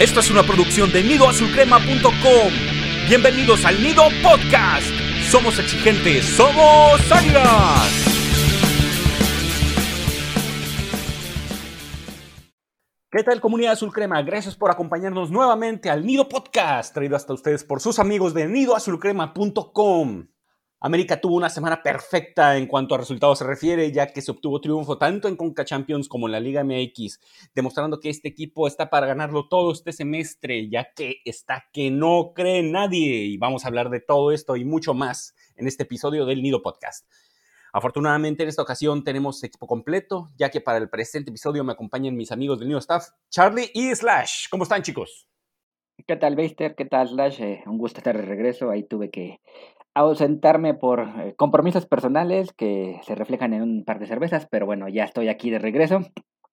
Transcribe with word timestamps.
Esto 0.00 0.20
es 0.20 0.30
una 0.30 0.42
producción 0.42 0.90
de 0.90 1.02
nidoazulcrema.com. 1.02 2.52
Bienvenidos 3.06 3.66
al 3.66 3.82
Nido 3.82 4.04
Podcast. 4.22 4.86
Somos 5.30 5.58
exigentes, 5.58 6.24
somos 6.24 7.12
águilas. 7.12 8.06
¿Qué 13.10 13.22
tal 13.22 13.42
comunidad 13.42 13.72
azul 13.72 13.92
crema? 13.92 14.22
Gracias 14.22 14.56
por 14.56 14.70
acompañarnos 14.70 15.30
nuevamente 15.30 15.90
al 15.90 16.06
Nido 16.06 16.30
Podcast, 16.30 16.94
traído 16.94 17.14
hasta 17.14 17.34
ustedes 17.34 17.62
por 17.62 17.82
sus 17.82 17.98
amigos 17.98 18.32
de 18.32 18.48
nidoazulcrema.com. 18.48 20.28
América 20.82 21.20
tuvo 21.20 21.36
una 21.36 21.50
semana 21.50 21.82
perfecta 21.82 22.56
en 22.56 22.66
cuanto 22.66 22.94
a 22.94 22.98
resultados 22.98 23.38
se 23.38 23.44
refiere, 23.44 23.92
ya 23.92 24.06
que 24.06 24.22
se 24.22 24.30
obtuvo 24.30 24.62
triunfo 24.62 24.96
tanto 24.96 25.28
en 25.28 25.36
Conca 25.36 25.62
Champions 25.62 26.08
como 26.08 26.26
en 26.26 26.32
la 26.32 26.40
Liga 26.40 26.64
MX, 26.64 27.20
demostrando 27.54 28.00
que 28.00 28.08
este 28.08 28.28
equipo 28.28 28.66
está 28.66 28.88
para 28.88 29.06
ganarlo 29.06 29.46
todo 29.46 29.72
este 29.72 29.92
semestre, 29.92 30.70
ya 30.70 30.88
que 30.94 31.20
está 31.26 31.66
que 31.70 31.90
no 31.90 32.32
cree 32.34 32.62
nadie. 32.62 33.24
Y 33.24 33.36
vamos 33.36 33.64
a 33.64 33.68
hablar 33.68 33.90
de 33.90 34.00
todo 34.00 34.32
esto 34.32 34.56
y 34.56 34.64
mucho 34.64 34.94
más 34.94 35.34
en 35.56 35.68
este 35.68 35.82
episodio 35.82 36.24
del 36.24 36.42
Nido 36.42 36.62
Podcast. 36.62 37.06
Afortunadamente 37.74 38.44
en 38.44 38.48
esta 38.48 38.62
ocasión 38.62 39.04
tenemos 39.04 39.44
equipo 39.44 39.66
completo, 39.66 40.28
ya 40.38 40.50
que 40.50 40.62
para 40.62 40.78
el 40.78 40.88
presente 40.88 41.28
episodio 41.30 41.62
me 41.62 41.72
acompañan 41.72 42.16
mis 42.16 42.32
amigos 42.32 42.58
del 42.58 42.68
Nido 42.68 42.80
Staff, 42.80 43.08
Charlie 43.28 43.70
y 43.74 43.94
Slash. 43.94 44.48
¿Cómo 44.50 44.62
están 44.62 44.82
chicos? 44.82 45.28
¿Qué 46.06 46.16
tal, 46.16 46.36
Beister? 46.36 46.74
¿Qué 46.74 46.86
tal, 46.86 47.08
Slash? 47.08 47.42
Eh, 47.42 47.62
un 47.66 47.76
gusto 47.76 47.98
estar 47.98 48.16
de 48.16 48.22
regreso. 48.22 48.70
Ahí 48.70 48.82
tuve 48.84 49.10
que 49.10 49.40
ausentarme 50.08 50.74
por 50.74 51.00
eh, 51.00 51.34
compromisos 51.36 51.86
personales 51.86 52.52
que 52.52 53.00
se 53.04 53.14
reflejan 53.14 53.54
en 53.54 53.62
un 53.62 53.84
par 53.84 53.98
de 53.98 54.06
cervezas, 54.06 54.46
pero 54.50 54.66
bueno, 54.66 54.88
ya 54.88 55.04
estoy 55.04 55.28
aquí 55.28 55.50
de 55.50 55.58
regreso, 55.58 56.00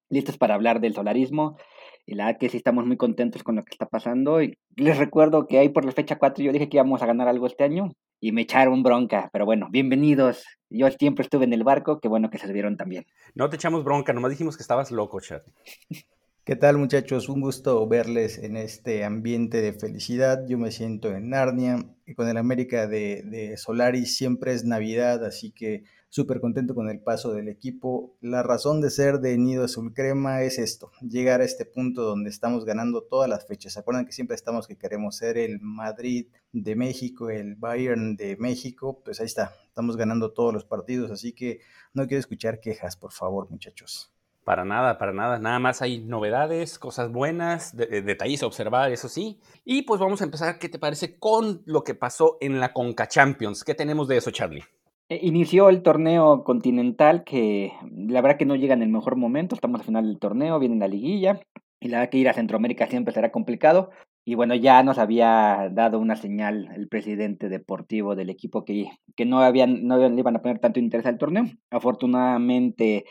listos 0.09 0.37
para 0.37 0.55
hablar 0.55 0.79
del 0.79 0.93
solarismo. 0.93 1.57
Y 2.05 2.15
la 2.15 2.27
verdad 2.27 2.39
que 2.39 2.49
sí 2.49 2.57
estamos 2.57 2.85
muy 2.85 2.95
contentos 2.95 3.43
con 3.43 3.57
lo 3.57 3.65
que 3.65 3.71
está 3.71 3.85
pasando. 3.85 4.41
Y 4.41 4.57
les 4.75 4.97
recuerdo 4.97 5.45
que 5.45 5.59
ahí 5.59 5.69
por 5.69 5.83
la 5.83 5.91
fecha 5.91 6.17
4 6.17 6.43
yo 6.43 6.53
dije 6.53 6.69
que 6.69 6.77
íbamos 6.77 7.01
a 7.01 7.05
ganar 7.05 7.27
algo 7.27 7.47
este 7.47 7.65
año 7.65 7.91
y 8.21 8.31
me 8.31 8.41
echaron 8.43 8.81
bronca. 8.81 9.29
Pero 9.33 9.45
bueno, 9.45 9.67
bienvenidos. 9.69 10.45
Yo 10.69 10.89
siempre 10.91 11.23
estuve 11.23 11.43
en 11.43 11.53
el 11.53 11.65
barco, 11.65 11.99
qué 11.99 12.07
bueno 12.07 12.29
que 12.29 12.37
se 12.37 12.47
también. 12.77 13.05
No 13.35 13.49
te 13.49 13.57
echamos 13.57 13.83
bronca, 13.83 14.13
nomás 14.13 14.31
dijimos 14.31 14.55
que 14.55 14.63
estabas 14.63 14.91
loco, 14.91 15.19
chat. 15.19 15.43
¿Qué 16.47 16.55
tal 16.55 16.77
muchachos? 16.77 17.27
Un 17.27 17.41
gusto 17.41 17.85
verles 17.89 18.37
en 18.37 18.55
este 18.55 19.03
ambiente 19.03 19.61
de 19.61 19.73
felicidad. 19.73 20.47
Yo 20.47 20.57
me 20.57 20.71
siento 20.71 21.11
en 21.11 21.31
Narnia 21.31 21.93
y 22.05 22.15
con 22.15 22.29
el 22.29 22.37
América 22.37 22.87
de, 22.87 23.21
de 23.23 23.57
Solaris 23.57 24.15
siempre 24.15 24.53
es 24.53 24.63
Navidad, 24.63 25.25
así 25.25 25.51
que 25.51 25.83
súper 26.07 26.39
contento 26.39 26.73
con 26.73 26.89
el 26.89 27.01
paso 27.01 27.33
del 27.33 27.49
equipo. 27.49 28.15
La 28.21 28.43
razón 28.43 28.79
de 28.79 28.91
ser 28.91 29.19
de 29.19 29.37
Nido 29.37 29.65
Azul 29.65 29.93
Crema 29.93 30.41
es 30.41 30.57
esto, 30.57 30.89
llegar 31.01 31.41
a 31.41 31.43
este 31.43 31.65
punto 31.65 32.03
donde 32.03 32.29
estamos 32.29 32.63
ganando 32.63 33.03
todas 33.03 33.29
las 33.29 33.45
fechas. 33.45 33.73
¿Se 33.73 33.81
acuerdan 33.81 34.05
que 34.05 34.13
siempre 34.13 34.35
estamos 34.35 34.67
que 34.67 34.77
queremos 34.77 35.17
ser 35.17 35.37
el 35.37 35.59
Madrid 35.59 36.27
de 36.53 36.77
México, 36.77 37.29
el 37.29 37.55
Bayern 37.57 38.15
de 38.15 38.37
México? 38.37 39.01
Pues 39.03 39.19
ahí 39.19 39.25
está, 39.25 39.51
estamos 39.67 39.97
ganando 39.97 40.31
todos 40.31 40.53
los 40.53 40.63
partidos, 40.63 41.11
así 41.11 41.33
que 41.33 41.59
no 41.93 42.07
quiero 42.07 42.21
escuchar 42.21 42.61
quejas, 42.61 42.95
por 42.95 43.11
favor 43.11 43.49
muchachos. 43.51 44.13
Para 44.47 44.63
nada, 44.63 44.97
para 44.97 45.11
nada. 45.11 45.39
Nada 45.39 45.59
más 45.59 45.81
hay 45.81 45.99
novedades, 45.99 46.79
cosas 46.79 47.11
buenas, 47.11 47.75
de, 47.75 48.01
detalles 48.01 48.43
a 48.43 48.47
observar, 48.47 48.93
eso 48.93 49.09
sí. 49.09 49.41
Y 49.65 49.81
pues 49.81 49.99
vamos 49.99 50.21
a 50.21 50.23
empezar, 50.23 50.57
¿qué 50.57 50.69
te 50.69 50.79
parece 50.79 51.19
con 51.19 51.63
lo 51.65 51.83
que 51.83 51.95
pasó 51.95 52.37
en 52.39 52.61
la 52.61 52.71
Conca 52.71 53.09
Champions? 53.09 53.65
¿Qué 53.65 53.75
tenemos 53.75 54.07
de 54.07 54.15
eso, 54.15 54.31
Charlie? 54.31 54.63
E, 55.09 55.19
inició 55.21 55.67
el 55.67 55.81
torneo 55.81 56.45
continental 56.45 57.25
que 57.25 57.73
la 57.91 58.21
verdad 58.21 58.37
que 58.37 58.45
no 58.45 58.55
llega 58.55 58.73
en 58.73 58.83
el 58.83 58.87
mejor 58.87 59.17
momento. 59.17 59.53
Estamos 59.53 59.81
al 59.81 59.85
final 59.85 60.05
del 60.05 60.17
torneo, 60.17 60.59
viene 60.59 60.77
la 60.77 60.87
liguilla. 60.87 61.41
Y 61.81 61.89
la 61.89 61.97
verdad 61.97 62.11
que 62.11 62.19
ir 62.19 62.29
a 62.29 62.33
Centroamérica 62.33 62.87
siempre 62.87 63.13
será 63.13 63.33
complicado. 63.33 63.89
Y 64.23 64.35
bueno, 64.35 64.55
ya 64.55 64.81
nos 64.81 64.97
había 64.97 65.69
dado 65.73 65.99
una 65.99 66.15
señal 66.15 66.69
el 66.73 66.87
presidente 66.87 67.49
deportivo 67.49 68.15
del 68.15 68.29
equipo 68.29 68.63
que, 68.63 68.91
que 69.17 69.25
no, 69.25 69.41
habían, 69.41 69.85
no 69.87 69.97
le 69.97 70.17
iban 70.17 70.37
a 70.37 70.41
poner 70.41 70.59
tanto 70.59 70.79
interés 70.79 71.05
al 71.05 71.17
torneo. 71.17 71.47
Afortunadamente 71.69 73.03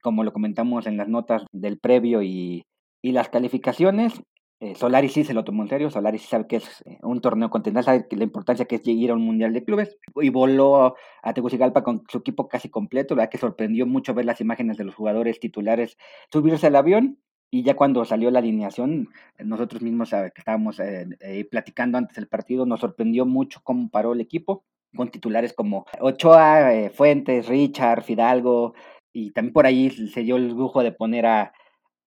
como 0.00 0.24
lo 0.24 0.32
comentamos 0.32 0.86
en 0.86 0.96
las 0.96 1.08
notas 1.08 1.44
del 1.52 1.78
previo 1.78 2.22
y, 2.22 2.64
y 3.02 3.12
las 3.12 3.28
calificaciones, 3.28 4.22
eh, 4.62 4.76
Solari 4.76 5.08
sí 5.08 5.24
se 5.24 5.34
lo 5.34 5.42
tomó 5.42 5.64
en 5.64 5.68
serio, 5.68 5.90
Solari 5.90 6.18
sí 6.18 6.28
sabe 6.28 6.46
que 6.46 6.54
es 6.54 6.82
eh, 6.86 6.96
un 7.02 7.20
torneo 7.20 7.50
continental, 7.50 7.82
sabe 7.82 8.06
la 8.12 8.22
importancia 8.22 8.64
que 8.64 8.76
es 8.76 8.86
ir 8.86 9.10
a 9.10 9.14
un 9.14 9.22
mundial 9.22 9.52
de 9.52 9.64
clubes 9.64 9.98
y 10.14 10.28
voló 10.28 10.94
a 11.20 11.34
Tegucigalpa 11.34 11.82
con 11.82 12.04
su 12.08 12.18
equipo 12.18 12.46
casi 12.46 12.68
completo, 12.68 13.16
verdad 13.16 13.28
que 13.28 13.38
sorprendió 13.38 13.86
mucho 13.86 14.14
ver 14.14 14.24
las 14.24 14.40
imágenes 14.40 14.76
de 14.76 14.84
los 14.84 14.94
jugadores 14.94 15.40
titulares 15.40 15.98
subirse 16.30 16.68
al 16.68 16.76
avión 16.76 17.18
y 17.50 17.64
ya 17.64 17.74
cuando 17.74 18.04
salió 18.04 18.30
la 18.30 18.38
alineación, 18.38 19.08
nosotros 19.40 19.82
mismos 19.82 20.10
que 20.10 20.30
estábamos 20.36 20.78
eh, 20.78 21.48
platicando 21.50 21.98
antes 21.98 22.14
del 22.14 22.28
partido, 22.28 22.64
nos 22.64 22.78
sorprendió 22.78 23.26
mucho 23.26 23.62
cómo 23.64 23.90
paró 23.90 24.12
el 24.12 24.20
equipo 24.20 24.64
con 24.94 25.10
titulares 25.10 25.54
como 25.54 25.86
Ochoa, 25.98 26.88
Fuentes, 26.94 27.48
Richard, 27.48 28.04
Fidalgo, 28.04 28.74
y 29.12 29.30
también 29.32 29.52
por 29.52 29.66
ahí 29.66 29.90
se 29.90 30.22
dio 30.22 30.36
el 30.36 30.48
lujo 30.48 30.82
de 30.82 30.92
poner 30.92 31.26
a, 31.26 31.52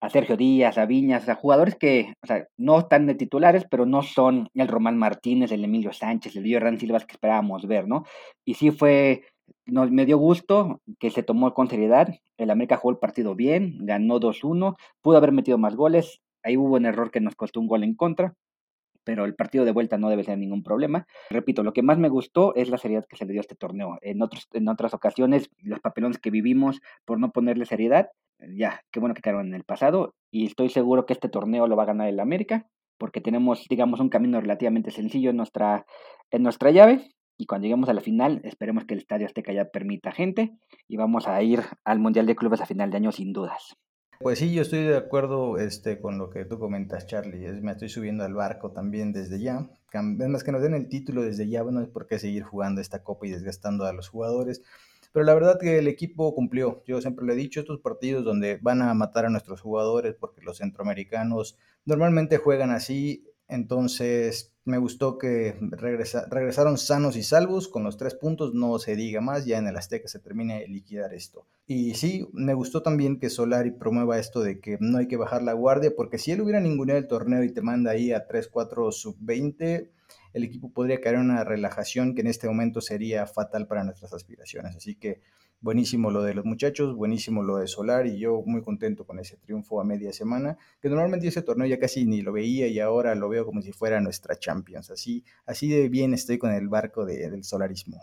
a 0.02 0.10
Sergio 0.10 0.38
Díaz, 0.38 0.78
a 0.78 0.86
Viñas, 0.86 1.28
a 1.30 1.36
jugadores 1.36 1.76
que 1.76 2.14
o 2.22 2.28
sea, 2.28 2.48
no 2.58 2.80
están 2.80 3.06
de 3.08 3.16
titulares, 3.16 3.66
pero 3.70 3.86
no 3.86 4.04
son 4.04 4.50
el 4.54 4.68
Román 4.68 4.98
Martínez, 4.98 5.52
el 5.52 5.64
Emilio 5.64 5.94
Sánchez, 5.94 6.36
el 6.36 6.52
Hernán 6.52 6.80
Silvas 6.80 7.06
que 7.06 7.14
esperábamos 7.14 7.68
ver, 7.68 7.88
¿no? 7.88 8.06
Y 8.46 8.56
sí 8.56 8.72
fue, 8.72 9.24
nos, 9.66 9.92
me 9.92 10.06
dio 10.06 10.18
gusto 10.18 10.82
que 11.00 11.12
se 11.12 11.24
tomó 11.24 11.54
con 11.54 11.70
seriedad. 11.70 12.10
El 12.38 12.50
América 12.50 12.78
jugó 12.78 12.92
el 12.92 13.00
partido 13.00 13.36
bien, 13.36 13.78
ganó 13.86 14.20
2-1, 14.20 14.76
pudo 15.02 15.18
haber 15.18 15.32
metido 15.32 15.58
más 15.58 15.76
goles. 15.76 16.22
Ahí 16.44 16.58
hubo 16.58 16.76
un 16.76 16.86
error 16.86 17.12
que 17.12 17.22
nos 17.22 17.36
costó 17.36 17.60
un 17.60 17.68
gol 17.68 17.84
en 17.84 17.96
contra, 17.96 18.36
pero 19.06 19.24
el 19.24 19.36
partido 19.36 19.64
de 19.64 19.72
vuelta 19.72 19.98
no 19.98 20.10
debe 20.10 20.26
ser 20.26 20.38
ningún 20.38 20.64
problema. 20.64 21.08
Repito, 21.30 21.64
lo 21.64 21.72
que 21.72 21.84
más 21.84 21.98
me 21.98 22.10
gustó 22.10 22.54
es 22.56 22.70
la 22.70 22.78
seriedad 22.78 23.06
que 23.08 23.16
se 23.16 23.26
le 23.26 23.32
dio 23.32 23.40
a 23.40 23.42
este 23.42 23.56
torneo. 23.56 23.98
En, 24.02 24.22
otros, 24.22 24.48
en 24.52 24.68
otras 24.68 24.94
ocasiones, 24.94 25.50
los 25.62 25.80
papelones 25.80 26.18
que 26.18 26.32
vivimos 26.32 26.82
por 27.06 27.20
no 27.20 27.32
ponerle 27.32 27.66
seriedad, 27.66 28.10
ya, 28.58 28.82
qué 28.92 29.00
bueno 29.00 29.16
que 29.16 29.22
quedaron 29.22 29.48
en 29.48 29.54
el 29.54 29.64
pasado 29.64 30.16
y 30.32 30.46
estoy 30.46 30.70
seguro 30.70 31.06
que 31.06 31.14
este 31.14 31.30
torneo 31.30 31.68
lo 31.68 31.78
va 31.78 31.84
a 31.84 31.88
ganar 31.88 32.10
el 32.10 32.20
América 32.20 32.68
porque 32.98 33.22
tenemos, 33.22 33.66
digamos, 33.70 34.00
un 34.00 34.10
camino 34.10 34.40
relativamente 34.42 34.92
sencillo 34.92 35.30
en 35.30 35.38
nuestra, 35.38 35.86
en 36.32 36.44
nuestra 36.44 36.72
llave 36.72 37.12
y 37.38 37.46
cuando 37.46 37.66
lleguemos 37.66 37.90
a 37.90 37.94
la 37.94 38.02
final 38.02 38.42
esperemos 38.44 38.86
que 38.86 38.94
el 38.94 39.02
Estadio 39.02 39.26
Azteca 39.26 39.54
ya 39.54 39.66
permita 39.66 40.12
gente 40.12 40.58
y 40.88 40.98
vamos 40.98 41.28
a 41.28 41.42
ir 41.42 41.62
al 41.84 42.00
Mundial 42.00 42.26
de 42.26 42.36
Clubes 42.36 42.62
a 42.62 42.66
final 42.66 42.92
de 42.92 42.98
año 42.98 43.12
sin 43.12 43.34
dudas. 43.34 43.76
Pues 44.20 44.40
sí, 44.40 44.53
yo 44.53 44.62
estoy 44.62 44.84
de 44.84 44.98
acuerdo 44.98 45.58
este, 45.58 46.00
con 46.00 46.18
lo 46.18 46.30
que 46.30 46.46
tú 46.46 46.58
comentas, 46.58 47.06
Charlie. 47.06 47.62
Me 47.62 47.74
estoy 47.74 47.90
subiendo 47.90 48.24
al 48.24 48.34
barco 48.34 48.72
también 48.72 49.12
desde 49.12 49.40
ya. 49.40 49.70
Es 49.92 50.30
más 50.30 50.44
que 50.44 50.52
nos 50.52 50.62
den 50.62 50.74
el 50.74 50.90
título 50.90 51.22
desde 51.22 51.48
ya, 51.48 51.64
bueno, 51.64 51.81
es 51.81 51.88
por 51.88 52.08
qué 52.08 52.18
seguir 52.20 52.44
jugando 52.44 52.81
esta 52.81 53.04
copa 53.04 53.28
y 53.28 53.31
desgastando 53.31 53.86
a 53.86 53.94
los 53.94 54.09
jugadores. 54.09 54.62
Pero 55.12 55.25
la 55.25 55.34
verdad 55.34 55.59
que 55.59 55.78
el 55.78 55.88
equipo 55.88 56.34
cumplió. 56.34 56.84
Yo 56.86 57.00
siempre 57.02 57.25
le 57.25 57.34
he 57.34 57.36
dicho, 57.38 57.59
estos 57.59 57.80
partidos 57.80 58.25
donde 58.25 58.58
van 58.62 58.81
a 58.81 58.94
matar 58.94 59.25
a 59.25 59.30
nuestros 59.30 59.62
jugadores, 59.62 60.16
porque 60.16 60.42
los 60.42 60.58
centroamericanos 60.58 61.58
normalmente 61.86 62.38
juegan 62.38 62.72
así, 62.72 63.25
entonces 63.47 64.53
me 64.66 64.79
gustó 64.79 65.19
que 65.19 65.56
regresaron 65.72 66.79
sanos 66.79 67.16
y 67.16 67.23
salvos 67.23 67.67
con 67.67 67.83
los 67.83 67.97
tres 67.97 68.16
puntos, 68.16 68.56
no 68.56 68.79
se 68.79 68.95
diga 68.95 69.22
más, 69.22 69.45
ya 69.45 69.59
en 69.59 69.67
el 69.67 69.78
Azteca 69.78 70.07
se 70.07 70.19
termine 70.19 70.61
de 70.61 70.67
liquidar 70.67 71.13
esto. 71.13 71.45
Y 71.67 71.94
sí, 71.94 72.28
me 72.33 72.56
gustó 72.56 72.81
también 72.81 73.19
que 73.19 73.29
Solari 73.29 73.69
promueva 73.69 74.17
esto 74.17 74.41
de 74.41 74.59
que 74.59 74.78
no 74.79 74.97
hay 74.97 75.07
que 75.07 75.17
bajar 75.17 75.44
la 75.44 75.53
guardia, 75.53 75.94
porque 75.95 76.17
si 76.17 76.31
él 76.31 76.41
hubiera 76.41 76.59
ninguneado 76.59 77.00
el 77.00 77.07
torneo 77.07 77.44
y 77.44 77.53
te 77.53 77.61
manda 77.61 77.91
ahí 77.91 78.11
a 78.11 78.28
3-4 78.28 78.91
sub-20, 78.91 79.89
el 80.33 80.44
equipo 80.44 80.72
podría 80.72 81.00
caer 81.00 81.16
en 81.16 81.22
una 81.22 81.44
relajación 81.44 82.16
que 82.16 82.22
en 82.22 82.27
este 82.27 82.47
momento 82.47 82.81
sería 82.81 83.27
fatal 83.27 83.67
para 83.67 83.83
nuestras 83.83 84.13
aspiraciones. 84.13 84.75
Así 84.75 84.95
que 84.95 85.22
buenísimo 85.62 86.12
lo 86.12 86.22
de 86.24 86.34
los 86.34 86.46
muchachos, 86.46 86.96
buenísimo 86.96 87.44
lo 87.44 87.58
de 87.58 87.68
Solar 87.68 88.06
y 88.08 88.20
yo 88.20 88.42
muy 88.46 88.62
contento 88.62 89.06
con 89.06 89.20
ese 89.20 89.38
triunfo 89.38 89.82
a 89.82 89.84
media 89.84 90.14
semana, 90.14 90.58
que 90.82 90.90
normalmente 90.90 91.28
ese 91.28 91.42
torneo 91.42 91.68
ya 91.68 91.80
casi 91.80 92.06
ni 92.06 92.22
lo 92.22 92.31
veía 92.34 92.68
y 92.68 92.80
ahora 92.80 93.16
lo 93.16 93.30
veo 93.30 93.46
como 93.46 93.62
si 93.62 93.72
fuera 93.72 94.00
nuestra 94.02 94.38
Champions. 94.38 94.92
Así, 94.92 95.24
así 95.46 95.69
de 95.69 95.90
bien 95.90 96.13
estoy 96.13 96.38
con 96.38 96.52
el 96.52 96.68
barco 96.68 97.06
del 97.06 97.44
solarismo. 97.44 98.00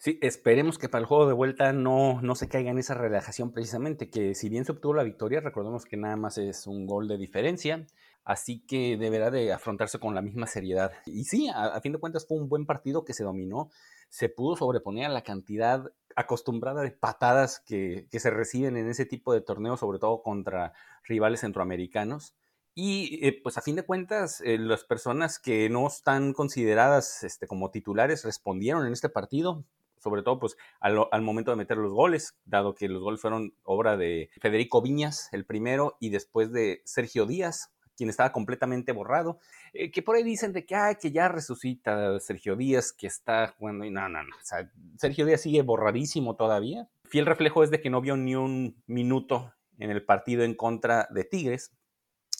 Sí, 0.00 0.16
esperemos 0.22 0.78
que 0.78 0.88
para 0.88 1.00
el 1.00 1.06
juego 1.06 1.26
de 1.26 1.32
vuelta 1.32 1.72
no, 1.72 2.22
no 2.22 2.36
se 2.36 2.48
caiga 2.48 2.70
en 2.70 2.78
esa 2.78 2.94
relajación 2.94 3.50
precisamente, 3.50 4.08
que 4.08 4.36
si 4.36 4.48
bien 4.48 4.64
se 4.64 4.70
obtuvo 4.70 4.94
la 4.94 5.02
victoria, 5.02 5.40
recordemos 5.40 5.84
que 5.86 5.96
nada 5.96 6.16
más 6.16 6.38
es 6.38 6.68
un 6.68 6.86
gol 6.86 7.08
de 7.08 7.18
diferencia, 7.18 7.84
así 8.22 8.64
que 8.64 8.96
deberá 8.96 9.32
de 9.32 9.52
afrontarse 9.52 9.98
con 9.98 10.14
la 10.14 10.22
misma 10.22 10.46
seriedad. 10.46 10.92
Y 11.04 11.24
sí, 11.24 11.48
a, 11.48 11.64
a 11.64 11.80
fin 11.80 11.92
de 11.92 11.98
cuentas 11.98 12.26
fue 12.28 12.38
un 12.38 12.48
buen 12.48 12.64
partido 12.64 13.04
que 13.04 13.12
se 13.12 13.24
dominó, 13.24 13.70
se 14.08 14.28
pudo 14.28 14.54
sobreponer 14.54 15.06
a 15.06 15.08
la 15.08 15.22
cantidad 15.22 15.90
acostumbrada 16.18 16.82
de 16.82 16.90
patadas 16.90 17.60
que, 17.60 18.08
se 18.10 18.30
reciben 18.30 18.76
en 18.76 18.88
ese 18.88 19.06
tipo 19.06 19.32
de 19.32 19.40
torneos, 19.40 19.78
sobre 19.78 20.00
todo 20.00 20.20
contra 20.22 20.72
rivales 21.04 21.40
centroamericanos. 21.40 22.34
Y 22.74 23.24
eh, 23.24 23.40
pues 23.40 23.56
a 23.56 23.62
fin 23.62 23.76
de 23.76 23.84
cuentas, 23.84 24.40
eh, 24.40 24.58
las 24.58 24.82
personas 24.82 25.38
que 25.38 25.70
no 25.70 25.86
están 25.86 26.32
consideradas 26.32 27.22
este, 27.22 27.46
como 27.46 27.70
titulares 27.70 28.24
respondieron 28.24 28.84
en 28.84 28.92
este 28.92 29.08
partido, 29.08 29.64
sobre 29.98 30.22
todo 30.22 30.40
pues 30.40 30.56
al, 30.80 31.22
momento 31.22 31.52
de 31.52 31.56
meter 31.56 31.76
los 31.76 31.92
goles, 31.92 32.36
dado 32.44 32.74
que 32.74 32.88
los 32.88 33.00
goles 33.00 33.20
fueron 33.20 33.54
obra 33.62 33.96
de 33.96 34.30
Federico 34.40 34.82
Viñas, 34.82 35.28
el 35.32 35.44
primero, 35.44 35.96
y 36.00 36.10
después 36.10 36.50
de 36.50 36.82
Sergio 36.84 37.26
Díaz, 37.26 37.70
quien 37.98 38.08
estaba 38.08 38.30
completamente 38.32 38.92
borrado, 38.92 39.40
eh, 39.74 39.90
que 39.90 40.02
por 40.02 40.14
ahí 40.14 40.22
dicen 40.22 40.52
de 40.52 40.64
que, 40.64 40.76
que 41.00 41.10
ya 41.10 41.28
resucita 41.28 42.18
Sergio 42.20 42.54
Díaz, 42.54 42.92
que 42.92 43.08
está 43.08 43.48
jugando, 43.58 43.84
y 43.84 43.90
no, 43.90 44.08
no, 44.08 44.22
no, 44.22 44.36
o 44.36 44.44
sea, 44.44 44.70
Sergio 44.96 45.26
Díaz 45.26 45.42
sigue 45.42 45.62
borradísimo 45.62 46.36
todavía. 46.36 46.88
Fiel 47.04 47.26
reflejo 47.26 47.64
es 47.64 47.70
de 47.70 47.80
que 47.80 47.90
no 47.90 48.00
vio 48.00 48.16
ni 48.16 48.36
un 48.36 48.80
minuto 48.86 49.52
en 49.78 49.90
el 49.90 50.04
partido 50.04 50.44
en 50.44 50.54
contra 50.54 51.08
de 51.10 51.24
Tigres, 51.24 51.72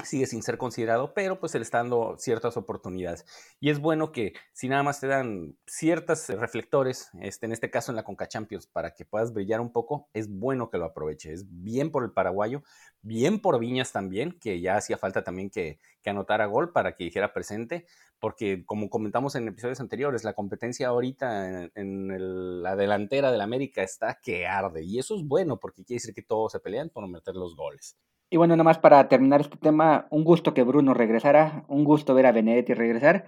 sigue 0.05 0.27
sin 0.27 0.43
ser 0.43 0.59
considerado, 0.59 1.13
pero 1.15 1.41
pues 1.41 1.53
se 1.53 1.59
le 1.59 1.65
está 1.65 1.79
dando 1.79 2.17
ciertas 2.19 2.57
oportunidades. 2.57 3.27
Y 3.61 3.71
es 3.71 3.81
bueno 3.81 4.13
que 4.13 4.35
si 4.53 4.69
nada 4.69 4.83
más 4.83 5.01
te 5.01 5.07
dan 5.07 5.57
ciertos 5.67 6.29
reflectores, 6.29 7.11
este, 7.21 7.47
en 7.47 7.53
este 7.53 7.71
caso 7.71 7.93
en 7.93 7.97
la 7.97 8.05
Conca 8.05 8.29
Champions, 8.29 8.67
para 8.67 8.95
que 8.95 9.05
puedas 9.05 9.33
brillar 9.33 9.61
un 9.61 9.73
poco, 9.73 10.09
es 10.13 10.29
bueno 10.29 10.71
que 10.71 10.79
lo 10.79 10.85
aproveche. 10.85 11.33
Es 11.33 11.45
bien 11.49 11.91
por 11.91 12.05
el 12.05 12.13
paraguayo, 12.13 12.63
bien 13.03 13.41
por 13.41 13.59
Viñas 13.59 13.93
también, 13.93 14.39
que 14.39 14.61
ya 14.61 14.77
hacía 14.77 14.99
falta 14.99 15.25
también 15.25 15.51
que, 15.51 15.79
que 16.03 16.11
anotara 16.11 16.47
gol 16.47 16.73
para 16.73 16.95
que 16.95 17.05
dijera 17.05 17.33
presente, 17.33 17.87
porque 18.19 18.65
como 18.67 18.91
comentamos 18.91 19.35
en 19.35 19.49
episodios 19.49 19.81
anteriores, 19.81 20.25
la 20.25 20.35
competencia 20.35 20.89
ahorita 20.89 21.71
en, 21.75 22.63
la 22.63 22.77
delantera 22.77 23.31
del 23.31 23.41
América 23.41 23.83
está 23.83 24.19
que 24.21 24.47
arde. 24.47 24.85
Y 24.85 24.99
eso 24.99 25.17
es 25.17 25.25
bueno, 25.25 25.59
porque 25.59 25.85
quiere 25.85 25.99
decir 26.01 26.15
que 26.15 26.23
todos 26.23 26.53
se 26.53 26.61
pelean 26.61 26.91
por 26.91 27.07
meter 27.09 27.35
los 27.35 27.55
goles. 27.57 27.97
Y 28.31 28.37
bueno, 28.37 28.55
nada 28.55 28.65
más 28.65 28.79
para 28.79 29.09
terminar 29.09 29.41
este 29.41 29.57
tema, 29.57 30.07
un 30.11 30.25
gusto 30.25 30.53
que 30.53 30.63
Bruno 30.63 30.93
regresara, 30.93 31.65
un 31.69 31.85
gusto 31.85 32.15
ver 32.15 32.27
a 32.27 32.33
Benedetti 32.33 32.75
regresar. 32.75 33.27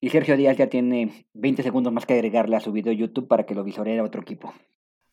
Y 0.00 0.10
Sergio 0.10 0.36
Díaz 0.36 0.56
ya 0.56 0.68
tiene 0.68 1.26
20 1.34 1.62
segundos 1.62 1.92
más 1.92 2.06
que 2.06 2.14
agregarle 2.14 2.56
a 2.56 2.60
su 2.60 2.72
video 2.72 2.92
YouTube 2.92 3.28
para 3.28 3.44
que 3.44 3.54
lo 3.54 3.62
visoree 3.62 3.98
a 3.98 4.02
otro 4.02 4.22
equipo. 4.22 4.52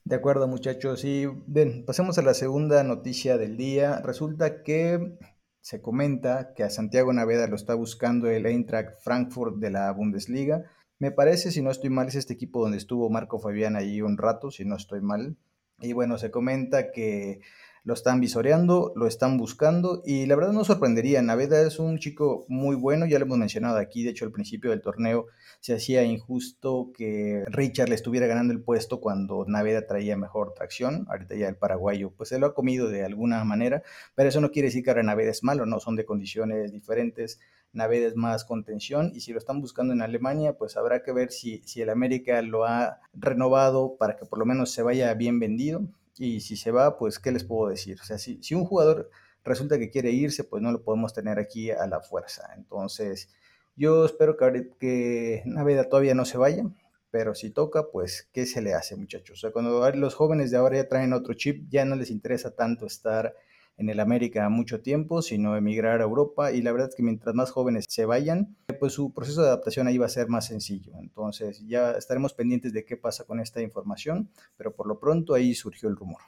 De 0.06 0.16
acuerdo, 0.16 0.48
muchachos. 0.48 1.04
Y 1.04 1.26
ven, 1.46 1.84
pasemos 1.86 2.18
a 2.18 2.22
la 2.22 2.34
segunda 2.34 2.84
noticia 2.84 3.38
del 3.38 3.58
día. 3.58 4.00
Resulta 4.04 4.64
que 4.64 5.18
se 5.60 5.82
comenta 5.82 6.54
que 6.56 6.64
a 6.64 6.70
Santiago 6.70 7.12
Naveda 7.12 7.48
lo 7.48 7.58
está 7.58 7.76
buscando 7.76 8.30
el 8.30 8.46
Eintracht 8.46 9.02
Frankfurt 9.02 9.58
de 9.58 9.70
la 9.70 9.92
Bundesliga. 9.92 10.64
Me 10.98 11.12
parece, 11.12 11.52
si 11.52 11.62
no 11.62 11.70
estoy 11.70 11.90
mal, 11.90 12.08
es 12.08 12.16
este 12.16 12.34
equipo 12.34 12.62
donde 12.62 12.78
estuvo 12.78 13.10
Marco 13.10 13.38
Fabián 13.38 13.76
allí 13.76 14.02
un 14.02 14.18
rato, 14.18 14.50
si 14.50 14.64
no 14.64 14.78
estoy 14.78 15.02
mal. 15.02 15.36
Y 15.82 15.92
bueno, 15.92 16.18
se 16.18 16.32
comenta 16.32 16.92
que 16.92 17.42
lo 17.84 17.94
están 17.94 18.20
visoreando, 18.20 18.92
lo 18.96 19.08
están 19.08 19.38
buscando 19.38 20.02
y 20.06 20.26
la 20.26 20.36
verdad 20.36 20.52
no 20.52 20.64
sorprendería. 20.64 21.22
Naveda 21.22 21.62
es 21.62 21.80
un 21.80 22.00
chico 22.00 22.46
muy 22.48 22.76
bueno, 22.76 23.06
ya 23.06 23.20
lo 23.20 23.26
hemos 23.26 23.38
mencionado 23.38 23.78
aquí, 23.78 24.04
de 24.04 24.12
hecho 24.12 24.26
al 24.26 24.32
principio 24.32 24.72
del 24.72 24.82
torneo 24.82 25.28
se 25.60 25.74
hacía 25.74 26.04
injusto 26.04 26.92
que 26.96 27.44
Richard 27.48 27.90
le 27.90 27.96
estuviera 27.96 28.28
ganando 28.28 28.54
el 28.54 28.62
puesto 28.62 29.00
cuando 29.00 29.46
Naveda 29.48 29.88
traía 29.88 30.18
mejor 30.18 30.54
tracción. 30.54 31.06
Ahorita 31.10 31.36
ya 31.36 31.48
el 31.48 31.56
paraguayo 31.56 32.12
pues 32.16 32.30
se 32.30 32.40
lo 32.40 32.48
ha 32.48 32.54
comido 32.54 32.90
de 32.90 33.04
alguna 33.04 33.44
manera, 33.44 33.84
pero 34.16 34.30
eso 34.30 34.42
no 34.42 34.52
quiere 34.52 34.68
decir 34.68 34.84
que 34.84 34.92
ahora 34.92 35.04
Naveda 35.04 35.32
es 35.32 35.44
malo, 35.44 35.66
no, 35.66 35.80
son 35.80 35.96
de 35.96 36.06
condiciones 36.06 36.72
diferentes. 36.72 37.40
Naveda 37.74 38.08
es 38.08 38.16
más 38.16 38.44
contención 38.46 39.12
y 39.14 39.22
si 39.22 39.34
lo 39.34 39.38
están 39.38 39.62
buscando 39.62 39.94
en 39.94 40.02
Alemania, 40.02 40.54
pues 40.58 40.78
habrá 40.78 41.04
que 41.04 41.12
ver 41.12 41.32
si, 41.32 41.62
si 41.66 41.82
el 41.82 41.90
América 41.90 42.42
lo 42.42 42.66
ha 42.66 43.00
renovado 43.14 43.98
para 43.98 44.16
que 44.16 44.26
por 44.26 44.40
lo 44.40 44.46
menos 44.46 44.72
se 44.72 44.82
vaya 44.82 45.14
bien 45.14 45.40
vendido 45.40 45.84
y 46.18 46.42
si 46.42 46.58
se 46.58 46.72
va, 46.72 46.98
pues, 46.98 47.20
¿qué 47.20 47.32
les 47.32 47.44
puedo 47.44 47.70
decir? 47.70 48.00
O 48.02 48.04
sea, 48.04 48.18
si, 48.18 48.42
si 48.42 48.56
un 48.56 48.66
jugador 48.66 49.10
resulta 49.44 49.80
que 49.80 49.90
quiere 49.90 50.12
irse, 50.12 50.44
pues 50.44 50.62
no 50.62 50.72
lo 50.72 50.84
podemos 50.84 51.14
tener 51.14 51.40
aquí 51.40 51.72
a 51.72 51.88
la 51.88 52.02
fuerza. 52.02 52.54
Entonces, 52.56 53.30
yo 53.76 54.06
espero 54.06 54.38
que, 54.38 54.72
que 54.80 55.44
Naveda 55.46 55.90
todavía 55.90 56.16
no 56.16 56.26
se 56.26 56.38
vaya, 56.38 56.64
pero 57.12 57.36
si 57.36 57.52
toca, 57.52 57.88
pues, 57.92 58.30
¿qué 58.34 58.46
se 58.46 58.62
le 58.62 58.74
hace, 58.74 58.96
muchachos? 58.96 59.38
O 59.38 59.42
sea, 59.42 59.52
cuando 59.52 59.90
los 59.92 60.16
jóvenes 60.16 60.52
de 60.52 60.58
ahora 60.58 60.78
ya 60.78 60.88
traen 60.88 61.14
otro 61.14 61.34
chip, 61.34 61.68
ya 61.70 61.86
no 61.86 61.96
les 61.96 62.12
interesa 62.12 62.56
tanto 62.56 62.86
estar 62.86 63.36
en 63.78 63.90
el 63.90 64.00
América 64.00 64.50
mucho 64.50 64.82
tiempo, 64.82 65.22
sino 65.22 65.56
emigrar 65.56 66.02
a 66.02 66.04
Europa. 66.04 66.52
Y 66.52 66.62
la 66.62 66.72
verdad 66.72 66.90
es 66.90 66.96
que 66.96 67.04
mientras 67.04 67.34
más 67.36 67.52
jóvenes 67.52 67.86
se 67.88 68.06
vayan, 68.06 68.56
pues 68.80 68.94
su 68.94 69.14
proceso 69.14 69.42
de 69.42 69.48
adaptación 69.48 69.88
ahí 69.88 69.98
va 69.98 70.08
a 70.08 70.10
ser 70.10 70.28
más 70.28 70.46
sencillo. 70.46 70.94
Entonces 71.00 71.66
ya 71.68 71.92
estaremos 71.92 72.34
pendientes 72.34 72.74
de 72.74 72.86
qué 72.86 72.98
pasa 72.98 73.26
con 73.26 73.40
esta 73.40 73.62
información, 73.62 74.30
pero 74.58 74.76
por 74.76 74.88
lo 74.88 75.00
pronto 75.00 75.34
ahí 75.34 75.54
surgió 75.54 75.90
el 75.90 75.96
rumor. 75.96 76.22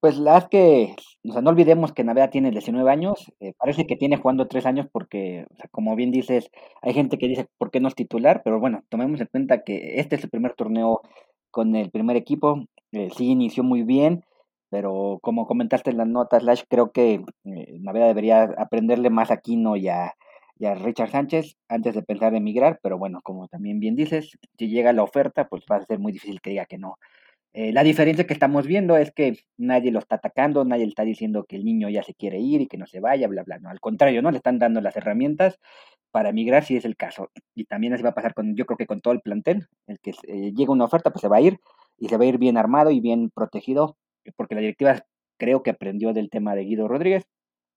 Pues 0.00 0.16
la 0.16 0.38
es 0.38 0.44
que, 0.48 0.94
o 1.28 1.32
sea, 1.32 1.42
no 1.42 1.50
olvidemos 1.50 1.92
que 1.92 2.04
Navea 2.04 2.30
tiene 2.30 2.52
19 2.52 2.88
años, 2.88 3.32
eh, 3.40 3.52
parece 3.58 3.84
que 3.84 3.96
tiene 3.96 4.16
jugando 4.16 4.46
3 4.46 4.64
años 4.64 4.86
porque, 4.92 5.44
o 5.50 5.56
sea, 5.56 5.66
como 5.72 5.96
bien 5.96 6.12
dices, 6.12 6.52
hay 6.82 6.94
gente 6.94 7.18
que 7.18 7.26
dice 7.26 7.48
por 7.58 7.72
qué 7.72 7.80
no 7.80 7.88
es 7.88 7.96
titular, 7.96 8.42
pero 8.44 8.60
bueno, 8.60 8.84
tomemos 8.90 9.20
en 9.20 9.26
cuenta 9.26 9.64
que 9.64 9.98
este 9.98 10.14
es 10.14 10.22
el 10.22 10.30
primer 10.30 10.54
torneo 10.54 11.00
con 11.50 11.74
el 11.74 11.90
primer 11.90 12.16
equipo, 12.16 12.64
eh, 12.92 13.08
sí 13.16 13.26
inició 13.26 13.64
muy 13.64 13.82
bien, 13.82 14.24
pero 14.70 15.18
como 15.22 15.46
comentaste 15.46 15.90
en 15.90 15.98
las 15.98 16.08
notas, 16.08 16.42
Lash, 16.42 16.62
creo 16.68 16.92
que 16.92 17.24
eh, 17.44 17.78
debería 17.80 18.42
aprenderle 18.58 19.10
más 19.10 19.30
a 19.30 19.38
Kino 19.38 19.76
y 19.76 19.88
a, 19.88 20.14
Richard 20.60 21.10
Sánchez 21.10 21.56
antes 21.68 21.94
de 21.94 22.02
pensar 22.02 22.32
en 22.32 22.38
emigrar, 22.38 22.80
pero 22.82 22.98
bueno, 22.98 23.20
como 23.22 23.46
también 23.46 23.78
bien 23.78 23.94
dices, 23.94 24.36
si 24.58 24.68
llega 24.68 24.92
la 24.92 25.04
oferta, 25.04 25.46
pues 25.48 25.62
va 25.70 25.76
a 25.76 25.84
ser 25.84 26.00
muy 26.00 26.10
difícil 26.10 26.40
que 26.40 26.50
diga 26.50 26.66
que 26.66 26.78
no. 26.78 26.96
Eh, 27.52 27.72
la 27.72 27.84
diferencia 27.84 28.26
que 28.26 28.32
estamos 28.32 28.66
viendo 28.66 28.96
es 28.96 29.12
que 29.12 29.38
nadie 29.56 29.92
lo 29.92 30.00
está 30.00 30.16
atacando, 30.16 30.64
nadie 30.64 30.84
le 30.84 30.90
está 30.90 31.04
diciendo 31.04 31.44
que 31.44 31.54
el 31.54 31.64
niño 31.64 31.88
ya 31.88 32.02
se 32.02 32.14
quiere 32.14 32.40
ir 32.40 32.60
y 32.60 32.66
que 32.66 32.76
no 32.76 32.86
se 32.86 32.98
vaya, 32.98 33.28
bla, 33.28 33.44
bla, 33.44 33.58
no. 33.60 33.70
Al 33.70 33.78
contrario, 33.78 34.20
¿no? 34.20 34.32
Le 34.32 34.38
están 34.38 34.58
dando 34.58 34.80
las 34.80 34.96
herramientas 34.96 35.60
para 36.10 36.30
emigrar 36.30 36.64
si 36.64 36.76
es 36.76 36.84
el 36.84 36.96
caso. 36.96 37.30
Y 37.54 37.64
también 37.66 37.92
así 37.92 38.02
va 38.02 38.10
a 38.10 38.14
pasar 38.14 38.34
con, 38.34 38.56
yo 38.56 38.66
creo 38.66 38.76
que 38.78 38.86
con 38.86 39.00
todo 39.00 39.14
el 39.14 39.20
plantel, 39.20 39.68
el 39.86 40.00
que 40.00 40.10
eh, 40.26 40.52
llega 40.54 40.72
una 40.72 40.86
oferta, 40.86 41.10
pues 41.10 41.20
se 41.20 41.28
va 41.28 41.36
a 41.36 41.40
ir 41.40 41.58
y 41.98 42.08
se 42.08 42.16
va 42.16 42.24
a 42.24 42.26
ir 42.26 42.38
bien 42.38 42.56
armado 42.56 42.90
y 42.90 43.00
bien 43.00 43.30
protegido 43.30 43.96
porque 44.36 44.54
la 44.54 44.60
directiva 44.60 45.04
creo 45.38 45.62
que 45.62 45.70
aprendió 45.70 46.12
del 46.12 46.30
tema 46.30 46.54
de 46.54 46.64
Guido 46.64 46.88
Rodríguez 46.88 47.24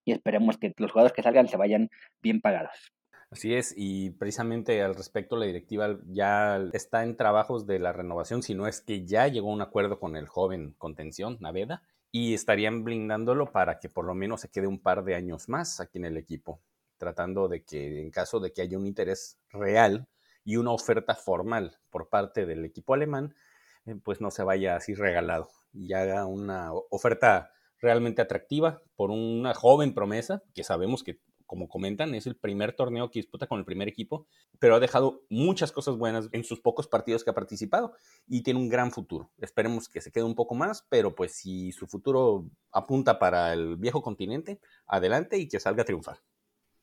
y 0.03 0.11
esperemos 0.11 0.57
que 0.57 0.73
los 0.77 0.91
jugadores 0.91 1.13
que 1.13 1.23
salgan 1.23 1.47
se 1.47 1.57
vayan 1.57 1.89
bien 2.21 2.41
pagados. 2.41 2.91
Así 3.29 3.53
es, 3.53 3.73
y 3.77 4.09
precisamente 4.09 4.81
al 4.81 4.93
respecto 4.93 5.37
la 5.37 5.45
directiva 5.45 5.97
ya 6.07 6.57
está 6.73 7.03
en 7.03 7.15
trabajos 7.15 7.65
de 7.65 7.79
la 7.79 7.93
renovación, 7.93 8.43
si 8.43 8.55
no 8.55 8.67
es 8.67 8.81
que 8.81 9.05
ya 9.05 9.27
llegó 9.29 9.51
a 9.51 9.53
un 9.53 9.61
acuerdo 9.61 9.99
con 9.99 10.17
el 10.17 10.27
joven 10.27 10.75
contención, 10.77 11.37
Naveda, 11.39 11.81
y 12.11 12.33
estarían 12.33 12.83
blindándolo 12.83 13.53
para 13.53 13.79
que 13.79 13.87
por 13.87 14.03
lo 14.03 14.13
menos 14.13 14.41
se 14.41 14.49
quede 14.49 14.67
un 14.67 14.81
par 14.81 15.05
de 15.05 15.15
años 15.15 15.47
más 15.47 15.79
aquí 15.79 15.97
en 15.97 16.05
el 16.05 16.17
equipo, 16.17 16.61
tratando 16.97 17.47
de 17.47 17.63
que 17.63 18.01
en 18.01 18.11
caso 18.11 18.41
de 18.41 18.51
que 18.51 18.63
haya 18.63 18.77
un 18.77 18.85
interés 18.85 19.39
real 19.49 20.09
y 20.43 20.57
una 20.57 20.71
oferta 20.71 21.15
formal 21.15 21.77
por 21.89 22.09
parte 22.09 22.45
del 22.45 22.65
equipo 22.65 22.93
alemán, 22.93 23.33
eh, 23.85 23.95
pues 24.03 24.19
no 24.19 24.29
se 24.29 24.43
vaya 24.43 24.75
así 24.75 24.93
regalado 24.93 25.47
y 25.73 25.93
haga 25.93 26.25
una 26.25 26.71
oferta 26.89 27.51
realmente 27.79 28.21
atractiva 28.21 28.81
por 28.95 29.11
una 29.11 29.53
joven 29.53 29.93
promesa, 29.93 30.43
que 30.53 30.63
sabemos 30.63 31.03
que, 31.03 31.19
como 31.45 31.67
comentan, 31.67 32.15
es 32.15 32.27
el 32.27 32.37
primer 32.37 32.73
torneo 32.73 33.09
que 33.09 33.19
disputa 33.19 33.47
con 33.47 33.59
el 33.59 33.65
primer 33.65 33.87
equipo, 33.87 34.27
pero 34.59 34.75
ha 34.75 34.79
dejado 34.79 35.23
muchas 35.29 35.71
cosas 35.71 35.97
buenas 35.97 36.29
en 36.31 36.43
sus 36.43 36.61
pocos 36.61 36.87
partidos 36.87 37.23
que 37.23 37.31
ha 37.31 37.35
participado 37.35 37.93
y 38.27 38.43
tiene 38.43 38.59
un 38.59 38.69
gran 38.69 38.91
futuro. 38.91 39.31
Esperemos 39.37 39.89
que 39.89 40.01
se 40.01 40.11
quede 40.11 40.23
un 40.23 40.35
poco 40.35 40.55
más, 40.55 40.85
pero 40.89 41.15
pues 41.15 41.33
si 41.35 41.71
su 41.71 41.87
futuro 41.87 42.45
apunta 42.71 43.19
para 43.19 43.51
el 43.53 43.77
viejo 43.77 44.01
continente, 44.01 44.61
adelante 44.85 45.37
y 45.37 45.47
que 45.47 45.59
salga 45.59 45.83
a. 45.83 46.23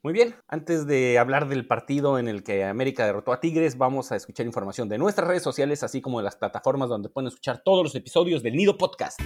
Muy 0.05 0.13
bien, 0.13 0.37
antes 0.47 0.87
de 0.87 1.19
hablar 1.19 1.49
del 1.49 1.67
partido 1.67 2.21
en 2.21 2.29
el 2.29 2.45
que 2.45 2.65
América 2.65 3.05
derrotó 3.05 3.33
a 3.33 3.41
Tigres, 3.41 3.77
vamos 3.77 4.13
a 4.13 4.17
escuchar 4.17 4.47
información 4.47 4.89
de 4.89 4.97
nuestras 4.97 5.27
redes 5.27 5.43
sociales, 5.43 5.83
así 5.83 6.01
como 6.01 6.19
de 6.19 6.25
las 6.25 6.37
plataformas 6.37 6.89
donde 6.89 7.09
pueden 7.09 7.27
escuchar 7.27 7.63
todos 7.65 7.83
los 7.83 7.95
episodios 7.97 8.45
del 8.45 8.55
Nido 8.55 8.79
Podcast. 8.79 9.21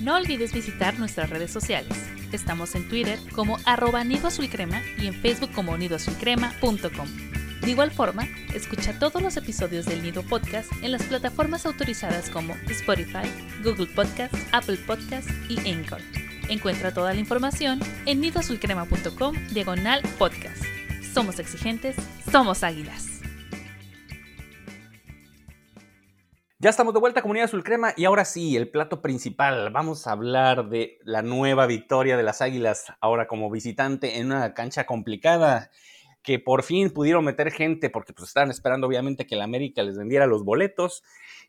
No 0.00 0.14
olvides 0.14 0.52
visitar 0.52 0.96
nuestras 1.00 1.28
redes 1.28 1.50
sociales. 1.50 1.92
Estamos 2.30 2.76
en 2.76 2.88
Twitter 2.88 3.18
como 3.34 3.56
arroba 3.64 4.04
Crema 4.50 4.80
y 4.96 5.08
en 5.08 5.14
Facebook 5.14 5.50
como 5.52 5.76
nidoazulcrema.com. 5.76 7.08
De 7.60 7.70
igual 7.70 7.90
forma, 7.90 8.28
escucha 8.54 8.96
todos 9.00 9.22
los 9.22 9.36
episodios 9.36 9.86
del 9.86 10.04
Nido 10.04 10.22
Podcast 10.22 10.70
en 10.82 10.92
las 10.92 11.02
plataformas 11.02 11.66
autorizadas 11.66 12.30
como 12.30 12.54
Spotify, 12.68 13.26
Google 13.64 13.86
Podcast, 13.86 14.34
Apple 14.52 14.78
Podcast 14.86 15.28
y 15.48 15.58
Anchor. 15.68 16.23
Encuentra 16.48 16.92
toda 16.92 17.14
la 17.14 17.20
información 17.20 17.80
en 18.06 18.20
nidoazulcrema.com 18.20 19.34
diagonal 19.52 20.02
podcast. 20.18 20.62
Somos 21.12 21.38
exigentes, 21.38 21.96
somos 22.30 22.62
águilas. 22.62 23.14
Ya 26.58 26.70
estamos 26.70 26.94
de 26.94 27.00
vuelta, 27.00 27.20
Comunidad 27.20 27.44
Azul 27.44 27.62
Crema, 27.62 27.92
y 27.94 28.06
ahora 28.06 28.24
sí, 28.24 28.56
el 28.56 28.70
plato 28.70 29.02
principal. 29.02 29.70
Vamos 29.70 30.06
a 30.06 30.12
hablar 30.12 30.70
de 30.70 30.98
la 31.04 31.20
nueva 31.20 31.66
victoria 31.66 32.16
de 32.16 32.22
las 32.22 32.40
Águilas, 32.40 32.86
ahora 33.02 33.26
como 33.26 33.50
visitante 33.50 34.18
en 34.18 34.26
una 34.26 34.54
cancha 34.54 34.86
complicada, 34.86 35.70
que 36.24 36.38
por 36.38 36.62
fin 36.62 36.90
pudieron 36.90 37.24
meter 37.24 37.52
gente, 37.52 37.90
porque 37.90 38.14
pues 38.14 38.28
estaban 38.28 38.50
esperando 38.50 38.86
obviamente 38.86 39.26
que 39.26 39.36
la 39.36 39.44
América 39.44 39.82
les 39.82 39.98
vendiera 39.98 40.26
los 40.26 40.42
boletos, 40.42 41.04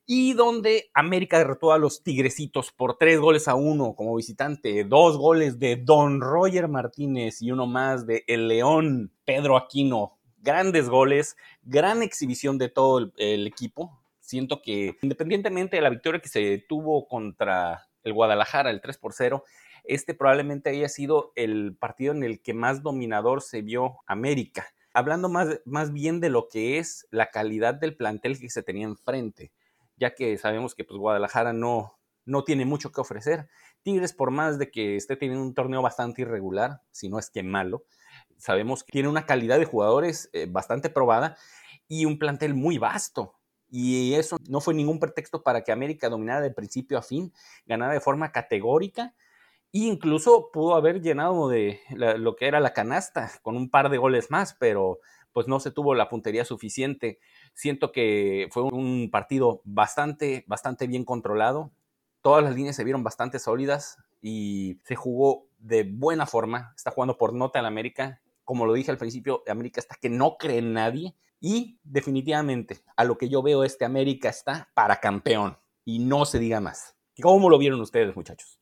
y 0.06 0.34
donde 0.34 0.92
América 0.94 1.38
derrotó 1.38 1.72
a 1.72 1.80
los 1.80 2.04
Tigrecitos 2.04 2.74
por 2.74 2.98
tres 2.98 3.20
goles 3.20 3.48
a 3.48 3.56
uno 3.56 3.96
como 3.96 4.16
visitante, 4.16 4.84
dos 4.84 5.18
goles 5.18 5.58
de 5.60 5.78
Don 5.78 6.20
Roger 6.20 6.68
Martínez 6.68 7.42
y 7.42 7.52
uno 7.52 7.66
más 7.66 8.06
de 8.06 8.26
El 8.28 8.50
León 8.50 9.12
Pedro 9.24 9.58
Aquino. 9.58 10.18
Grandes 10.42 10.90
goles, 10.90 11.38
gran 11.64 12.04
exhibición 12.04 12.60
de 12.60 12.70
todo 12.70 13.12
el, 13.18 13.48
equipo. 13.48 13.98
Siento 14.20 14.62
que 14.62 14.98
independientemente 15.02 15.78
de 15.78 15.82
la 15.82 15.90
victoria 15.90 16.22
que 16.22 16.30
se 16.30 16.64
tuvo 16.70 17.08
contra 17.08 17.88
el 18.04 18.14
Guadalajara, 18.14 18.70
el 18.70 18.82
3 18.82 18.98
por 18.98 19.14
0, 19.14 19.44
este 19.88 20.14
probablemente 20.14 20.70
haya 20.70 20.90
sido 20.90 21.32
el 21.36 21.76
partido 21.78 22.14
en 22.14 22.24
el 22.24 22.42
que 22.42 22.54
más 22.54 22.84
dominador 22.84 23.42
se 23.42 23.62
vio 23.62 23.98
América. 24.06 24.68
Hablando 24.94 25.30
más, 25.30 25.60
más 25.66 25.92
bien 25.92 26.20
de 26.20 26.30
lo 26.30 26.48
que 26.48 26.78
es 26.78 27.08
la 27.12 27.30
calidad 27.30 27.76
del 27.76 27.96
plantel 27.96 28.40
que 28.40 28.50
se 28.50 28.64
tenía 28.64 28.86
enfrente, 28.86 29.52
ya 29.98 30.16
que 30.16 30.38
sabemos 30.38 30.74
que 30.74 30.86
pues, 30.86 30.98
Guadalajara 30.98 31.52
no, 31.54 32.00
no 32.26 32.44
tiene 32.44 32.66
mucho 32.66 32.92
que 32.92 33.02
ofrecer. 33.02 33.48
Tigres, 33.84 34.14
por 34.14 34.32
más 34.32 34.58
de 34.58 34.72
que 34.72 34.96
esté 34.96 35.16
teniendo 35.16 35.44
un 35.44 35.54
torneo 35.54 35.82
bastante 35.82 36.22
irregular, 36.22 36.82
si 36.92 37.10
no 37.10 37.20
es 37.20 37.30
que 37.30 37.44
malo, 37.44 37.86
sabemos 38.38 38.84
que 38.84 38.92
tiene 38.92 39.10
una 39.10 39.26
calidad 39.26 39.60
de 39.60 39.66
jugadores 39.66 40.30
eh, 40.34 40.48
bastante 40.50 40.90
probada 40.90 41.38
y 41.88 42.06
un 42.06 42.18
plantel 42.18 42.54
muy 42.54 42.78
vasto. 42.78 43.36
Y 43.70 44.14
eso 44.14 44.38
no 44.48 44.62
fue 44.62 44.74
ningún 44.74 45.00
pretexto 45.00 45.44
para 45.44 45.62
que 45.64 45.72
América 45.72 46.08
dominara 46.08 46.42
de 46.42 46.52
principio 46.52 46.98
a 46.98 47.02
fin, 47.02 47.34
ganara 47.66 47.94
de 47.94 48.00
forma 48.00 48.32
categórica 48.32 49.14
incluso 49.84 50.52
pudo 50.52 50.76
haber 50.76 51.02
llenado 51.02 51.50
de 51.50 51.80
lo 51.90 52.36
que 52.36 52.48
era 52.48 52.60
la 52.60 52.74
canasta 52.74 53.32
con 53.42 53.58
un 53.58 53.70
par 53.70 53.90
de 53.90 53.98
goles 53.98 54.32
más, 54.32 54.56
pero 54.60 55.00
pues 55.34 55.48
no 55.50 55.60
se 55.60 55.72
tuvo 55.72 55.96
la 55.96 56.08
puntería 56.08 56.46
suficiente. 56.46 57.20
Siento 57.54 57.92
que 57.92 58.48
fue 58.52 58.64
un 58.64 59.10
partido 59.12 59.62
bastante, 59.66 60.46
bastante 60.48 60.88
bien 60.88 61.04
controlado. 61.04 61.72
Todas 62.22 62.44
las 62.44 62.56
líneas 62.56 62.78
se 62.78 62.86
vieron 62.86 63.04
bastante 63.04 63.38
sólidas 63.38 63.98
y 64.22 64.80
se 64.86 64.96
jugó 64.96 65.48
de 65.58 65.84
buena 65.84 66.26
forma. 66.26 66.72
Está 66.76 66.92
jugando 66.92 67.18
por 67.18 67.34
nota 67.34 67.60
en 67.60 67.66
América. 67.66 68.22
Como 68.46 68.66
lo 68.66 68.74
dije 68.74 68.92
al 68.92 68.98
principio, 68.98 69.44
América 69.48 69.82
está 69.82 69.98
que 70.02 70.10
no 70.10 70.38
cree 70.38 70.60
en 70.60 70.72
nadie 70.72 71.16
y 71.42 71.80
definitivamente, 71.84 72.80
a 72.96 73.04
lo 73.04 73.18
que 73.18 73.28
yo 73.28 73.42
veo, 73.42 73.66
este 73.66 73.84
América 73.84 74.30
está 74.30 74.70
para 74.74 75.02
campeón. 75.02 75.58
Y 75.84 76.00
no 76.00 76.26
se 76.26 76.40
diga 76.40 76.62
más. 76.62 76.96
¿Cómo 77.22 77.50
lo 77.50 77.58
vieron 77.58 77.82
ustedes, 77.82 78.16
muchachos? 78.16 78.60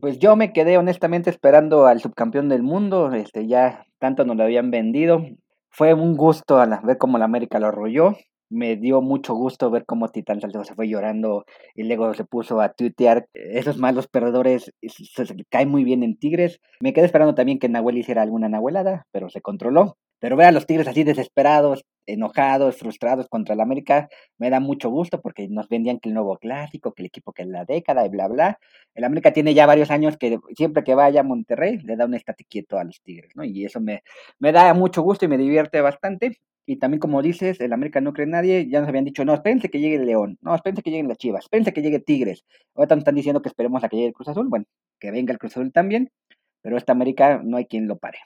Pues 0.00 0.18
yo 0.18 0.36
me 0.36 0.52
quedé 0.52 0.76
honestamente 0.76 1.30
esperando 1.30 1.86
al 1.86 2.00
subcampeón 2.00 2.48
del 2.48 2.62
mundo. 2.62 3.12
Este, 3.12 3.46
ya 3.46 3.86
tanto 3.98 4.24
nos 4.24 4.36
lo 4.36 4.44
habían 4.44 4.70
vendido. 4.70 5.24
Fue 5.70 5.94
un 5.94 6.16
gusto 6.16 6.56
ver 6.82 6.98
cómo 6.98 7.18
la 7.18 7.24
América 7.24 7.58
lo 7.58 7.68
arrolló 7.68 8.16
me 8.54 8.76
dio 8.76 9.02
mucho 9.02 9.34
gusto 9.34 9.70
ver 9.70 9.84
cómo 9.84 10.08
Titán 10.08 10.40
Salcedo 10.40 10.64
se 10.64 10.74
fue 10.74 10.88
llorando 10.88 11.44
y 11.74 11.84
luego 11.84 12.14
se 12.14 12.24
puso 12.24 12.60
a 12.60 12.72
tuitear. 12.72 13.26
Esos 13.34 13.78
malos 13.78 14.06
perdedores 14.06 14.72
se, 14.80 15.26
se, 15.26 15.34
caen 15.50 15.68
muy 15.68 15.84
bien 15.84 16.02
en 16.02 16.16
Tigres. 16.16 16.60
Me 16.80 16.92
quedé 16.92 17.06
esperando 17.06 17.34
también 17.34 17.58
que 17.58 17.68
Nahuel 17.68 17.98
hiciera 17.98 18.22
alguna 18.22 18.48
nahuelada, 18.48 19.06
pero 19.10 19.28
se 19.28 19.40
controló. 19.40 19.96
Pero 20.20 20.36
ver 20.36 20.46
a 20.46 20.52
los 20.52 20.66
Tigres 20.66 20.88
así 20.88 21.04
desesperados, 21.04 21.84
enojados, 22.06 22.76
frustrados 22.76 23.28
contra 23.28 23.54
el 23.54 23.60
América, 23.60 24.08
me 24.38 24.50
da 24.50 24.60
mucho 24.60 24.90
gusto 24.90 25.20
porque 25.20 25.48
nos 25.48 25.68
vendían 25.68 26.00
que 26.00 26.08
el 26.08 26.14
nuevo 26.14 26.36
clásico, 26.38 26.92
que 26.92 27.02
el 27.02 27.06
equipo 27.06 27.32
que 27.32 27.42
es 27.42 27.48
la 27.48 27.64
década 27.64 28.04
y 28.06 28.08
bla, 28.08 28.28
bla. 28.28 28.58
El 28.94 29.04
América 29.04 29.32
tiene 29.32 29.54
ya 29.54 29.66
varios 29.66 29.90
años 29.90 30.16
que 30.16 30.38
siempre 30.56 30.84
que 30.84 30.94
vaya 30.94 31.20
a 31.20 31.24
Monterrey 31.24 31.78
le 31.78 31.96
da 31.96 32.06
un 32.06 32.14
estate 32.14 32.44
quieto 32.44 32.78
a 32.78 32.84
los 32.84 33.00
Tigres, 33.02 33.32
¿no? 33.34 33.44
Y 33.44 33.64
eso 33.64 33.80
me, 33.80 34.02
me 34.38 34.52
da 34.52 34.72
mucho 34.74 35.02
gusto 35.02 35.24
y 35.24 35.28
me 35.28 35.38
divierte 35.38 35.80
bastante. 35.80 36.40
Y 36.66 36.76
también, 36.76 36.98
como 37.00 37.20
dices, 37.20 37.60
el 37.60 37.72
América 37.72 38.00
no 38.00 38.12
cree 38.14 38.24
en 38.24 38.30
nadie. 38.30 38.68
Ya 38.68 38.80
nos 38.80 38.88
habían 38.88 39.04
dicho, 39.04 39.24
no, 39.24 39.34
espérense 39.34 39.68
que 39.68 39.80
llegue 39.80 39.96
el 39.96 40.06
León. 40.06 40.38
No, 40.40 40.54
espérense 40.54 40.82
que 40.82 40.90
lleguen 40.90 41.08
las 41.08 41.18
Chivas. 41.18 41.44
Espérense 41.44 41.72
que 41.74 41.82
llegue 41.82 42.00
Tigres. 42.00 42.44
Ahorita 42.74 42.94
nos 42.94 43.02
están 43.02 43.14
diciendo 43.14 43.42
que 43.42 43.48
esperemos 43.48 43.84
a 43.84 43.88
que 43.88 43.96
llegue 43.96 44.08
el 44.08 44.14
Cruz 44.14 44.28
Azul. 44.28 44.48
Bueno, 44.48 44.64
que 44.98 45.10
venga 45.10 45.32
el 45.32 45.38
Cruz 45.38 45.52
Azul 45.52 45.72
también. 45.72 46.10
Pero 46.62 46.78
esta 46.78 46.92
América 46.92 47.40
no 47.44 47.58
hay 47.58 47.66
quien 47.66 47.86
lo 47.86 47.98
pare. 47.98 48.18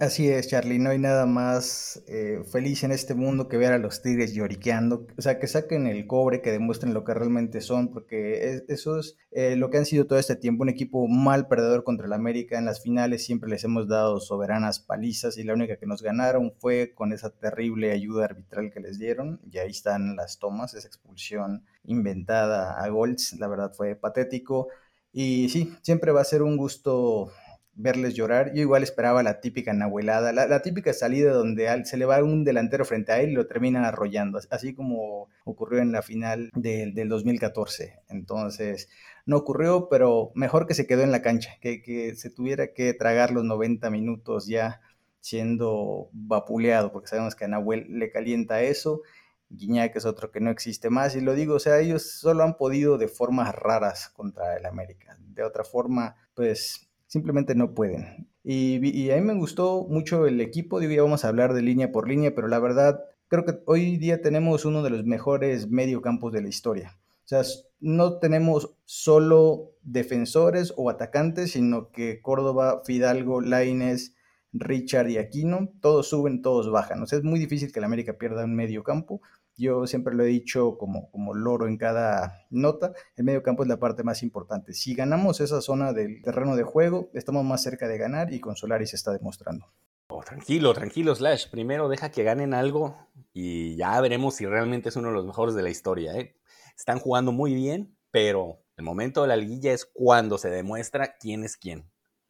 Así 0.00 0.30
es, 0.30 0.48
Charlie, 0.48 0.78
no 0.78 0.88
hay 0.88 0.98
nada 0.98 1.26
más 1.26 2.02
eh, 2.08 2.42
feliz 2.50 2.84
en 2.84 2.90
este 2.90 3.14
mundo 3.14 3.48
que 3.48 3.58
ver 3.58 3.74
a 3.74 3.78
los 3.78 4.00
tigres 4.00 4.32
lloriqueando, 4.32 5.06
o 5.18 5.20
sea, 5.20 5.38
que 5.38 5.46
saquen 5.46 5.86
el 5.86 6.06
cobre, 6.06 6.40
que 6.40 6.50
demuestren 6.50 6.94
lo 6.94 7.04
que 7.04 7.12
realmente 7.12 7.60
son, 7.60 7.90
porque 7.92 8.62
eso 8.68 8.98
es 8.98 9.18
eh, 9.30 9.56
lo 9.56 9.68
que 9.68 9.76
han 9.76 9.84
sido 9.84 10.06
todo 10.06 10.18
este 10.18 10.36
tiempo, 10.36 10.62
un 10.62 10.70
equipo 10.70 11.06
mal 11.06 11.48
perdedor 11.48 11.84
contra 11.84 12.06
el 12.06 12.14
América, 12.14 12.56
en 12.56 12.64
las 12.64 12.82
finales 12.82 13.26
siempre 13.26 13.50
les 13.50 13.62
hemos 13.64 13.88
dado 13.88 14.20
soberanas 14.20 14.80
palizas 14.80 15.36
y 15.36 15.44
la 15.44 15.52
única 15.52 15.76
que 15.76 15.84
nos 15.84 16.00
ganaron 16.00 16.54
fue 16.56 16.94
con 16.94 17.12
esa 17.12 17.28
terrible 17.28 17.92
ayuda 17.92 18.24
arbitral 18.24 18.70
que 18.72 18.80
les 18.80 18.98
dieron, 18.98 19.38
y 19.52 19.58
ahí 19.58 19.68
están 19.68 20.16
las 20.16 20.38
tomas, 20.38 20.72
esa 20.72 20.88
expulsión 20.88 21.66
inventada 21.84 22.82
a 22.82 22.88
Golds, 22.88 23.34
la 23.38 23.48
verdad 23.48 23.74
fue 23.76 23.96
patético, 23.96 24.68
y 25.12 25.48
sí, 25.48 25.74
siempre 25.82 26.12
va 26.12 26.20
a 26.20 26.24
ser 26.24 26.42
un 26.42 26.56
gusto 26.56 27.32
verles 27.80 28.14
llorar. 28.14 28.52
Yo 28.54 28.62
igual 28.62 28.82
esperaba 28.82 29.22
la 29.22 29.40
típica 29.40 29.72
nahuelada, 29.72 30.32
la, 30.32 30.62
típica 30.62 30.92
salida 30.92 31.32
donde 31.32 31.84
se 31.84 31.96
le 31.96 32.04
va 32.04 32.22
un 32.22 32.44
delantero 32.44 32.84
frente 32.84 33.12
a 33.12 33.20
él 33.20 33.30
y 33.30 33.34
lo 33.34 33.46
terminan 33.46 33.84
arrollando, 33.84 34.38
así 34.50 34.74
como 34.74 35.28
ocurrió 35.44 35.80
en 35.80 35.92
la 35.92 36.02
final 36.02 36.50
del, 36.54 36.94
del 36.94 37.08
2014. 37.08 38.00
Entonces, 38.08 38.88
no 39.26 39.36
ocurrió, 39.36 39.88
pero 39.88 40.32
mejor 40.34 40.66
que 40.66 40.74
se 40.74 40.86
quedó 40.86 41.02
en 41.02 41.12
la 41.12 41.22
cancha, 41.22 41.56
que, 41.60 41.82
que 41.82 42.14
se 42.14 42.30
tuviera 42.30 42.72
que 42.72 42.94
tragar 42.94 43.30
los 43.32 43.44
90 43.44 43.90
minutos 43.90 44.46
ya 44.46 44.80
siendo 45.20 46.08
vapuleado, 46.12 46.92
porque 46.92 47.08
sabemos 47.08 47.34
que 47.34 47.44
a 47.44 47.48
Nahuel 47.48 47.86
le 47.88 48.10
calienta 48.10 48.62
eso. 48.62 49.02
Guiñac 49.50 49.96
es 49.96 50.06
otro 50.06 50.30
que 50.30 50.40
no 50.40 50.50
existe 50.50 50.90
más, 50.90 51.16
y 51.16 51.20
lo 51.20 51.34
digo, 51.34 51.54
o 51.56 51.58
sea, 51.58 51.80
ellos 51.80 52.18
solo 52.18 52.44
han 52.44 52.56
podido 52.56 52.98
de 52.98 53.08
formas 53.08 53.54
raras 53.54 54.08
contra 54.10 54.56
el 54.56 54.64
América. 54.64 55.16
De 55.18 55.42
otra 55.42 55.64
forma, 55.64 56.16
pues 56.34 56.89
simplemente 57.10 57.56
no 57.56 57.74
pueden. 57.74 58.28
Y, 58.44 59.10
a 59.10 59.16
mí 59.16 59.22
me 59.22 59.34
gustó 59.34 59.84
mucho 59.88 60.26
el 60.26 60.40
equipo, 60.40 60.78
digo, 60.78 60.92
ya 60.92 61.02
vamos 61.02 61.24
a 61.24 61.28
hablar 61.28 61.52
de 61.54 61.60
línea 61.60 61.90
por 61.90 62.08
línea, 62.08 62.34
pero 62.34 62.46
la 62.46 62.60
verdad, 62.60 63.00
creo 63.26 63.44
que 63.44 63.58
hoy 63.66 63.96
día 63.96 64.22
tenemos 64.22 64.64
uno 64.64 64.82
de 64.84 64.90
los 64.90 65.04
mejores 65.04 65.68
mediocampos 65.68 66.32
de 66.32 66.42
la 66.42 66.48
historia. 66.48 66.98
O 67.24 67.28
sea, 67.28 67.42
no 67.80 68.18
tenemos 68.18 68.76
solo 68.84 69.72
defensores 69.82 70.72
o 70.76 70.88
atacantes, 70.88 71.50
sino 71.52 71.90
que 71.90 72.22
Córdoba, 72.22 72.82
Fidalgo, 72.84 73.40
Laines, 73.40 74.14
Richard 74.52 75.08
y 75.08 75.18
Aquino, 75.18 75.72
todos 75.80 76.08
suben, 76.08 76.42
todos 76.42 76.70
bajan. 76.70 77.02
O 77.02 77.06
sea, 77.06 77.18
es 77.18 77.24
muy 77.24 77.40
difícil 77.40 77.72
que 77.72 77.80
la 77.80 77.86
América 77.86 78.18
pierda 78.18 78.44
un 78.44 78.54
medio 78.54 78.84
campo. 78.84 79.20
Yo 79.60 79.86
siempre 79.86 80.14
lo 80.14 80.24
he 80.24 80.28
dicho 80.28 80.78
como, 80.78 81.10
como 81.10 81.34
loro 81.34 81.68
en 81.68 81.76
cada 81.76 82.46
nota, 82.48 82.94
el 83.14 83.24
medio 83.24 83.42
campo 83.42 83.62
es 83.62 83.68
la 83.68 83.78
parte 83.78 84.02
más 84.02 84.22
importante. 84.22 84.72
Si 84.72 84.94
ganamos 84.94 85.42
esa 85.42 85.60
zona 85.60 85.92
del 85.92 86.22
terreno 86.22 86.56
de 86.56 86.62
juego, 86.62 87.10
estamos 87.12 87.44
más 87.44 87.62
cerca 87.62 87.86
de 87.86 87.98
ganar 87.98 88.32
y 88.32 88.40
con 88.40 88.56
Solari 88.56 88.86
se 88.86 88.96
está 88.96 89.12
demostrando. 89.12 89.66
Oh, 90.08 90.22
tranquilo, 90.22 90.72
tranquilo, 90.72 91.14
Slash. 91.14 91.50
Primero 91.50 91.90
deja 91.90 92.10
que 92.10 92.22
ganen 92.22 92.54
algo 92.54 92.96
y 93.34 93.76
ya 93.76 94.00
veremos 94.00 94.34
si 94.34 94.46
realmente 94.46 94.88
es 94.88 94.96
uno 94.96 95.08
de 95.08 95.14
los 95.14 95.26
mejores 95.26 95.54
de 95.54 95.62
la 95.62 95.68
historia. 95.68 96.14
¿eh? 96.14 96.34
Están 96.74 96.98
jugando 96.98 97.30
muy 97.30 97.52
bien, 97.52 97.94
pero 98.10 98.62
el 98.78 98.84
momento 98.84 99.20
de 99.20 99.28
la 99.28 99.36
liguilla 99.36 99.74
es 99.74 99.84
cuando 99.84 100.38
se 100.38 100.48
demuestra 100.48 101.18
quién 101.18 101.44
es 101.44 101.58
quién. 101.58 101.84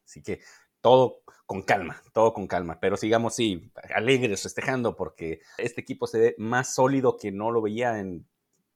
Así 0.05 0.21
que 0.21 0.41
todo 0.81 1.23
con 1.47 1.63
calma, 1.63 2.01
todo 2.13 2.33
con 2.33 2.47
calma, 2.47 2.79
pero 2.81 2.97
sigamos, 2.97 3.35
sí, 3.35 3.73
alegres, 3.95 4.43
festejando, 4.43 4.97
porque 4.97 5.41
este 5.59 5.81
equipo 5.81 6.07
se 6.07 6.19
ve 6.19 6.35
más 6.39 6.75
sólido 6.75 7.17
que 7.17 7.33
no 7.33 7.51
lo 7.51 7.61
veía 7.61 7.99
en, 7.99 8.27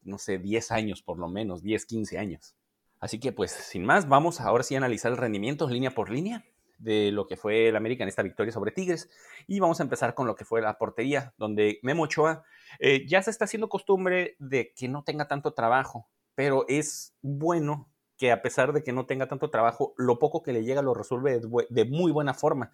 no 0.02 0.18
sé, 0.18 0.38
10 0.38 0.72
años 0.72 1.02
por 1.02 1.18
lo 1.18 1.28
menos, 1.28 1.62
10, 1.62 1.86
15 1.86 2.18
años. 2.18 2.56
Así 2.98 3.20
que 3.20 3.32
pues, 3.32 3.52
sin 3.52 3.84
más, 3.84 4.08
vamos 4.08 4.40
ahora 4.40 4.64
sí 4.64 4.74
a 4.74 4.78
analizar 4.78 5.12
el 5.12 5.18
rendimiento 5.18 5.68
línea 5.68 5.92
por 5.92 6.10
línea 6.10 6.44
de 6.78 7.12
lo 7.12 7.26
que 7.26 7.36
fue 7.36 7.68
el 7.68 7.76
América 7.76 8.02
en 8.02 8.08
esta 8.08 8.22
victoria 8.22 8.52
sobre 8.52 8.72
Tigres. 8.72 9.10
Y 9.46 9.60
vamos 9.60 9.80
a 9.80 9.82
empezar 9.82 10.14
con 10.14 10.26
lo 10.26 10.34
que 10.34 10.44
fue 10.44 10.60
la 10.60 10.78
portería, 10.78 11.32
donde 11.38 11.78
Memo 11.82 12.04
Ochoa 12.04 12.44
eh, 12.78 13.06
ya 13.06 13.22
se 13.22 13.30
está 13.30 13.44
haciendo 13.44 13.68
costumbre 13.68 14.36
de 14.38 14.72
que 14.74 14.88
no 14.88 15.04
tenga 15.04 15.28
tanto 15.28 15.54
trabajo, 15.54 16.08
pero 16.34 16.64
es 16.68 17.14
bueno 17.22 17.88
que 18.16 18.32
a 18.32 18.42
pesar 18.42 18.72
de 18.72 18.82
que 18.82 18.92
no 18.92 19.06
tenga 19.06 19.28
tanto 19.28 19.50
trabajo, 19.50 19.94
lo 19.96 20.18
poco 20.18 20.42
que 20.42 20.52
le 20.52 20.64
llega 20.64 20.82
lo 20.82 20.94
resuelve 20.94 21.40
de, 21.68 21.84
muy 21.84 22.12
buena 22.12 22.34
forma. 22.34 22.70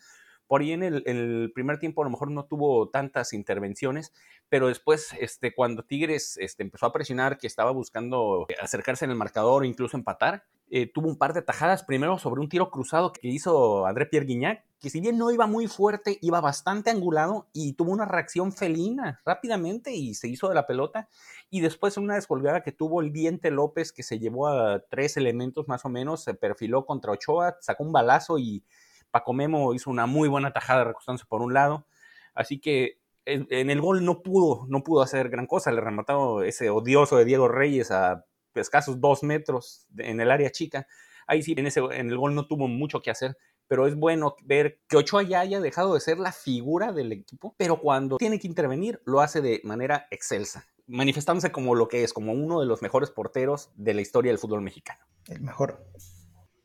Por 0.47 0.63
ahí 0.63 0.73
en 0.73 0.83
el, 0.83 1.53
primer 1.55 1.79
tiempo 1.79 2.03
a 2.03 2.05
lo 2.05 2.11
mejor 2.11 2.31
no 2.31 2.45
tuvo 2.45 2.91
tantas 2.91 3.33
intervenciones, 3.33 4.13
pero 4.49 4.67
después, 4.67 5.13
este, 5.21 5.55
cuando 5.55 5.85
Tigres 5.85 6.37
este, 6.39 6.65
empezó 6.65 6.87
a 6.87 6.93
presionar, 6.93 7.39
que 7.39 7.47
estaba 7.47 7.71
buscando 7.71 8.47
acercarse 8.61 9.05
en 9.05 9.13
el 9.13 9.17
marcador 9.17 9.63
o 9.63 9.65
incluso 9.65 9.97
empatar, 9.97 10.45
eh, 10.73 10.87
tuvo 10.87 11.09
un 11.09 11.17
par 11.17 11.33
de 11.33 11.43
tajadas, 11.43 11.83
primero 11.83 12.19
sobre 12.19 12.41
un 12.41 12.49
tiro 12.49 12.71
cruzado 12.71 13.13
que 13.13 13.27
hizo 13.27 13.87
André 13.87 14.07
Pierre 14.07 14.27
Guignac, 14.27 14.65
que 14.79 14.89
si 14.89 15.01
bien 15.01 15.19
no 15.19 15.33
iba 15.33 15.49
muy 15.49 15.67
fuerte, 15.67 16.19
iba 16.23 16.41
bastante 16.41 16.91
angulado 16.91 17.49
y 17.53 17.73
tuvo 17.73 17.91
una 17.91 18.05
reacción 18.05 18.53
felina 18.53 19.21
rápidamente 19.25 19.93
y 19.93 20.15
se 20.15 20.29
hizo 20.29 20.49
de 20.49 20.55
la 20.55 20.69
pelota. 20.69 21.09
Y 21.51 21.61
después 21.61 21.97
una 21.97 22.15
descolgada 22.15 22.63
que 22.63 22.71
tuvo 22.71 23.01
el 23.01 23.13
Diente 23.13 23.51
López, 23.51 23.93
que 23.93 24.05
se 24.05 24.21
llevó 24.21 24.47
a 24.47 24.81
tres 24.89 25.17
elementos 25.17 25.67
más 25.67 25.85
o 25.85 25.89
menos, 25.89 26.23
se 26.23 26.35
perfiló 26.35 26.87
contra 26.87 27.13
Ochoa, 27.13 27.57
sacó 27.61 27.83
un 27.83 27.93
balazo 27.93 28.39
y 28.39 28.65
Paco 29.11 29.33
Memo 29.33 29.75
hizo 29.75 29.91
una 29.91 30.07
muy 30.07 30.29
buena 30.29 30.53
tajada 30.53 30.85
recostándose 30.85 31.27
por 31.27 31.43
un 31.43 31.53
lado. 31.53 31.87
Así 32.33 32.61
que 32.61 33.01
en 33.27 33.71
el 33.71 33.81
gol 33.81 34.05
no 34.05 34.23
pudo, 34.23 34.67
no 34.69 34.83
pudo 34.85 35.03
hacer 35.03 35.31
gran 35.31 35.47
cosa. 35.47 35.73
Le 35.73 35.81
remató 35.81 36.43
ese 36.43 36.71
odioso 36.71 37.17
de 37.17 37.25
Diego 37.25 37.49
Reyes 37.49 37.91
a 37.91 38.25
escasos 38.55 39.01
dos 39.01 39.23
metros 39.23 39.87
en 39.99 40.21
el 40.21 40.31
área 40.31 40.51
chica. 40.51 40.87
Ahí 41.27 41.43
sí, 41.43 41.55
en, 41.57 41.67
ese, 41.67 41.81
en 41.81 42.11
el 42.11 42.17
gol 42.17 42.35
no 42.35 42.47
tuvo 42.47 42.67
mucho 42.67 43.03
que 43.03 43.11
hacer, 43.11 43.37
pero 43.69 43.87
es 43.87 43.95
bueno 43.95 44.35
ver 44.45 44.81
que 44.89 44.97
Ochoa 44.97 45.23
ya 45.23 45.41
haya 45.41 45.61
dejado 45.61 45.95
de 45.95 46.01
ser 46.01 46.19
la 46.19 46.33
figura 46.33 46.93
del 46.93 47.13
equipo, 47.13 47.55
pero 47.57 47.81
cuando 47.81 48.17
tiene 48.17 48.41
que 48.41 48.49
intervenir 48.49 49.01
lo 49.05 49.21
hace 49.21 49.41
de 49.41 49.61
manera 49.63 50.09
excelsa, 50.11 50.67
manifestándose 50.89 51.53
como 51.53 51.77
lo 51.77 51.87
que 51.87 52.03
es, 52.03 52.13
como 52.13 52.33
uno 52.33 52.61
de 52.61 52.67
los 52.67 52.83
mejores 52.83 53.11
porteros 53.11 53.71
de 53.77 53.95
la 53.95 54.01
historia 54.01 54.33
del 54.33 54.41
fútbol 54.41 54.63
mexicano. 54.63 54.99
El 55.29 55.43
mejor. 55.43 55.87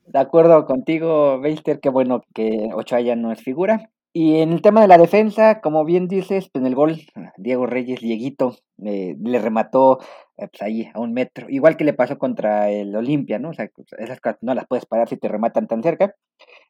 De 0.08 0.20
acuerdo 0.20 0.66
contigo, 0.66 1.40
Beister, 1.40 1.80
qué 1.80 1.90
bueno 1.90 2.24
que 2.34 2.70
Ochoa 2.74 3.02
ya 3.02 3.16
no 3.16 3.32
es 3.32 3.42
figura. 3.42 3.92
Y 4.12 4.38
en 4.38 4.54
el 4.54 4.62
tema 4.62 4.82
de 4.82 4.88
la 4.88 4.98
defensa, 4.98 5.60
como 5.60 5.84
bien 5.84 6.08
dices, 6.08 6.50
pues, 6.52 6.62
en 6.62 6.68
el 6.68 6.74
gol, 6.74 7.02
Diego 7.38 7.66
Reyes, 7.66 8.00
Dieguito, 8.00 8.56
eh, 8.84 9.16
le 9.22 9.40
remató 9.40 10.00
pues 10.38 10.62
ahí 10.62 10.90
a 10.94 11.00
un 11.00 11.14
metro. 11.14 11.48
Igual 11.50 11.78
que 11.78 11.84
le 11.84 11.94
pasó 11.94 12.18
contra 12.18 12.70
el 12.70 12.96
Olimpia, 12.96 13.40
¿no? 13.40 13.50
O 13.50 13.54
sea, 13.54 13.70
pues, 13.74 13.88
esas 13.98 14.20
cosas 14.20 14.38
no 14.42 14.54
las 14.54 14.68
puedes 14.68 14.86
parar 14.86 15.08
si 15.10 15.18
te 15.18 15.28
rematan 15.28 15.68
tan 15.68 15.82
cerca. 15.84 16.16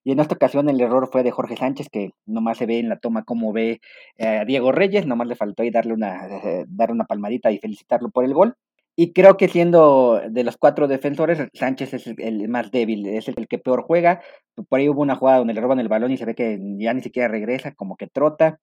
Y 0.03 0.11
en 0.11 0.19
esta 0.19 0.35
ocasión 0.35 0.69
el 0.69 0.79
error 0.81 1.09
fue 1.11 1.23
de 1.23 1.31
Jorge 1.31 1.57
Sánchez, 1.57 1.89
que 1.89 2.11
nomás 2.25 2.57
se 2.57 2.65
ve 2.65 2.79
en 2.79 2.89
la 2.89 2.99
toma 2.99 3.23
cómo 3.23 3.53
ve 3.53 3.81
eh, 4.17 4.27
a 4.27 4.45
Diego 4.45 4.71
Reyes, 4.71 5.07
nomás 5.07 5.27
le 5.27 5.35
faltó 5.35 5.63
ahí 5.63 5.71
darle 5.71 5.93
una, 5.93 6.27
darle 6.67 6.93
una 6.93 7.05
palmadita 7.05 7.51
y 7.51 7.59
felicitarlo 7.59 8.09
por 8.09 8.25
el 8.25 8.33
gol. 8.33 8.55
Y 8.97 9.11
creo 9.11 9.35
que 9.35 9.49
siendo 9.49 10.21
de 10.29 10.43
los 10.45 10.55
cuatro 10.57 10.87
defensores, 10.87 11.39
Sánchez 11.53 11.93
es 11.93 12.07
el, 12.07 12.47
más 12.47 12.71
débil, 12.71 13.05
es 13.07 13.27
el, 13.27 13.47
que 13.47 13.57
peor 13.57 13.83
juega. 13.83 14.21
Por 14.69 14.79
ahí 14.79 14.87
hubo 14.87 15.01
una 15.01 15.17
jugada 15.17 15.39
donde 15.39 15.53
le 15.53 15.59
roban 15.59 15.79
el 15.79 15.89
balón 15.89 16.11
y 16.11 16.17
se 16.17 16.25
ve 16.25 16.33
que 16.33 16.57
ya 16.77 16.93
ni 16.93 17.01
siquiera 17.01 17.27
regresa, 17.27 17.73
como 17.73 17.97
que 17.97 18.07
trota. 18.07 18.59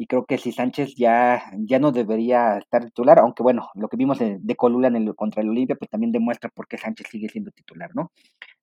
Y 0.00 0.06
creo 0.06 0.24
que 0.24 0.38
si 0.38 0.50
Sánchez 0.50 0.94
ya, 0.94 1.42
ya 1.58 1.78
no 1.78 1.92
debería 1.92 2.56
estar 2.56 2.86
titular, 2.86 3.18
aunque 3.18 3.42
bueno, 3.42 3.68
lo 3.74 3.86
que 3.90 3.98
vimos 3.98 4.18
de, 4.18 4.56
Colula 4.56 4.88
en 4.88 4.96
el, 4.96 5.14
contra 5.14 5.42
el 5.42 5.50
Olimpia, 5.50 5.76
pues 5.76 5.90
también 5.90 6.10
demuestra 6.10 6.48
por 6.48 6.66
qué 6.66 6.78
Sánchez 6.78 7.08
sigue 7.10 7.28
siendo 7.28 7.50
titular, 7.50 7.90
¿no? 7.94 8.10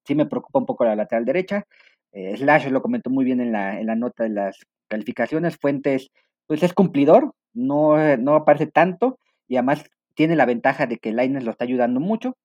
Sí 0.03 0.15
me 0.15 0.25
preocupa 0.25 0.58
un 0.58 0.65
poco 0.65 0.84
la 0.84 0.96
lateral 0.96 1.25
derecha. 1.25 1.63
Eh, 2.12 2.36
Slash 2.38 2.70
lo 2.70 2.82
comentó 2.82 3.12
muy 3.12 3.24
bien 3.24 3.39
en 3.39 3.51
la, 3.51 3.79
en 3.79 3.86
la 3.86 3.94
nota 3.94 4.24
de 4.24 4.32
las 4.32 4.65
calificaciones. 4.88 5.58
Fuentes, 5.58 6.10
pues 6.48 6.63
es 6.63 6.74
cumplidor, 6.74 7.36
no, 7.53 8.17
no 8.17 8.34
aparece 8.34 8.65
tanto 8.65 9.20
y 9.48 9.58
además 9.58 9.88
tiene 10.15 10.36
la 10.36 10.48
ventaja 10.48 10.88
de 10.88 10.98
que 10.98 11.13
Laines 11.13 11.44
lo 11.44 11.51
está 11.51 11.65
ayudando 11.65 12.00
mucho, 12.00 12.36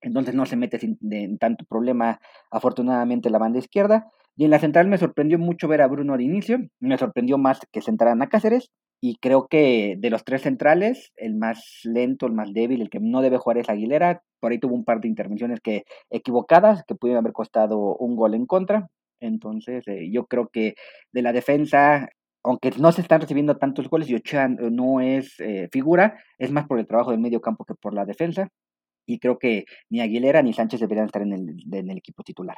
entonces 0.00 0.34
no 0.34 0.46
se 0.46 0.56
mete 0.56 0.80
en 0.82 1.38
tanto 1.38 1.64
problema 1.64 2.18
afortunadamente 2.50 3.30
la 3.30 3.38
banda 3.38 3.60
izquierda. 3.60 4.10
Y 4.36 4.44
en 4.44 4.50
la 4.50 4.58
central 4.58 4.88
me 4.88 4.98
sorprendió 4.98 5.38
mucho 5.38 5.68
ver 5.68 5.82
a 5.82 5.88
Bruno 5.88 6.14
al 6.14 6.20
inicio, 6.20 6.58
me 6.80 6.98
sorprendió 6.98 7.38
más 7.38 7.60
que 7.70 7.82
centraran 7.82 8.22
a 8.22 8.28
Cáceres, 8.28 8.70
y 9.04 9.16
creo 9.16 9.48
que 9.48 9.96
de 9.98 10.10
los 10.10 10.24
tres 10.24 10.42
centrales, 10.42 11.12
el 11.16 11.34
más 11.34 11.80
lento, 11.82 12.26
el 12.26 12.34
más 12.34 12.52
débil, 12.52 12.80
el 12.82 12.88
que 12.88 13.00
no 13.00 13.20
debe 13.20 13.36
jugar 13.36 13.58
es 13.58 13.68
Aguilera. 13.68 14.22
Por 14.38 14.52
ahí 14.52 14.60
tuvo 14.60 14.76
un 14.76 14.84
par 14.84 15.00
de 15.00 15.08
intervenciones 15.08 15.60
que 15.60 15.82
equivocadas, 16.08 16.84
que 16.86 16.94
pudieron 16.94 17.18
haber 17.18 17.32
costado 17.32 17.96
un 17.96 18.14
gol 18.14 18.34
en 18.34 18.46
contra. 18.46 18.88
Entonces, 19.18 19.82
eh, 19.88 20.08
yo 20.12 20.26
creo 20.26 20.48
que 20.52 20.74
de 21.12 21.22
la 21.22 21.32
defensa, 21.32 22.10
aunque 22.44 22.70
no 22.78 22.92
se 22.92 23.00
están 23.00 23.20
recibiendo 23.20 23.56
tantos 23.56 23.88
goles 23.88 24.08
y 24.08 24.14
Ochoa 24.14 24.46
no 24.48 25.00
es 25.00 25.34
eh, 25.40 25.68
figura, 25.72 26.22
es 26.38 26.52
más 26.52 26.68
por 26.68 26.78
el 26.78 26.86
trabajo 26.86 27.10
del 27.10 27.20
medio 27.20 27.40
campo 27.40 27.64
que 27.64 27.74
por 27.74 27.94
la 27.94 28.04
defensa. 28.04 28.50
Y 29.04 29.18
creo 29.18 29.36
que 29.38 29.64
ni 29.90 30.00
Aguilera 30.00 30.42
ni 30.42 30.52
Sánchez 30.52 30.78
deberían 30.80 31.06
estar 31.06 31.22
en 31.22 31.32
el, 31.32 31.56
en 31.72 31.90
el 31.90 31.98
equipo 31.98 32.22
titular. 32.22 32.56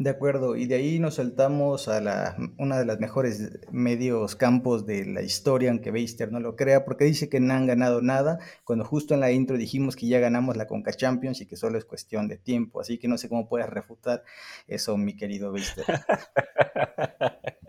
De 0.00 0.08
acuerdo, 0.08 0.56
y 0.56 0.64
de 0.64 0.76
ahí 0.76 0.98
nos 0.98 1.16
saltamos 1.16 1.86
a 1.86 2.00
la, 2.00 2.34
una 2.56 2.78
de 2.78 2.86
las 2.86 3.00
mejores 3.00 3.60
medios 3.70 4.34
campos 4.34 4.86
de 4.86 5.04
la 5.04 5.20
historia, 5.20 5.68
aunque 5.68 5.90
Beister 5.90 6.32
no 6.32 6.40
lo 6.40 6.56
crea, 6.56 6.86
porque 6.86 7.04
dice 7.04 7.28
que 7.28 7.38
no 7.38 7.52
han 7.52 7.66
ganado 7.66 8.00
nada, 8.00 8.38
cuando 8.64 8.86
justo 8.86 9.12
en 9.12 9.20
la 9.20 9.30
intro 9.30 9.58
dijimos 9.58 9.96
que 9.96 10.06
ya 10.06 10.18
ganamos 10.18 10.56
la 10.56 10.66
Conca 10.66 10.94
Champions 10.94 11.42
y 11.42 11.46
que 11.46 11.56
solo 11.56 11.76
es 11.76 11.84
cuestión 11.84 12.28
de 12.28 12.38
tiempo, 12.38 12.80
así 12.80 12.96
que 12.96 13.08
no 13.08 13.18
sé 13.18 13.28
cómo 13.28 13.46
puedes 13.46 13.68
refutar 13.68 14.24
eso, 14.66 14.96
mi 14.96 15.16
querido 15.16 15.52
Beister. 15.52 15.84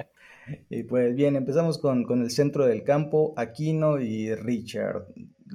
Y 0.69 0.83
pues 0.83 1.15
bien, 1.15 1.35
empezamos 1.35 1.77
con, 1.77 2.03
con, 2.03 2.23
el 2.23 2.31
centro 2.31 2.65
del 2.65 2.83
campo, 2.83 3.33
Aquino 3.37 3.99
y 3.99 4.33
Richard. 4.35 5.05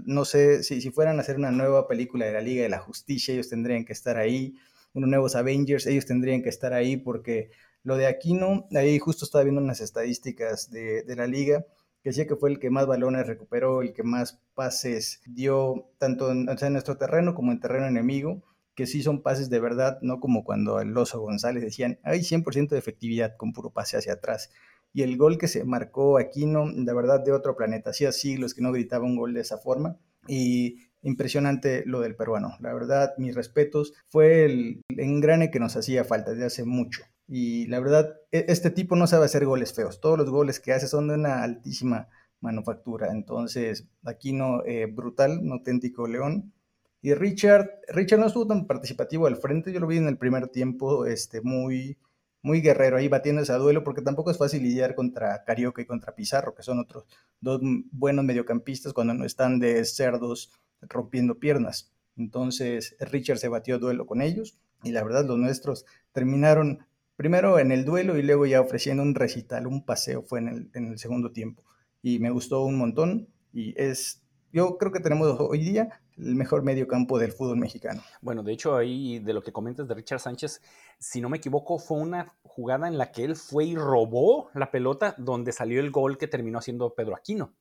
No 0.04 0.24
sé 0.24 0.62
si, 0.62 0.80
si 0.80 0.90
fueran 0.90 1.18
a 1.18 1.20
hacer 1.20 1.36
una 1.36 1.50
nueva 1.50 1.88
película 1.88 2.24
de 2.24 2.32
la 2.32 2.40
Liga 2.40 2.62
de 2.62 2.68
la 2.68 2.78
Justicia, 2.78 3.34
ellos 3.34 3.48
tendrían 3.48 3.84
que 3.84 3.92
estar 3.92 4.16
ahí. 4.16 4.54
Unos 4.96 5.08
nuevos 5.08 5.36
Avengers, 5.36 5.86
ellos 5.86 6.06
tendrían 6.06 6.42
que 6.42 6.48
estar 6.48 6.72
ahí 6.72 6.96
porque 6.96 7.50
lo 7.84 7.96
de 7.96 8.06
Aquino, 8.06 8.66
ahí 8.74 8.98
justo 8.98 9.24
estaba 9.24 9.44
viendo 9.44 9.60
unas 9.60 9.80
estadísticas 9.80 10.70
de, 10.70 11.04
de 11.04 11.16
la 11.16 11.28
liga 11.28 11.64
que 12.02 12.10
decía 12.10 12.26
que 12.26 12.36
fue 12.36 12.50
el 12.50 12.58
que 12.58 12.70
más 12.70 12.86
balones 12.86 13.26
recuperó, 13.26 13.82
el 13.82 13.92
que 13.92 14.02
más 14.02 14.40
pases 14.54 15.22
dio, 15.26 15.90
tanto 15.98 16.30
en, 16.30 16.44
nuestro 16.44 16.96
terreno 16.96 17.34
como 17.34 17.52
en 17.52 17.60
terreno 17.60 17.86
enemigo 17.86 18.42
que 18.74 18.86
sí 18.86 19.02
son 19.02 19.22
pases 19.22 19.48
de 19.50 19.58
verdad, 19.58 19.98
no 20.02 20.20
como 20.20 20.44
cuando 20.44 20.80
el 20.80 20.96
Oso 20.96 21.18
González 21.20 21.62
decían, 21.62 21.98
hay 22.04 22.20
100% 22.20 22.68
de 22.68 22.78
efectividad 22.78 23.36
con 23.36 23.52
puro 23.52 23.70
pase 23.70 23.96
hacia 23.96 24.14
atrás 24.14 24.50
y 24.96 25.02
el 25.02 25.18
gol 25.18 25.36
que 25.36 25.46
se 25.46 25.64
marcó 25.64 26.16
Aquino, 26.16 26.72
de 26.72 26.94
verdad 26.94 27.22
de 27.22 27.32
otro 27.32 27.54
planeta. 27.54 27.90
Hacía 27.90 28.12
siglos 28.12 28.54
que 28.54 28.62
no 28.62 28.72
gritaba 28.72 29.04
un 29.04 29.16
gol 29.16 29.34
de 29.34 29.42
esa 29.42 29.58
forma 29.58 29.98
y 30.26 30.78
impresionante 31.06 31.84
lo 31.86 32.00
del 32.00 32.16
peruano. 32.16 32.56
La 32.60 32.74
verdad, 32.74 33.14
mis 33.18 33.34
respetos, 33.34 33.94
fue 34.08 34.44
el 34.44 34.82
engrane 34.88 35.50
que 35.50 35.60
nos 35.60 35.76
hacía 35.76 36.04
falta 36.04 36.32
desde 36.32 36.46
hace 36.46 36.64
mucho. 36.64 37.02
Y 37.28 37.66
la 37.68 37.80
verdad, 37.80 38.16
e, 38.32 38.46
este 38.48 38.70
tipo 38.70 38.96
no 38.96 39.06
sabe 39.06 39.26
hacer 39.26 39.46
goles 39.46 39.72
feos. 39.72 40.00
Todos 40.00 40.18
los 40.18 40.30
goles 40.30 40.60
que 40.60 40.72
hace 40.72 40.88
son 40.88 41.08
de 41.08 41.14
una 41.14 41.42
altísima 41.42 42.08
manufactura. 42.40 43.12
Entonces, 43.12 43.86
Aquino, 44.04 44.62
eh, 44.66 44.86
brutal, 44.86 45.38
un 45.38 45.52
auténtico 45.52 46.06
león. 46.06 46.52
Y 47.02 47.14
Richard, 47.14 47.70
Richard 47.88 48.20
no 48.20 48.26
estuvo 48.26 48.46
tan 48.46 48.66
participativo 48.66 49.26
al 49.26 49.36
frente. 49.36 49.72
Yo 49.72 49.80
lo 49.80 49.86
vi 49.86 49.98
en 49.98 50.08
el 50.08 50.18
primer 50.18 50.48
tiempo, 50.48 51.06
este, 51.06 51.40
muy 51.40 51.98
muy 52.46 52.60
guerrero 52.60 52.96
ahí 52.96 53.08
batiéndose 53.08 53.52
a 53.52 53.56
duelo, 53.56 53.82
porque 53.82 54.02
tampoco 54.02 54.30
es 54.30 54.38
fácil 54.38 54.62
lidiar 54.62 54.94
contra 54.94 55.42
Carioca 55.44 55.82
y 55.82 55.84
contra 55.84 56.14
Pizarro, 56.14 56.54
que 56.54 56.62
son 56.62 56.78
otros 56.78 57.04
dos 57.40 57.60
buenos 57.90 58.24
mediocampistas 58.24 58.92
cuando 58.92 59.14
no 59.14 59.24
están 59.24 59.58
de 59.58 59.84
cerdos 59.84 60.52
rompiendo 60.82 61.38
piernas. 61.38 61.92
Entonces 62.16 62.96
Richard 63.00 63.38
se 63.38 63.48
batió 63.48 63.78
duelo 63.78 64.06
con 64.06 64.22
ellos 64.22 64.58
y 64.82 64.92
la 64.92 65.02
verdad 65.04 65.26
los 65.26 65.38
nuestros 65.38 65.84
terminaron 66.12 66.86
primero 67.16 67.58
en 67.58 67.72
el 67.72 67.84
duelo 67.84 68.16
y 68.18 68.22
luego 68.22 68.46
ya 68.46 68.60
ofreciendo 68.60 69.02
un 69.02 69.14
recital, 69.14 69.66
un 69.66 69.84
paseo 69.84 70.22
fue 70.22 70.40
en 70.40 70.48
el, 70.48 70.70
en 70.74 70.86
el 70.92 70.98
segundo 70.98 71.32
tiempo. 71.32 71.64
Y 72.02 72.18
me 72.18 72.30
gustó 72.30 72.62
un 72.62 72.76
montón 72.76 73.28
y 73.52 73.74
es, 73.80 74.22
yo 74.52 74.78
creo 74.78 74.92
que 74.92 75.00
tenemos 75.00 75.36
hoy 75.40 75.60
día 75.60 76.00
el 76.16 76.34
mejor 76.34 76.62
medio 76.62 76.88
campo 76.88 77.18
del 77.18 77.32
fútbol 77.32 77.58
mexicano. 77.58 78.02
Bueno, 78.20 78.42
de 78.42 78.52
hecho, 78.52 78.76
ahí 78.76 79.18
de 79.18 79.32
lo 79.32 79.42
que 79.42 79.52
comentas 79.52 79.86
de 79.86 79.94
Richard 79.94 80.20
Sánchez, 80.20 80.62
si 80.98 81.20
no 81.20 81.28
me 81.28 81.38
equivoco, 81.38 81.78
fue 81.78 81.98
una 81.98 82.34
jugada 82.42 82.88
en 82.88 82.96
la 82.96 83.12
que 83.12 83.24
él 83.24 83.36
fue 83.36 83.64
y 83.64 83.76
robó 83.76 84.50
la 84.54 84.70
pelota 84.70 85.14
donde 85.18 85.52
salió 85.52 85.80
el 85.80 85.90
gol 85.90 86.16
que 86.16 86.28
terminó 86.28 86.58
haciendo 86.58 86.94
Pedro 86.94 87.16
Aquino. 87.16 87.54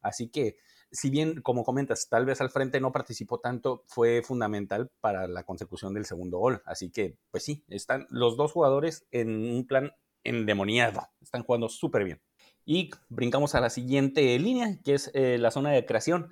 Así 0.00 0.28
que, 0.28 0.56
si 0.90 1.10
bien, 1.10 1.40
como 1.42 1.64
comentas, 1.64 2.08
tal 2.08 2.24
vez 2.24 2.40
al 2.40 2.50
frente 2.50 2.80
no 2.80 2.92
participó 2.92 3.40
tanto, 3.40 3.84
fue 3.86 4.22
fundamental 4.22 4.90
para 5.00 5.28
la 5.28 5.44
consecución 5.44 5.94
del 5.94 6.06
segundo 6.06 6.38
gol. 6.38 6.62
Así 6.64 6.90
que, 6.90 7.16
pues 7.30 7.44
sí, 7.44 7.64
están 7.68 8.06
los 8.10 8.36
dos 8.36 8.52
jugadores 8.52 9.06
en 9.10 9.28
un 9.50 9.66
plan 9.66 9.92
endemoniado. 10.24 11.08
Están 11.20 11.42
jugando 11.42 11.68
súper 11.68 12.04
bien. 12.04 12.20
Y 12.64 12.90
brincamos 13.08 13.54
a 13.54 13.60
la 13.60 13.70
siguiente 13.70 14.38
línea, 14.38 14.78
que 14.84 14.94
es 14.94 15.10
eh, 15.14 15.38
la 15.38 15.50
zona 15.50 15.70
de 15.70 15.86
creación 15.86 16.28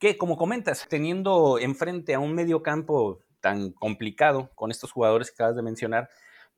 que 0.00 0.16
como 0.16 0.38
comentas, 0.38 0.86
teniendo 0.88 1.58
enfrente 1.58 2.14
a 2.14 2.20
un 2.20 2.34
medio 2.34 2.62
campo 2.62 3.22
tan 3.40 3.70
complicado 3.72 4.50
con 4.54 4.70
estos 4.70 4.92
jugadores 4.92 5.30
que 5.30 5.34
acabas 5.34 5.56
de 5.56 5.62
mencionar, 5.62 6.08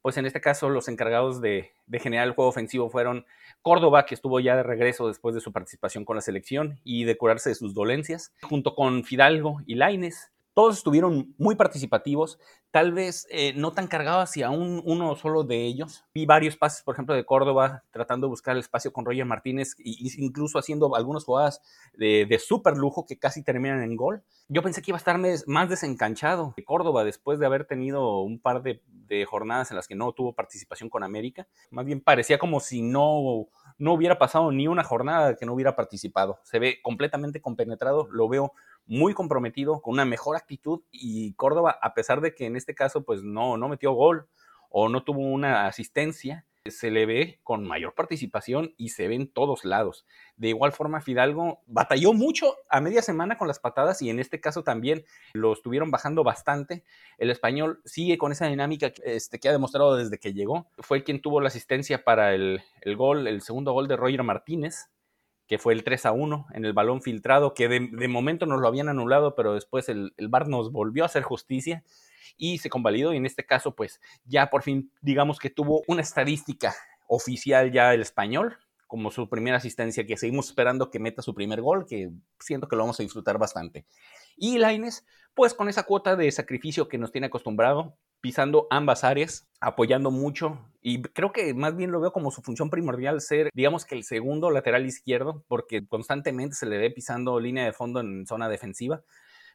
pues 0.03 0.17
en 0.17 0.27
este 0.27 0.41
caso 0.41 0.69
los 0.69 0.89
encargados 0.89 1.41
de, 1.41 1.73
generar 2.01 2.27
el 2.27 2.35
juego 2.35 2.51
ofensivo 2.51 2.91
fueron 2.91 3.25
Córdoba, 3.63 4.05
que 4.05 4.15
estuvo 4.15 4.41
ya 4.41 4.57
de 4.57 4.65
regreso 4.65 5.09
después 5.09 5.35
de 5.35 5.41
su 5.41 5.53
participación 5.53 6.05
con 6.05 6.17
la 6.17 6.23
selección 6.23 6.81
y 6.85 7.05
de 7.05 7.17
curarse 7.17 7.49
de 7.49 7.55
sus 7.55 7.73
dolencias, 7.73 8.33
junto 8.43 8.75
con 8.75 9.05
Fidalgo 9.05 9.59
y 9.67 9.77
Laines, 9.77 10.33
todos 10.55 10.77
estuvieron 10.77 11.35
muy 11.39 11.55
participativos, 11.55 12.39
tal 12.71 12.93
vez 12.93 13.27
eh, 13.31 13.55
no 13.57 13.73
tan 13.73 13.87
cargados 13.87 14.25
hacia 14.25 14.51
un, 14.51 14.83
uno 14.85 15.17
solo 15.17 15.45
de 15.45 15.65
ellos. 15.65 16.05
Vi 16.15 16.27
varios 16.27 16.57
pases, 16.57 16.83
por 16.83 16.95
ejemplo, 16.95 17.15
de 17.15 17.25
Córdoba, 17.25 17.85
tratando 17.91 18.27
de 18.27 18.33
buscar 18.33 18.55
el 18.55 18.61
espacio 18.61 18.93
con 18.93 19.07
Roger 19.07 19.25
Martínez 19.25 19.75
e 19.79 19.95
incluso 20.19 20.59
haciendo 20.59 20.95
algunas 20.95 21.25
jugadas 21.25 21.63
de, 21.95 22.27
de 22.29 22.39
súper 22.39 22.77
lujo 22.77 23.07
que 23.07 23.19
casi 23.19 23.43
terminan 23.43 23.83
en 23.83 23.97
gol. 23.97 24.25
Yo 24.49 24.63
pensé 24.63 24.83
que 24.83 24.91
iba 24.91 24.97
a 24.97 24.99
estar 24.99 25.19
más 25.47 25.71
desencanchado 25.71 26.53
de 26.55 26.65
Córdoba 26.65 27.05
después 27.05 27.39
de 27.39 27.47
haber 27.47 27.65
tenido 27.65 28.21
un 28.21 28.39
par 28.39 28.63
de, 28.63 28.83
jornadas 29.27 29.71
en 29.71 29.77
las 29.77 29.87
que 29.87 29.95
no 29.95 30.13
tuvo 30.13 30.35
participación 30.35 30.89
con 30.89 31.03
América. 31.03 31.47
Más 31.71 31.85
bien 31.85 32.01
parecía 32.01 32.39
como 32.39 32.61
si 32.61 32.83
no 32.83 33.49
no 33.79 33.95
hubiera 33.95 34.19
pasado 34.19 34.53
ni 34.53 34.69
una 34.69 34.85
jornada 34.85 35.37
que 35.37 35.47
no 35.47 35.55
hubiera 35.55 35.75
participado. 35.75 36.39
Se 36.45 36.59
ve 36.59 36.81
completamente 36.83 37.41
compenetrado, 37.41 38.09
lo 38.11 38.29
veo 38.29 38.53
muy 38.87 39.15
comprometido, 39.15 39.81
con 39.81 39.95
una 39.95 40.05
mejor 40.05 40.37
actitud 40.37 40.83
y 40.91 41.35
Córdoba, 41.35 41.79
a 41.81 41.95
pesar 41.95 42.21
de 42.21 42.35
que 42.35 42.47
en 42.47 42.57
este 42.57 42.75
caso 42.75 43.05
pues 43.05 43.23
no, 43.23 43.57
no 43.57 43.69
metió 43.69 43.93
gol 43.93 44.29
o 44.71 44.89
no 44.89 45.05
tuvo 45.05 45.21
una 45.21 45.67
asistencia, 45.67 46.47
se 46.71 46.91
le 46.91 47.07
ve 47.07 47.41
con 47.43 47.67
mayor 47.67 47.95
participación 47.95 48.75
y 48.77 48.91
se 48.91 49.09
ve 49.09 49.17
en 49.17 49.29
todos 49.29 49.65
lados. 49.65 50.07
De 50.37 50.49
igual 50.49 50.73
forma, 50.73 51.01
Fidalgo 51.01 51.61
batalló 51.67 52.13
mucho 52.13 52.55
a 52.71 52.81
media 52.81 53.03
semana 53.03 53.37
con 53.37 53.49
las 53.49 53.59
patadas 53.59 54.01
y 54.03 54.11
en 54.11 54.21
este 54.21 54.41
caso 54.41 54.63
también 54.63 55.05
lo 55.33 55.53
estuvieron 55.53 55.91
bajando 55.91 56.23
bastante. 56.23 56.85
El 57.19 57.31
español 57.31 57.81
sigue 57.85 58.17
con 58.17 58.33
esa 58.33 58.47
dinámica 58.47 58.93
este, 59.05 59.41
que 59.41 59.49
ha 59.49 59.53
demostrado 59.53 59.97
desde 59.97 60.19
que 60.19 60.33
llegó. 60.33 60.69
Fue 60.79 61.03
quien 61.03 61.21
tuvo 61.21 61.41
la 61.41 61.49
asistencia 61.49 62.05
para 62.05 62.35
el, 62.35 62.63
el 62.83 62.97
gol, 62.97 63.27
el 63.27 63.43
segundo 63.43 63.73
gol 63.73 63.89
de 63.89 63.97
Roger 63.97 64.23
Martínez 64.23 64.89
que 65.49 65.59
fue 65.59 65.75
el 65.75 65.85
3 65.85 66.07
a 66.07 66.13
1 66.13 66.47
en 66.55 66.65
el 66.65 66.73
balón 66.73 67.03
filtrado, 67.03 67.53
que 67.53 67.69
de, 67.69 68.09
momento 68.09 68.47
nos 68.47 68.63
lo 68.63 68.69
habían 68.69 68.89
anulado, 68.89 69.35
pero 69.35 69.53
después 69.53 69.91
el, 69.91 70.15
el 70.17 70.29
VAR 70.29 70.49
nos 70.49 70.73
volvió 70.73 71.03
a 71.03 71.07
hacer 71.07 71.25
justicia 71.25 71.85
y 72.37 72.59
se 72.59 72.71
convalidó 72.71 73.13
y 73.13 73.17
en 73.17 73.27
este 73.27 73.45
caso 73.45 73.75
pues 73.75 74.01
ya 74.25 74.51
por 74.51 74.63
fin 74.63 74.91
digamos 75.01 75.39
que 75.39 75.51
tuvo 75.51 75.83
una 75.87 76.03
estadística 76.03 76.75
oficial 77.07 77.73
ya 77.73 77.93
el 77.95 78.03
español 78.03 78.59
como 78.93 79.11
su 79.11 79.27
primera 79.27 79.57
asistencia, 79.57 80.05
que 80.05 80.19
seguimos 80.19 80.49
esperando 80.49 80.91
que 80.91 80.99
meta 80.99 81.23
su 81.23 81.35
primer 81.35 81.63
gol, 81.63 81.87
que 81.87 82.11
siento 82.39 82.69
que 82.69 82.77
lo 82.77 82.83
vamos 82.83 83.01
a 83.01 83.03
disfrutar 83.03 83.39
bastante. 83.39 83.87
Y 84.37 84.59
Laines, 84.59 85.07
pues 85.33 85.55
con 85.55 85.71
esa 85.71 85.85
cuota 85.85 86.15
de 86.15 86.31
sacrificio 86.31 86.89
que 86.89 86.99
nos 86.99 87.11
tiene 87.11 87.29
acostumbrado, 87.29 87.97
pisando 88.21 88.67
ambas 88.69 89.03
áreas, 89.03 89.49
apoyando 89.61 90.11
mucho, 90.11 90.59
y 90.83 91.01
creo 91.01 91.33
que 91.33 91.55
más 91.55 91.75
bien 91.75 91.91
lo 91.91 92.03
veo 92.03 92.13
como 92.13 92.31
su 92.31 92.43
función 92.43 92.69
primordial 92.69 93.23
ser, 93.23 93.49
digamos 93.55 93.87
que 93.87 93.95
el 93.95 94.05
segundo 94.05 94.51
lateral 94.51 94.85
izquierdo, 94.85 95.43
porque 95.49 95.87
constantemente 95.87 96.55
se 96.55 96.67
le 96.67 96.77
ve 96.77 96.91
pisando 96.91 97.41
línea 97.41 97.65
de 97.65 97.73
fondo 97.73 98.01
en 98.01 98.27
zona 98.27 98.51
defensiva, 98.51 99.03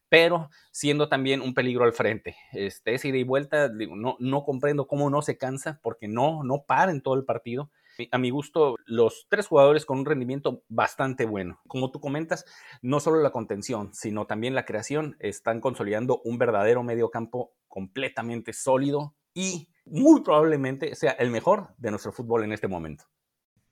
pero 0.09 0.49
siendo 0.71 1.09
también 1.09 1.41
un 1.41 1.53
peligro 1.53 1.83
al 1.85 1.93
frente. 1.93 2.35
Este, 2.53 2.95
ida 3.03 3.17
y 3.17 3.23
vuelta, 3.23 3.69
no, 3.69 4.17
no 4.19 4.43
comprendo 4.43 4.87
cómo 4.87 5.09
no 5.09 5.21
se 5.21 5.37
cansa, 5.37 5.79
porque 5.83 6.07
no, 6.07 6.43
no 6.43 6.63
para 6.67 6.91
en 6.91 7.01
todo 7.01 7.15
el 7.15 7.25
partido 7.25 7.69
a 8.11 8.17
mi 8.17 8.29
gusto, 8.29 8.75
los 8.85 9.27
tres 9.29 9.47
jugadores 9.47 9.85
con 9.85 9.99
un 9.99 10.05
rendimiento 10.05 10.63
bastante 10.67 11.25
bueno. 11.25 11.59
Como 11.67 11.91
tú 11.91 11.99
comentas, 11.99 12.45
no 12.81 12.99
solo 12.99 13.21
la 13.21 13.31
contención, 13.31 13.93
sino 13.93 14.27
también 14.27 14.55
la 14.55 14.65
creación 14.65 15.17
están 15.19 15.61
consolidando 15.61 16.21
un 16.23 16.37
verdadero 16.37 16.83
medio 16.83 17.09
campo 17.09 17.53
completamente 17.67 18.53
sólido 18.53 19.15
y 19.33 19.69
muy 19.85 20.21
probablemente 20.21 20.95
sea 20.95 21.11
el 21.11 21.31
mejor 21.31 21.69
de 21.77 21.91
nuestro 21.91 22.11
fútbol 22.11 22.43
en 22.43 22.53
este 22.53 22.67
momento. 22.67 23.05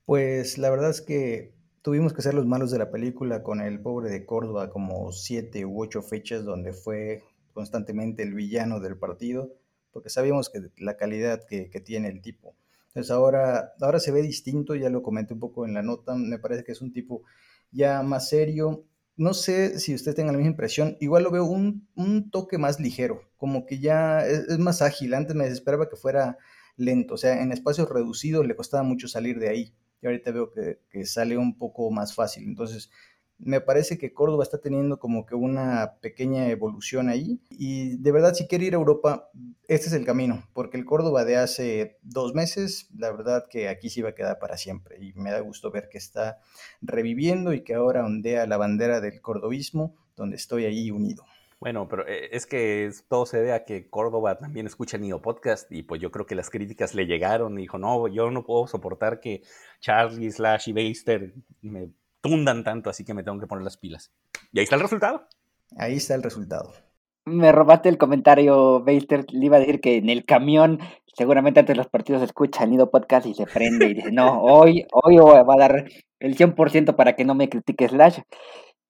Pues 0.06 0.58
la 0.58 0.70
verdad 0.70 0.92
es 0.92 1.02
que 1.02 1.55
tuvimos 1.86 2.14
que 2.14 2.24
ser 2.24 2.34
los 2.34 2.48
malos 2.48 2.72
de 2.72 2.80
la 2.80 2.90
película 2.90 3.44
con 3.44 3.62
el 3.62 3.80
pobre 3.80 4.10
de 4.10 4.26
Córdoba 4.26 4.72
como 4.72 5.12
siete 5.12 5.68
u 5.68 5.84
ocho 5.84 6.02
fechas 6.02 6.44
donde 6.44 6.74
fue 6.74 7.22
constantemente 7.54 8.24
el 8.24 8.34
villano 8.34 8.80
del 8.80 8.98
partido, 8.98 9.54
porque 9.92 10.10
sabíamos 10.10 10.50
que 10.50 10.62
la 10.78 10.98
calidad 10.98 11.44
que, 11.48 11.70
tiene 11.86 12.08
el 12.08 12.24
tipo. 12.24 12.56
Entonces 12.88 13.12
ahora, 13.12 13.74
ahora 13.80 14.00
se 14.00 14.12
ve 14.12 14.24
distinto, 14.24 14.74
ya 14.74 14.90
lo 14.90 15.04
comenté 15.04 15.36
un 15.36 15.40
poco 15.40 15.64
en 15.64 15.76
la 15.76 15.84
nota, 15.84 16.16
me 16.16 16.40
parece 16.40 16.64
que 16.64 16.72
es 16.72 16.82
un 16.82 16.92
tipo 16.92 17.22
ya 17.70 18.02
más 18.02 18.30
serio. 18.30 18.84
No 19.16 19.36
sé 19.36 19.78
si 19.80 19.94
usted 19.94 20.16
tenga 20.16 20.32
la 20.32 20.40
misma 20.40 20.54
impresión, 20.54 20.98
igual 21.00 21.22
lo 21.22 21.30
veo 21.30 21.46
un, 21.46 21.88
un 21.96 22.32
toque 22.32 22.58
más 22.58 22.80
ligero, 22.80 23.22
como 23.38 23.68
que 23.68 23.78
ya 23.78 24.26
es, 24.26 24.58
más 24.58 24.82
ágil. 24.82 25.14
Antes 25.14 25.36
me 25.36 25.44
desesperaba 25.44 25.88
que 25.88 25.98
fuera 25.98 26.40
lento, 26.78 27.14
o 27.14 27.18
sea, 27.18 27.44
en 27.44 27.52
espacios 27.52 27.88
reducidos 27.88 28.48
le 28.48 28.56
costaba 28.56 28.82
mucho 28.82 29.08
salir 29.08 29.38
de 29.38 29.50
ahí. 29.50 29.76
Y 30.06 30.08
ahorita 30.08 30.32
veo 30.32 30.52
que, 30.52 30.80
que 30.90 31.06
sale 31.06 31.38
un 31.38 31.58
poco 31.58 31.90
más 31.90 32.14
fácil. 32.14 32.44
Entonces, 32.44 32.92
me 33.38 33.60
parece 33.60 33.98
que 33.98 34.14
Córdoba 34.14 34.44
está 34.44 34.60
teniendo 34.60 34.98
como 34.98 35.26
que 35.26 35.36
una 35.36 35.96
pequeña 36.02 36.48
evolución 36.50 37.10
ahí 37.10 37.42
y 37.50 37.98
de 37.98 38.12
verdad 38.12 38.34
si 38.34 38.48
quiere 38.48 38.66
ir 38.66 38.74
a 38.74 38.78
Europa, 38.78 39.30
este 39.68 39.88
es 39.88 39.94
el 39.94 40.06
camino, 40.06 40.48
porque 40.54 40.78
el 40.78 40.86
Córdoba 40.86 41.26
de 41.26 41.38
hace 41.38 41.98
dos 42.02 42.34
meses, 42.34 42.90
la 42.98 43.12
verdad 43.12 43.46
que 43.50 43.68
aquí 43.68 43.90
sí 43.90 44.02
va 44.02 44.10
a 44.10 44.16
quedar 44.16 44.40
para 44.40 44.58
siempre 44.58 45.04
y 45.04 45.14
me 45.14 45.32
da 45.32 45.40
gusto 45.40 45.70
ver 45.72 45.90
que 45.90 45.98
está 45.98 46.40
reviviendo 46.82 47.54
y 47.54 47.64
que 47.64 47.74
ahora 47.74 48.06
ondea 48.06 48.46
la 48.48 48.58
bandera 48.58 49.02
del 49.02 49.22
cordobismo, 49.22 49.96
donde 50.16 50.38
estoy 50.38 50.66
ahí 50.66 50.92
unido. 50.92 51.26
Bueno, 51.66 51.88
pero 51.88 52.08
eh, 52.08 52.30
es 52.32 52.46
que 52.46 52.92
todo 53.10 53.26
se 53.26 53.38
debe 53.38 53.54
a 53.54 53.66
que 53.66 53.90
Córdoba 53.90 54.38
también 54.38 54.68
escucha 54.68 55.00
Nido 55.00 55.24
Podcast 55.24 55.72
y 55.72 55.82
pues 55.82 56.00
yo 56.00 56.12
creo 56.12 56.28
que 56.28 56.36
las 56.36 56.52
críticas 56.52 56.94
le 56.94 57.08
llegaron 57.08 57.58
y 57.58 57.64
dijo, 57.64 57.80
no, 57.80 58.08
yo 58.08 58.30
no 58.30 58.46
puedo 58.46 58.68
soportar 58.68 59.20
que 59.20 59.42
Charlie, 59.80 60.30
Slash 60.30 60.70
y 60.70 60.74
Beister 60.74 61.34
me 61.64 61.90
tundan 62.22 62.64
tanto, 62.64 62.92
así 62.92 63.04
que 63.04 63.16
me 63.16 63.24
tengo 63.24 63.40
que 63.40 63.48
poner 63.48 63.64
las 63.64 63.78
pilas. 63.78 64.14
Y 64.52 64.60
ahí 64.60 64.66
está 64.66 64.76
el 64.76 64.84
resultado. 64.84 65.28
Ahí 65.76 65.96
está 65.96 66.14
el 66.14 66.22
resultado. 66.22 66.72
Me 67.26 67.52
robaste 67.52 67.90
el 67.90 67.98
comentario, 67.98 68.84
Beister. 68.84 69.26
Le 69.32 69.48
iba 69.48 69.58
a 69.58 69.60
decir 69.60 69.82
que 69.82 69.96
en 69.96 70.12
el 70.12 70.24
camión, 70.24 70.78
seguramente 71.16 71.62
antes 71.62 71.74
de 71.74 71.78
los 71.78 71.90
partidos 71.90 72.22
escucha 72.22 72.64
el 72.64 72.70
Nido 72.70 72.92
Podcast 72.92 73.26
y 73.26 73.34
se 73.34 73.48
prende 73.48 73.88
y 73.88 73.96
dice, 73.96 74.12
no, 74.12 74.40
hoy, 74.44 74.86
hoy 74.92 75.18
va 75.18 75.56
a 75.56 75.58
dar 75.58 75.86
el 76.20 76.38
100% 76.38 76.96
para 76.96 77.16
que 77.16 77.26
no 77.26 77.34
me 77.34 77.50
critique 77.50 77.90
Slash. 77.90 78.20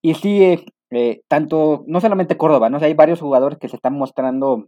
Y 0.02 0.14
sí, 0.16 0.44
eh, 0.44 0.66
eh, 0.96 1.22
tanto, 1.28 1.84
no 1.88 2.02
solamente 2.02 2.38
Córdoba, 2.38 2.70
¿no? 2.70 2.78
hay 2.78 2.94
varios 2.94 3.22
jugadores 3.22 3.58
que 3.60 3.70
se 3.70 3.76
están 3.76 3.94
mostrando 3.94 4.68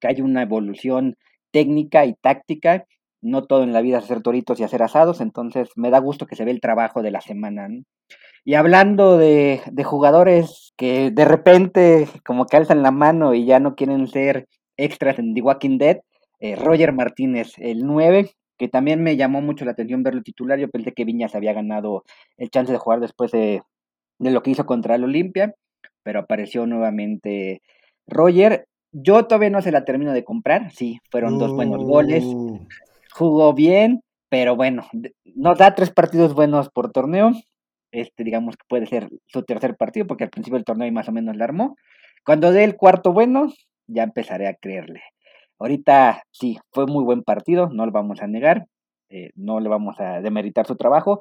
que 0.00 0.08
hay 0.08 0.20
una 0.20 0.42
evolución 0.42 1.16
técnica 1.50 2.04
y 2.06 2.14
táctica 2.14 2.86
no 3.22 3.44
todo 3.44 3.62
en 3.62 3.72
la 3.72 3.80
vida 3.80 3.98
es 3.98 4.04
hacer 4.04 4.20
toritos 4.20 4.60
y 4.60 4.64
hacer 4.64 4.82
asados, 4.82 5.20
entonces 5.20 5.70
me 5.76 5.90
da 5.90 6.00
gusto 6.00 6.26
que 6.26 6.36
se 6.36 6.44
ve 6.44 6.50
el 6.50 6.60
trabajo 6.60 7.02
de 7.02 7.12
la 7.12 7.20
semana. 7.20 7.68
Y 8.44 8.54
hablando 8.54 9.16
de, 9.16 9.62
jugadores 9.84 10.74
que 10.76 11.12
de 11.12 11.24
repente 11.24 12.08
como 12.26 12.46
que 12.46 12.56
alzan 12.56 12.82
la 12.82 12.90
mano 12.90 13.34
y 13.34 13.46
ya 13.46 13.60
no 13.60 13.76
quieren 13.76 14.08
ser 14.08 14.48
extras 14.76 15.20
en 15.20 15.34
The 15.34 15.42
Walking 15.42 15.78
Dead, 15.78 16.00
eh, 16.40 16.56
Roger 16.56 16.92
Martínez, 16.92 17.52
el 17.58 17.86
9, 17.86 18.32
que 18.58 18.68
también 18.68 19.02
me 19.02 19.16
llamó 19.16 19.40
mucho 19.40 19.64
la 19.64 19.72
atención 19.72 20.02
verlo 20.02 20.22
titular. 20.22 20.58
Yo 20.58 20.68
pensé 20.68 20.92
que 20.92 21.04
Viñas 21.04 21.36
había 21.36 21.52
ganado 21.52 22.02
el 22.36 22.50
chance 22.50 22.72
de 22.72 22.78
jugar 22.78 22.98
después 22.98 23.30
de, 23.30 23.62
de 24.22 24.30
lo 24.30 24.42
que 24.42 24.50
hizo 24.50 24.66
contra 24.66 24.94
el 24.94 25.04
Olimpia, 25.04 25.54
pero 26.02 26.20
apareció 26.20 26.66
nuevamente 26.66 27.60
Roger. 28.06 28.66
Yo 28.92 29.26
todavía 29.26 29.50
no 29.50 29.62
se 29.62 29.72
la 29.72 29.84
termino 29.84 30.12
de 30.12 30.24
comprar, 30.24 30.70
sí, 30.72 30.98
fueron 31.10 31.38
dos 31.38 31.52
buenos 31.52 31.82
goles. 31.82 32.24
Uh 32.24 32.66
jugó 33.12 33.52
bien, 33.52 34.02
pero 34.28 34.56
bueno, 34.56 34.86
nos 35.34 35.58
da 35.58 35.74
tres 35.74 35.90
partidos 35.90 36.34
buenos 36.34 36.70
por 36.70 36.90
torneo. 36.90 37.32
Este, 37.92 38.24
digamos 38.24 38.56
que 38.56 38.64
puede 38.68 38.86
ser 38.86 39.08
su 39.26 39.42
tercer 39.42 39.76
partido, 39.76 40.06
porque 40.06 40.24
al 40.24 40.30
principio 40.30 40.56
del 40.56 40.64
torneo 40.64 40.90
más 40.92 41.08
o 41.08 41.12
menos 41.12 41.36
la 41.36 41.44
armó. 41.44 41.76
Cuando 42.24 42.52
dé 42.52 42.64
el 42.64 42.76
cuarto 42.76 43.12
bueno, 43.12 43.52
ya 43.86 44.02
empezaré 44.02 44.48
a 44.48 44.54
creerle. 44.54 45.02
Ahorita 45.58 46.22
sí, 46.30 46.58
fue 46.72 46.86
muy 46.86 47.04
buen 47.04 47.22
partido, 47.22 47.68
no 47.70 47.84
lo 47.84 47.92
vamos 47.92 48.22
a 48.22 48.26
negar, 48.26 48.66
eh, 49.10 49.30
no 49.34 49.60
le 49.60 49.68
vamos 49.68 50.00
a 50.00 50.20
demeritar 50.20 50.66
su 50.66 50.76
trabajo. 50.76 51.20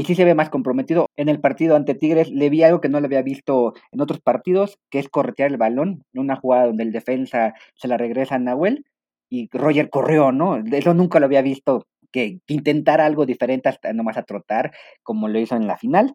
Y 0.00 0.04
sí 0.04 0.14
se 0.14 0.24
ve 0.24 0.34
más 0.34 0.48
comprometido. 0.48 1.10
En 1.14 1.28
el 1.28 1.40
partido 1.42 1.76
ante 1.76 1.94
Tigres 1.94 2.30
le 2.30 2.48
vi 2.48 2.62
algo 2.62 2.80
que 2.80 2.88
no 2.88 3.00
le 3.00 3.06
había 3.06 3.20
visto 3.20 3.74
en 3.92 4.00
otros 4.00 4.18
partidos, 4.18 4.78
que 4.88 4.98
es 4.98 5.10
corretear 5.10 5.50
el 5.50 5.58
balón, 5.58 6.04
en 6.14 6.22
una 6.22 6.36
jugada 6.36 6.68
donde 6.68 6.84
el 6.84 6.90
defensa 6.90 7.52
se 7.74 7.86
la 7.86 7.98
regresa 7.98 8.36
a 8.36 8.38
Nahuel 8.38 8.86
y 9.28 9.50
Roger 9.52 9.90
corrió, 9.90 10.32
¿no? 10.32 10.56
Eso 10.56 10.94
nunca 10.94 11.20
lo 11.20 11.26
había 11.26 11.42
visto, 11.42 11.86
que, 12.10 12.38
intentara 12.46 13.04
algo 13.04 13.26
diferente 13.26 13.68
hasta 13.68 13.92
nomás 13.92 14.16
a 14.16 14.22
trotar, 14.22 14.72
como 15.02 15.28
lo 15.28 15.38
hizo 15.38 15.54
en 15.54 15.66
la 15.66 15.76
final. 15.76 16.14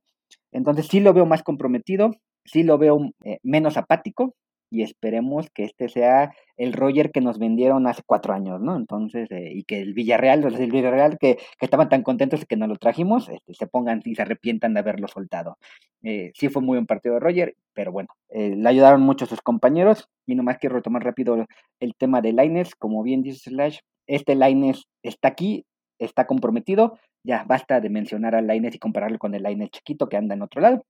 Entonces 0.52 0.88
sí 0.88 1.00
lo 1.00 1.14
veo 1.14 1.28
más 1.28 1.44
comprometido, 1.44 2.10
sí 2.44 2.64
lo 2.64 2.80
veo 2.80 3.12
eh, 3.24 3.38
menos 3.44 3.78
apático, 3.78 4.34
y 4.70 4.82
esperemos 4.82 5.50
que 5.52 5.64
este 5.64 5.90
sea 5.90 6.34
el 6.58 6.74
Roger 6.74 7.12
que 7.12 7.22
nos 7.22 7.38
vendieron 7.38 7.88
hace 7.88 8.02
cuatro 8.06 8.34
años, 8.34 8.62
¿no? 8.62 8.76
Entonces, 8.76 9.30
eh, 9.32 9.52
y 9.54 9.64
que 9.64 9.80
el 9.80 9.94
Villarreal, 9.94 10.42
del 10.42 10.72
Villarreal 10.72 11.18
que, 11.18 11.36
que, 11.36 11.66
estaban 11.66 11.90
tan 11.90 12.04
contentos 12.04 12.46
que 12.46 12.56
nos 12.56 12.70
lo 12.70 12.78
trajimos, 12.78 13.30
este, 13.30 13.54
se 13.54 13.68
pongan 13.68 14.02
y 14.06 14.16
se 14.16 14.22
arrepientan 14.22 14.74
de 14.74 14.80
haberlo 14.80 15.08
soltado. 15.08 15.58
Eh, 16.04 16.32
sí 16.36 16.50
fue 16.50 16.62
muy 16.62 16.78
buen 16.78 16.86
partido 16.86 17.16
de 17.16 17.22
Roger, 17.22 17.56
pero 17.74 17.92
bueno, 17.92 18.10
eh, 18.30 18.56
le 18.56 18.70
ayudaron 18.70 19.02
mucho 19.02 19.26
sus 19.26 19.42
compañeros. 19.42 20.08
Y 20.26 20.36
nomás 20.36 20.58
quiero 20.58 20.76
retomar 20.76 21.04
rápido 21.04 21.46
el 21.80 21.96
tema 21.96 22.22
de 22.22 22.34
Lines, 22.34 22.76
como 22.76 23.04
bien 23.04 23.22
dice 23.22 23.50
Slash, 23.50 23.80
este 24.08 24.36
Lines 24.36 24.86
está 25.04 25.30
aquí, 25.30 25.66
está 26.00 26.28
comprometido, 26.28 26.98
ya 27.24 27.44
basta 27.44 27.82
de 27.82 27.90
mencionar 27.90 28.36
a 28.36 28.42
Lines 28.42 28.76
y 28.76 28.80
compararlo 28.80 29.18
con 29.18 29.34
el 29.36 29.44
Lines 29.44 29.72
chiquito 29.72 30.08
que 30.08 30.18
anda 30.18 30.36
en 30.36 30.42
otro 30.42 30.62
lado. 30.62 30.86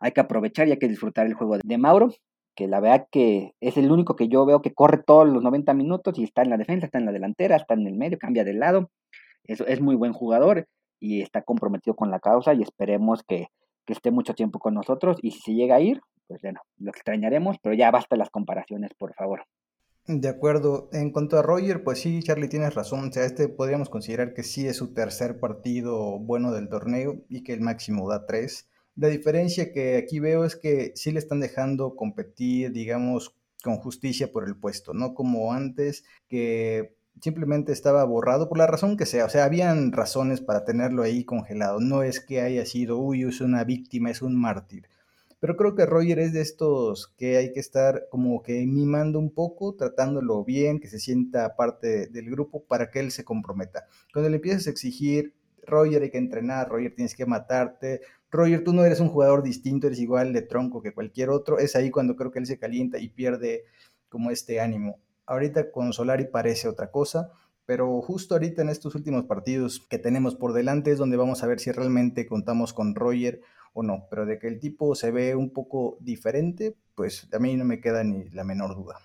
Hay 0.00 0.12
que 0.12 0.20
aprovechar 0.20 0.68
y 0.68 0.72
hay 0.72 0.78
que 0.78 0.88
disfrutar 0.88 1.26
el 1.26 1.34
juego 1.34 1.58
de 1.62 1.78
Mauro 1.78 2.10
que 2.54 2.68
la 2.68 2.80
verdad 2.80 3.06
que 3.10 3.54
es 3.60 3.76
el 3.76 3.90
único 3.90 4.16
que 4.16 4.28
yo 4.28 4.46
veo 4.46 4.62
que 4.62 4.74
corre 4.74 5.02
todos 5.04 5.28
los 5.28 5.42
90 5.42 5.74
minutos 5.74 6.18
y 6.18 6.24
está 6.24 6.42
en 6.42 6.50
la 6.50 6.56
defensa, 6.56 6.86
está 6.86 6.98
en 6.98 7.06
la 7.06 7.12
delantera, 7.12 7.56
está 7.56 7.74
en 7.74 7.86
el 7.86 7.94
medio, 7.94 8.18
cambia 8.18 8.44
de 8.44 8.54
lado. 8.54 8.90
Es, 9.44 9.60
es 9.60 9.80
muy 9.80 9.96
buen 9.96 10.12
jugador 10.12 10.68
y 11.00 11.22
está 11.22 11.42
comprometido 11.42 11.94
con 11.96 12.10
la 12.10 12.20
causa 12.20 12.54
y 12.54 12.62
esperemos 12.62 13.22
que, 13.22 13.48
que 13.84 13.92
esté 13.92 14.10
mucho 14.10 14.34
tiempo 14.34 14.58
con 14.58 14.74
nosotros 14.74 15.18
y 15.22 15.32
si 15.32 15.40
se 15.40 15.54
llega 15.54 15.76
a 15.76 15.80
ir, 15.80 16.00
pues 16.26 16.40
bueno, 16.42 16.60
lo 16.78 16.90
extrañaremos, 16.90 17.56
pero 17.62 17.74
ya 17.74 17.90
basta 17.90 18.16
las 18.16 18.30
comparaciones, 18.30 18.92
por 18.94 19.14
favor. 19.14 19.44
De 20.06 20.28
acuerdo. 20.28 20.90
En 20.92 21.12
cuanto 21.12 21.38
a 21.38 21.42
Roger, 21.42 21.82
pues 21.82 22.00
sí, 22.00 22.22
Charlie, 22.22 22.48
tienes 22.48 22.74
razón. 22.74 23.08
O 23.08 23.12
sea, 23.12 23.24
este 23.24 23.48
podríamos 23.48 23.88
considerar 23.88 24.34
que 24.34 24.42
sí 24.42 24.66
es 24.66 24.76
su 24.76 24.92
tercer 24.92 25.40
partido 25.40 26.18
bueno 26.18 26.52
del 26.52 26.68
torneo 26.68 27.22
y 27.28 27.42
que 27.42 27.54
el 27.54 27.62
máximo 27.62 28.08
da 28.08 28.26
tres. 28.26 28.68
La 28.96 29.08
diferencia 29.08 29.72
que 29.72 29.96
aquí 29.96 30.20
veo 30.20 30.44
es 30.44 30.56
que 30.56 30.92
sí 30.94 31.10
le 31.10 31.18
están 31.18 31.40
dejando 31.40 31.96
competir, 31.96 32.72
digamos, 32.72 33.34
con 33.62 33.76
justicia 33.76 34.30
por 34.30 34.46
el 34.46 34.56
puesto, 34.56 34.94
no 34.94 35.14
como 35.14 35.52
antes 35.52 36.04
que 36.28 36.94
simplemente 37.20 37.72
estaba 37.72 38.04
borrado 38.04 38.48
por 38.48 38.58
la 38.58 38.66
razón 38.66 38.96
que 38.96 39.06
sea. 39.06 39.24
O 39.24 39.28
sea, 39.28 39.44
habían 39.44 39.92
razones 39.92 40.40
para 40.40 40.64
tenerlo 40.64 41.02
ahí 41.02 41.24
congelado. 41.24 41.80
No 41.80 42.02
es 42.02 42.20
que 42.20 42.40
haya 42.40 42.66
sido, 42.66 42.98
uy, 42.98 43.22
es 43.22 43.40
una 43.40 43.64
víctima, 43.64 44.10
es 44.10 44.22
un 44.22 44.38
mártir. 44.38 44.88
Pero 45.40 45.56
creo 45.56 45.74
que 45.74 45.86
Roger 45.86 46.20
es 46.20 46.32
de 46.32 46.40
estos 46.40 47.12
que 47.18 47.36
hay 47.36 47.52
que 47.52 47.60
estar 47.60 48.06
como 48.10 48.42
que 48.42 48.64
mimando 48.66 49.18
un 49.18 49.30
poco, 49.30 49.74
tratándolo 49.74 50.42
bien, 50.44 50.80
que 50.80 50.88
se 50.88 50.98
sienta 50.98 51.54
parte 51.56 52.06
del 52.06 52.30
grupo 52.30 52.64
para 52.64 52.90
que 52.90 53.00
él 53.00 53.10
se 53.10 53.24
comprometa. 53.24 53.84
Cuando 54.12 54.30
le 54.30 54.36
empiezas 54.36 54.66
a 54.66 54.70
exigir, 54.70 55.34
Roger 55.66 56.02
hay 56.02 56.10
que 56.10 56.18
entrenar, 56.18 56.68
Roger 56.68 56.94
tienes 56.94 57.14
que 57.14 57.26
matarte, 57.26 58.00
Roger, 58.34 58.64
tú 58.64 58.72
no 58.72 58.84
eres 58.84 58.98
un 59.00 59.08
jugador 59.08 59.42
distinto, 59.42 59.86
eres 59.86 60.00
igual 60.00 60.32
de 60.32 60.42
tronco 60.42 60.82
que 60.82 60.92
cualquier 60.92 61.30
otro. 61.30 61.58
Es 61.58 61.76
ahí 61.76 61.90
cuando 61.90 62.16
creo 62.16 62.32
que 62.32 62.40
él 62.40 62.46
se 62.46 62.58
calienta 62.58 62.98
y 62.98 63.08
pierde 63.08 63.64
como 64.08 64.30
este 64.30 64.60
ánimo. 64.60 64.98
Ahorita 65.24 65.70
con 65.70 65.92
Solari 65.92 66.26
parece 66.26 66.68
otra 66.68 66.90
cosa, 66.90 67.30
pero 67.64 68.02
justo 68.02 68.34
ahorita 68.34 68.62
en 68.62 68.68
estos 68.68 68.94
últimos 68.94 69.24
partidos 69.24 69.86
que 69.88 69.98
tenemos 69.98 70.34
por 70.34 70.52
delante 70.52 70.90
es 70.90 70.98
donde 70.98 71.16
vamos 71.16 71.42
a 71.42 71.46
ver 71.46 71.60
si 71.60 71.70
realmente 71.70 72.26
contamos 72.26 72.72
con 72.72 72.94
Roger 72.94 73.40
o 73.72 73.82
no. 73.82 74.06
Pero 74.10 74.26
de 74.26 74.38
que 74.38 74.48
el 74.48 74.58
tipo 74.58 74.94
se 74.96 75.12
ve 75.12 75.36
un 75.36 75.50
poco 75.50 75.96
diferente, 76.00 76.76
pues 76.96 77.28
a 77.32 77.38
mí 77.38 77.54
no 77.56 77.64
me 77.64 77.80
queda 77.80 78.02
ni 78.02 78.28
la 78.30 78.42
menor 78.42 78.74
duda. 78.74 78.98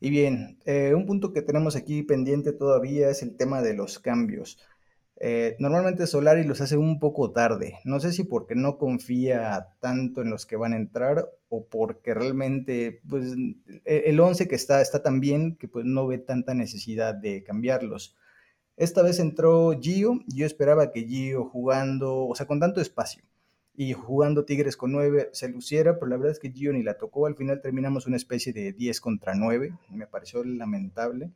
Y 0.00 0.10
bien, 0.10 0.58
eh, 0.64 0.94
un 0.94 1.06
punto 1.06 1.32
que 1.32 1.42
tenemos 1.42 1.76
aquí 1.76 2.02
pendiente 2.02 2.52
todavía 2.52 3.10
es 3.10 3.22
el 3.22 3.36
tema 3.36 3.62
de 3.62 3.74
los 3.74 3.98
cambios. 3.98 4.58
Eh, 5.18 5.56
normalmente 5.58 6.06
Solari 6.06 6.44
los 6.44 6.60
hace 6.60 6.76
un 6.76 6.98
poco 6.98 7.32
tarde. 7.32 7.78
No 7.84 8.00
sé 8.00 8.12
si 8.12 8.24
porque 8.24 8.54
no 8.54 8.78
confía 8.78 9.68
tanto 9.80 10.22
en 10.22 10.30
los 10.30 10.44
que 10.46 10.56
van 10.56 10.74
a 10.74 10.76
entrar 10.76 11.30
o 11.48 11.66
porque 11.66 12.12
realmente 12.14 13.00
pues, 13.08 13.34
e-, 13.84 14.04
el 14.06 14.20
11 14.20 14.46
que 14.48 14.54
está 14.54 14.82
está 14.82 15.02
tan 15.02 15.20
bien 15.20 15.56
que 15.56 15.68
pues, 15.68 15.84
no 15.86 16.06
ve 16.06 16.18
tanta 16.18 16.54
necesidad 16.54 17.14
de 17.14 17.42
cambiarlos. 17.42 18.16
Esta 18.76 19.02
vez 19.02 19.18
entró 19.18 19.78
Gio. 19.80 20.20
Yo 20.26 20.46
esperaba 20.46 20.92
que 20.92 21.04
Gio 21.04 21.44
jugando, 21.46 22.26
o 22.26 22.34
sea, 22.34 22.46
con 22.46 22.60
tanto 22.60 22.80
espacio 22.80 23.22
y 23.76 23.92
jugando 23.92 24.44
Tigres 24.44 24.76
con 24.76 24.92
9 24.92 25.30
se 25.32 25.48
luciera, 25.48 25.94
pero 25.98 26.06
la 26.06 26.16
verdad 26.16 26.32
es 26.32 26.38
que 26.38 26.50
Gio 26.50 26.72
ni 26.72 26.82
la 26.82 26.98
tocó. 26.98 27.26
Al 27.26 27.36
final 27.36 27.60
terminamos 27.60 28.06
una 28.06 28.16
especie 28.16 28.52
de 28.52 28.72
10 28.72 29.00
contra 29.00 29.34
9. 29.34 29.72
Me 29.90 30.06
pareció 30.06 30.44
lamentable. 30.44 31.30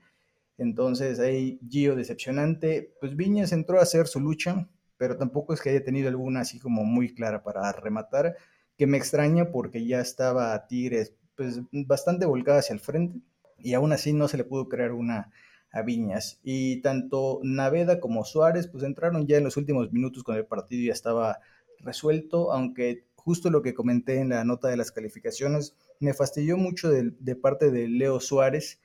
Entonces 0.60 1.18
ahí 1.20 1.58
Gio 1.70 1.96
decepcionante. 1.96 2.94
Pues 3.00 3.16
Viñas 3.16 3.52
entró 3.52 3.78
a 3.78 3.82
hacer 3.82 4.06
su 4.06 4.20
lucha, 4.20 4.68
pero 4.98 5.16
tampoco 5.16 5.54
es 5.54 5.62
que 5.62 5.70
haya 5.70 5.82
tenido 5.82 6.08
alguna 6.08 6.40
así 6.40 6.58
como 6.58 6.84
muy 6.84 7.14
clara 7.14 7.42
para 7.42 7.72
rematar, 7.72 8.36
que 8.76 8.86
me 8.86 8.98
extraña 8.98 9.52
porque 9.52 9.86
ya 9.86 10.00
estaba 10.00 10.66
Tigres 10.66 11.14
pues 11.34 11.62
bastante 11.72 12.26
volcada 12.26 12.58
hacia 12.58 12.74
el 12.74 12.80
frente 12.80 13.20
y 13.56 13.72
aún 13.72 13.92
así 13.94 14.12
no 14.12 14.28
se 14.28 14.36
le 14.36 14.44
pudo 14.44 14.68
crear 14.68 14.92
una 14.92 15.32
a 15.72 15.80
Viñas. 15.80 16.40
Y 16.42 16.82
tanto 16.82 17.40
Naveda 17.42 17.98
como 17.98 18.26
Suárez 18.26 18.66
pues 18.66 18.84
entraron 18.84 19.26
ya 19.26 19.38
en 19.38 19.44
los 19.44 19.56
últimos 19.56 19.90
minutos 19.94 20.22
con 20.22 20.36
el 20.36 20.44
partido 20.44 20.86
ya 20.86 20.92
estaba 20.92 21.40
resuelto, 21.78 22.52
aunque 22.52 23.06
justo 23.14 23.48
lo 23.48 23.62
que 23.62 23.72
comenté 23.72 24.18
en 24.18 24.28
la 24.28 24.44
nota 24.44 24.68
de 24.68 24.76
las 24.76 24.92
calificaciones 24.92 25.74
me 26.00 26.12
fastidió 26.12 26.58
mucho 26.58 26.90
de, 26.90 27.14
de 27.18 27.34
parte 27.34 27.70
de 27.70 27.88
Leo 27.88 28.20
Suárez 28.20 28.78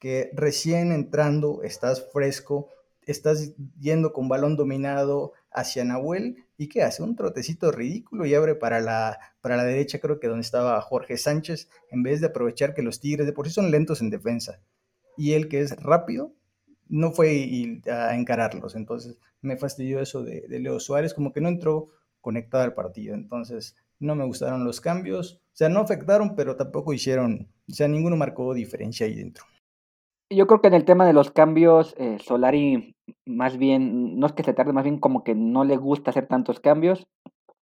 que 0.00 0.30
recién 0.32 0.90
entrando 0.90 1.62
estás 1.62 2.10
fresco, 2.12 2.70
estás 3.06 3.54
yendo 3.78 4.12
con 4.12 4.28
balón 4.28 4.56
dominado 4.56 5.32
hacia 5.52 5.84
Nahuel 5.84 6.44
y 6.56 6.68
que 6.68 6.82
hace 6.82 7.02
un 7.02 7.14
trotecito 7.14 7.70
ridículo 7.70 8.26
y 8.26 8.34
abre 8.34 8.54
para 8.54 8.80
la, 8.80 9.18
para 9.40 9.56
la 9.56 9.64
derecha, 9.64 10.00
creo 10.00 10.18
que 10.18 10.26
donde 10.26 10.42
estaba 10.42 10.80
Jorge 10.80 11.16
Sánchez, 11.16 11.68
en 11.90 12.02
vez 12.02 12.20
de 12.20 12.28
aprovechar 12.28 12.74
que 12.74 12.82
los 12.82 12.98
Tigres 12.98 13.26
de 13.26 13.32
por 13.32 13.46
sí 13.46 13.52
son 13.52 13.70
lentos 13.70 14.00
en 14.00 14.10
defensa 14.10 14.60
y 15.16 15.34
él 15.34 15.48
que 15.48 15.60
es 15.60 15.76
rápido, 15.76 16.32
no 16.88 17.12
fue 17.12 17.80
a 17.86 18.16
encararlos. 18.16 18.74
Entonces 18.74 19.18
me 19.42 19.56
fastidió 19.56 20.00
eso 20.00 20.24
de, 20.24 20.46
de 20.48 20.58
Leo 20.58 20.80
Suárez, 20.80 21.14
como 21.14 21.32
que 21.32 21.40
no 21.40 21.48
entró 21.48 21.90
conectado 22.20 22.64
al 22.64 22.74
partido. 22.74 23.14
Entonces 23.14 23.76
no 23.98 24.14
me 24.14 24.24
gustaron 24.24 24.64
los 24.64 24.80
cambios, 24.80 25.34
o 25.34 25.56
sea, 25.56 25.68
no 25.68 25.80
afectaron, 25.80 26.34
pero 26.34 26.56
tampoco 26.56 26.94
hicieron, 26.94 27.48
o 27.68 27.72
sea, 27.72 27.86
ninguno 27.86 28.16
marcó 28.16 28.54
diferencia 28.54 29.06
ahí 29.06 29.14
dentro. 29.14 29.44
Yo 30.32 30.46
creo 30.46 30.60
que 30.60 30.68
en 30.68 30.74
el 30.74 30.84
tema 30.84 31.04
de 31.06 31.12
los 31.12 31.32
cambios, 31.32 31.94
eh, 31.98 32.18
Solari 32.20 32.94
más 33.26 33.56
bien, 33.56 34.16
no 34.20 34.26
es 34.28 34.32
que 34.32 34.44
se 34.44 34.54
tarde, 34.54 34.72
más 34.72 34.84
bien 34.84 35.00
como 35.00 35.24
que 35.24 35.34
no 35.34 35.64
le 35.64 35.76
gusta 35.76 36.10
hacer 36.10 36.28
tantos 36.28 36.60
cambios. 36.60 37.08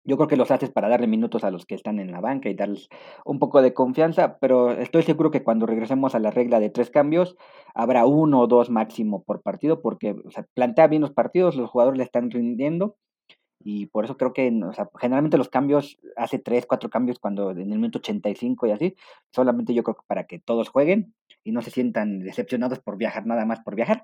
Yo 0.05 0.17
creo 0.17 0.27
que 0.27 0.37
los 0.37 0.51
haces 0.51 0.71
para 0.71 0.89
darle 0.89 1.07
minutos 1.07 1.45
a 1.45 1.53
los 1.53 1.67
que 1.67 1.77
están 1.77 2.01
en 2.01 2.11
la 2.11 2.21
banca 2.21 2.49
y 2.49 2.55
darles 2.55 2.89
un 3.25 3.39
poco 3.39 3.63
de 3.63 3.75
confianza, 3.75 4.39
pero 4.41 4.73
estoy 4.73 5.05
seguro 5.05 5.31
que 5.31 5.45
cuando 5.45 5.67
regresemos 5.67 6.17
a 6.17 6.19
la 6.19 6.33
regla 6.33 6.59
de 6.59 6.71
tres 6.71 6.91
cambios, 6.91 7.37
habrá 7.75 8.07
uno 8.07 8.41
o 8.41 8.47
dos 8.49 8.71
máximo 8.71 9.23
por 9.23 9.43
partido, 9.43 9.81
porque 9.81 10.17
plantea 10.55 10.89
bien 10.89 11.03
los 11.03 11.13
partidos, 11.13 11.55
los 11.55 11.71
jugadores 11.71 11.99
le 11.99 12.05
están 12.05 12.31
rindiendo 12.31 12.97
y 13.61 13.87
por 13.87 14.05
eso 14.05 14.17
creo 14.17 14.33
que, 14.33 14.53
generalmente 14.99 15.39
los 15.39 15.49
cambios, 15.49 15.99
hace 16.17 16.39
tres, 16.39 16.67
cuatro 16.67 16.91
cambios 16.91 17.19
cuando 17.19 17.51
en 17.53 17.59
el 17.59 17.79
minuto 17.79 17.99
85 17.99 18.67
y 18.67 18.71
así, 18.73 18.97
solamente 19.33 19.75
yo 19.75 19.85
creo 19.85 19.97
que 19.97 20.07
para 20.09 20.25
que 20.25 20.39
todos 20.41 20.71
jueguen 20.71 21.15
y 21.45 21.53
no 21.53 21.63
se 21.63 21.71
sientan 21.71 22.21
decepcionados 22.21 22.81
por 22.81 22.97
viajar, 22.97 23.27
nada 23.27 23.45
más 23.45 23.61
por 23.61 23.75
viajar. 23.75 24.03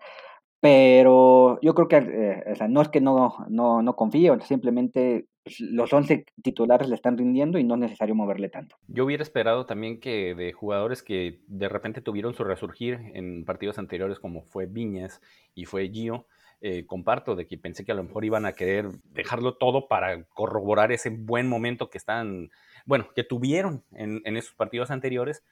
Pero 0.61 1.61
yo 1.61 1.75
creo 1.75 1.88
que, 1.88 1.97
eh, 1.97 2.53
o 2.53 2.55
sea, 2.55 2.68
no 2.68 2.81
es 2.81 2.88
que 2.88 3.03
no, 3.03 3.37
no, 3.49 3.83
no 3.83 3.97
confíe, 3.97 4.33
simplemente 4.40 5.27
pues, 5.42 5.61
los 5.61 5.92
11 5.92 6.25
titulares 6.42 6.88
le 6.88 6.94
están 6.94 7.18
rindiendo 7.18 7.59
y 7.59 7.64
no 7.64 7.75
es 7.75 7.81
necesario 7.81 8.14
moverle 8.14 8.49
tanto. 8.49 8.77
Yo 8.88 9.05
hubiera 9.05 9.23
esperado 9.23 9.66
también 9.66 10.01
que 10.01 10.35
de 10.35 10.53
jugadores 10.53 11.03
que 11.03 11.42
de 11.47 11.68
repente 11.68 12.01
tuvieron 12.01 12.33
su 12.33 12.44
resurgir 12.44 12.99
en 13.12 13.44
partidos 13.44 13.79
anteriores, 13.79 14.18
como 14.18 14.42
fue 14.44 14.64
Viñas 14.64 15.20
y 15.55 15.66
fue 15.66 15.90
Gio, 15.90 16.27
eh, 16.62 16.87
comparto 16.87 17.37
de 17.37 17.47
que 17.47 17.59
pensé 17.59 17.85
que 17.85 17.92
a 17.92 17.94
lo 17.94 18.05
mejor 18.05 18.25
iban 18.25 18.47
a 18.47 18.55
querer 18.55 18.87
dejarlo 19.12 19.59
todo 19.59 19.87
para 19.87 20.25
corroborar 20.29 20.92
ese 20.92 21.11
buen 21.11 21.47
momento 21.47 21.90
que 21.90 21.99
están, 21.99 22.49
bueno, 22.87 23.09
que 23.14 23.23
tuvieron 23.23 23.85
en, 23.92 24.23
en 24.25 24.38
esos 24.38 24.55
partidos 24.55 24.90
anteriores. 24.90 25.44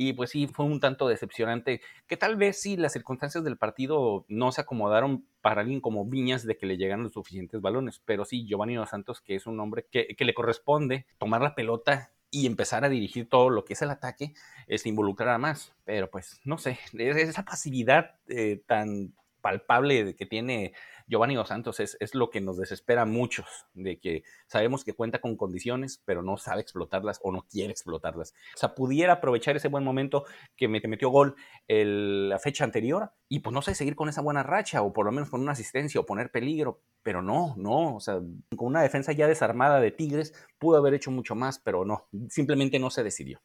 Y 0.00 0.12
pues 0.12 0.30
sí, 0.30 0.46
fue 0.46 0.64
un 0.64 0.78
tanto 0.78 1.08
decepcionante, 1.08 1.80
que 2.06 2.16
tal 2.16 2.36
vez 2.36 2.60
sí 2.60 2.76
las 2.76 2.92
circunstancias 2.92 3.42
del 3.42 3.58
partido 3.58 4.24
no 4.28 4.52
se 4.52 4.60
acomodaron 4.60 5.26
para 5.40 5.62
alguien 5.62 5.80
como 5.80 6.06
Viñas 6.06 6.46
de 6.46 6.56
que 6.56 6.66
le 6.66 6.76
llegaran 6.76 7.02
los 7.02 7.14
suficientes 7.14 7.60
balones, 7.60 8.00
pero 8.04 8.24
sí, 8.24 8.46
Giovanni 8.46 8.76
Dos 8.76 8.90
Santos, 8.90 9.20
que 9.20 9.34
es 9.34 9.48
un 9.48 9.58
hombre 9.58 9.88
que, 9.90 10.14
le 10.16 10.34
corresponde 10.34 11.04
tomar 11.18 11.42
la 11.42 11.56
pelota 11.56 12.12
y 12.30 12.46
empezar 12.46 12.84
a 12.84 12.88
dirigir 12.88 13.28
todo 13.28 13.50
lo 13.50 13.64
que 13.64 13.72
es 13.72 13.82
el 13.82 13.90
ataque, 13.90 14.34
es 14.68 14.86
involucrar 14.86 15.36
más. 15.40 15.74
Pero 15.84 16.08
pues, 16.08 16.40
no 16.44 16.58
sé, 16.58 16.78
esa 16.96 17.44
pasividad 17.44 18.20
eh, 18.28 18.62
tan 18.66 19.14
palpable 19.40 20.14
que 20.16 20.26
tiene 20.26 20.72
Giovanni 21.08 21.34
Dos 21.34 21.48
Santos 21.48 21.80
es, 21.80 21.96
es, 22.00 22.14
lo 22.14 22.28
que 22.30 22.40
nos 22.40 22.58
desespera 22.58 23.02
a 23.02 23.06
muchos, 23.06 23.46
de 23.72 23.98
que 23.98 24.24
sabemos 24.46 24.84
que 24.84 24.92
cuenta 24.92 25.20
con 25.20 25.36
condiciones, 25.36 26.02
pero 26.04 26.22
no 26.22 26.36
sabe 26.36 26.60
explotarlas 26.60 27.18
o 27.22 27.32
no 27.32 27.46
quiere 27.48 27.72
explotarlas. 27.72 28.34
O 28.54 28.58
sea, 28.58 28.74
pudiera 28.74 29.14
aprovechar 29.14 29.56
ese 29.56 29.68
buen 29.68 29.84
momento 29.84 30.24
que 30.54 30.68
me, 30.68 30.80
metió 30.80 31.08
gol 31.08 31.34
el, 31.66 32.28
la 32.28 32.38
fecha 32.38 32.64
anterior 32.64 33.12
y 33.28 33.40
pues 33.40 33.54
no 33.54 33.62
sé, 33.62 33.74
seguir 33.74 33.96
con 33.96 34.08
esa 34.08 34.20
buena 34.20 34.42
racha 34.42 34.82
o 34.82 34.92
por 34.92 35.06
lo 35.06 35.12
menos 35.12 35.30
con 35.30 35.40
una 35.40 35.52
asistencia 35.52 36.00
o 36.00 36.06
poner 36.06 36.30
peligro, 36.30 36.82
pero 37.02 37.22
no, 37.22 37.54
no, 37.56 37.96
o 37.96 38.00
sea, 38.00 38.20
con 38.56 38.68
una 38.68 38.82
defensa 38.82 39.12
ya 39.12 39.26
desarmada 39.26 39.80
de 39.80 39.90
Tigres 39.90 40.34
pudo 40.58 40.76
haber 40.76 40.94
hecho 40.94 41.10
mucho 41.10 41.34
más, 41.34 41.58
pero 41.58 41.84
no, 41.86 42.08
simplemente 42.28 42.78
no 42.78 42.90
se 42.90 43.02
decidió. 43.02 43.40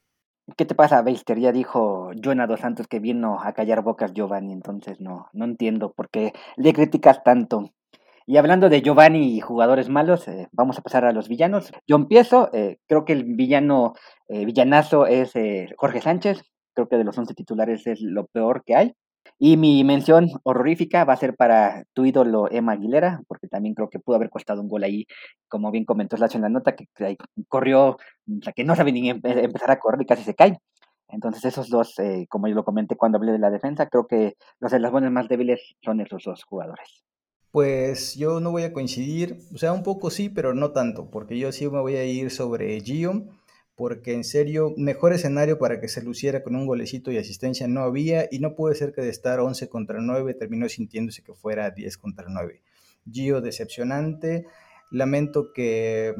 ¿Qué 0.57 0.65
te 0.65 0.75
pasa, 0.75 1.01
Beister? 1.01 1.39
Ya 1.39 1.53
dijo 1.53 2.11
Joana 2.21 2.47
Dos 2.47 2.59
Santos 2.59 2.87
que 2.87 2.99
vino 2.99 3.39
a 3.41 3.53
callar 3.53 3.81
bocas 3.81 4.13
Giovanni, 4.13 4.51
entonces 4.51 4.99
no, 4.99 5.29
no 5.31 5.45
entiendo 5.45 5.93
por 5.93 6.09
qué 6.09 6.33
le 6.57 6.73
criticas 6.73 7.23
tanto. 7.23 7.71
Y 8.25 8.37
hablando 8.37 8.67
de 8.69 8.81
Giovanni 8.81 9.35
y 9.37 9.39
jugadores 9.39 9.87
malos, 9.89 10.27
eh, 10.27 10.49
vamos 10.51 10.77
a 10.77 10.81
pasar 10.81 11.05
a 11.05 11.13
los 11.13 11.29
villanos. 11.29 11.71
Yo 11.87 11.95
empiezo, 11.95 12.49
eh, 12.53 12.77
creo 12.87 13.05
que 13.05 13.13
el 13.13 13.23
villano, 13.23 13.93
eh, 14.27 14.45
villanazo 14.45 15.07
es 15.07 15.33
eh, 15.35 15.69
Jorge 15.77 16.01
Sánchez, 16.01 16.43
creo 16.73 16.89
que 16.89 16.97
de 16.97 17.05
los 17.05 17.17
11 17.17 17.33
titulares 17.35 17.87
es 17.87 18.01
lo 18.01 18.25
peor 18.27 18.63
que 18.65 18.75
hay. 18.75 18.93
Y 19.39 19.57
mi 19.57 19.83
mención 19.83 20.29
horrorífica 20.43 21.03
va 21.05 21.13
a 21.13 21.17
ser 21.17 21.35
para 21.35 21.83
tu 21.93 22.05
ídolo 22.05 22.49
Emma 22.51 22.73
Aguilera, 22.73 23.21
porque 23.27 23.47
también 23.47 23.75
creo 23.75 23.89
que 23.89 23.99
pudo 23.99 24.15
haber 24.15 24.29
costado 24.29 24.61
un 24.61 24.69
gol 24.69 24.83
ahí, 24.83 25.05
como 25.47 25.71
bien 25.71 25.85
comentó 25.85 26.15
Slash 26.17 26.35
en 26.35 26.43
la 26.43 26.49
nota, 26.49 26.75
que, 26.75 26.87
corrió, 27.47 27.89
o 27.89 27.97
sea, 28.41 28.53
que 28.53 28.63
no 28.63 28.75
sabe 28.75 28.91
ni 28.91 29.09
empezar 29.09 29.71
a 29.71 29.79
correr 29.79 30.01
y 30.01 30.05
casi 30.05 30.23
se 30.23 30.35
cae. 30.35 30.59
Entonces 31.09 31.45
esos 31.45 31.69
dos, 31.69 31.99
eh, 31.99 32.25
como 32.29 32.47
yo 32.47 32.55
lo 32.55 32.63
comenté 32.63 32.95
cuando 32.95 33.17
hablé 33.17 33.31
de 33.33 33.39
la 33.39 33.51
defensa, 33.51 33.87
creo 33.87 34.07
que 34.07 34.35
los 34.59 34.91
buenas 34.91 35.11
más 35.11 35.27
débiles 35.27 35.75
son 35.83 36.01
esos 36.01 36.23
dos 36.23 36.43
jugadores. 36.43 37.03
Pues 37.51 38.15
yo 38.15 38.39
no 38.39 38.49
voy 38.49 38.63
a 38.63 38.73
coincidir, 38.73 39.37
o 39.53 39.57
sea, 39.59 39.73
un 39.73 39.83
poco 39.83 40.09
sí, 40.09 40.29
pero 40.29 40.55
no 40.55 40.71
tanto, 40.71 41.11
porque 41.11 41.37
yo 41.37 41.51
sí 41.51 41.69
me 41.69 41.81
voy 41.81 41.97
a 41.97 42.03
ir 42.03 42.31
sobre 42.31 42.79
Gio 42.81 43.25
porque 43.75 44.13
en 44.13 44.23
serio, 44.23 44.73
mejor 44.77 45.13
escenario 45.13 45.57
para 45.57 45.79
que 45.79 45.87
se 45.87 46.03
luciera 46.03 46.43
con 46.43 46.55
un 46.55 46.67
golecito 46.67 47.11
y 47.11 47.17
asistencia 47.17 47.67
no 47.67 47.81
había 47.81 48.27
y 48.31 48.39
no 48.39 48.55
puede 48.55 48.75
ser 48.75 48.93
que 48.93 49.01
de 49.01 49.09
estar 49.09 49.39
11 49.39 49.67
contra 49.69 49.99
9 49.99 50.33
terminó 50.35 50.69
sintiéndose 50.69 51.23
que 51.23 51.33
fuera 51.33 51.71
10 51.71 51.97
contra 51.97 52.27
9. 52.29 52.61
Gio 53.11 53.41
decepcionante, 53.41 54.45
lamento 54.91 55.51
que 55.53 56.13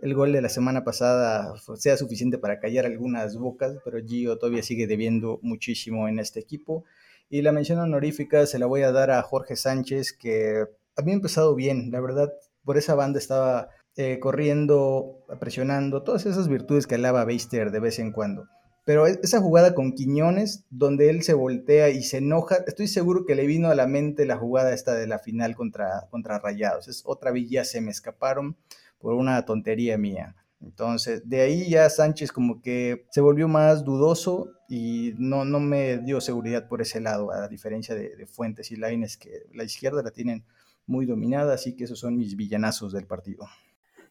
el 0.00 0.14
gol 0.14 0.32
de 0.32 0.42
la 0.42 0.48
semana 0.48 0.84
pasada 0.84 1.54
sea 1.76 1.96
suficiente 1.96 2.38
para 2.38 2.58
callar 2.58 2.86
algunas 2.86 3.36
bocas, 3.36 3.76
pero 3.84 4.04
Gio 4.04 4.36
todavía 4.38 4.62
sigue 4.62 4.86
debiendo 4.86 5.38
muchísimo 5.42 6.08
en 6.08 6.18
este 6.18 6.40
equipo. 6.40 6.84
Y 7.30 7.42
la 7.42 7.52
mención 7.52 7.78
honorífica 7.78 8.46
se 8.46 8.58
la 8.58 8.66
voy 8.66 8.82
a 8.82 8.92
dar 8.92 9.10
a 9.10 9.22
Jorge 9.22 9.56
Sánchez, 9.56 10.12
que 10.12 10.64
había 10.96 11.14
empezado 11.14 11.54
bien, 11.54 11.90
la 11.90 12.00
verdad, 12.00 12.32
por 12.64 12.76
esa 12.76 12.94
banda 12.94 13.18
estaba 13.18 13.70
eh, 13.96 14.18
corriendo, 14.20 15.24
presionando, 15.40 16.02
todas 16.02 16.26
esas 16.26 16.48
virtudes 16.48 16.86
que 16.86 16.96
alaba 16.96 17.24
Beister 17.24 17.70
de 17.70 17.80
vez 17.80 17.98
en 17.98 18.12
cuando. 18.12 18.48
Pero 18.84 19.06
e, 19.06 19.18
esa 19.22 19.40
jugada 19.40 19.74
con 19.74 19.92
Quiñones, 19.92 20.64
donde 20.70 21.08
él 21.08 21.22
se 21.22 21.34
voltea 21.34 21.88
y 21.90 22.02
se 22.02 22.18
enoja, 22.18 22.56
estoy 22.66 22.88
seguro 22.88 23.24
que 23.24 23.34
le 23.34 23.46
vino 23.46 23.68
a 23.68 23.74
la 23.74 23.86
mente 23.86 24.26
la 24.26 24.36
jugada 24.36 24.74
esta 24.74 24.94
de 24.94 25.06
la 25.06 25.18
final 25.18 25.56
contra, 25.56 26.08
contra 26.10 26.38
Rayados. 26.38 26.88
Es 26.88 27.02
otra 27.06 27.30
villa, 27.30 27.64
se 27.64 27.80
me 27.80 27.90
escaparon 27.90 28.56
por 28.98 29.14
una 29.14 29.44
tontería 29.44 29.96
mía. 29.96 30.36
Entonces, 30.60 31.28
de 31.28 31.42
ahí 31.42 31.68
ya 31.68 31.88
Sánchez 31.90 32.32
como 32.32 32.62
que 32.62 33.06
se 33.10 33.20
volvió 33.20 33.48
más 33.48 33.84
dudoso 33.84 34.52
y 34.68 35.12
no, 35.18 35.44
no 35.44 35.60
me 35.60 35.98
dio 35.98 36.20
seguridad 36.20 36.68
por 36.68 36.80
ese 36.80 37.00
lado, 37.00 37.30
a 37.30 37.48
diferencia 37.48 37.94
de, 37.94 38.26
Fuentes 38.26 38.70
y 38.70 38.76
Laines, 38.76 39.18
que 39.18 39.42
la 39.52 39.64
izquierda 39.64 40.02
la 40.02 40.10
tienen 40.10 40.44
muy 40.86 41.06
dominada, 41.06 41.54
así 41.54 41.76
que 41.76 41.84
esos 41.84 41.98
son 41.98 42.16
mis 42.16 42.36
villanazos 42.36 42.92
del 42.92 43.06
partido. 43.06 43.46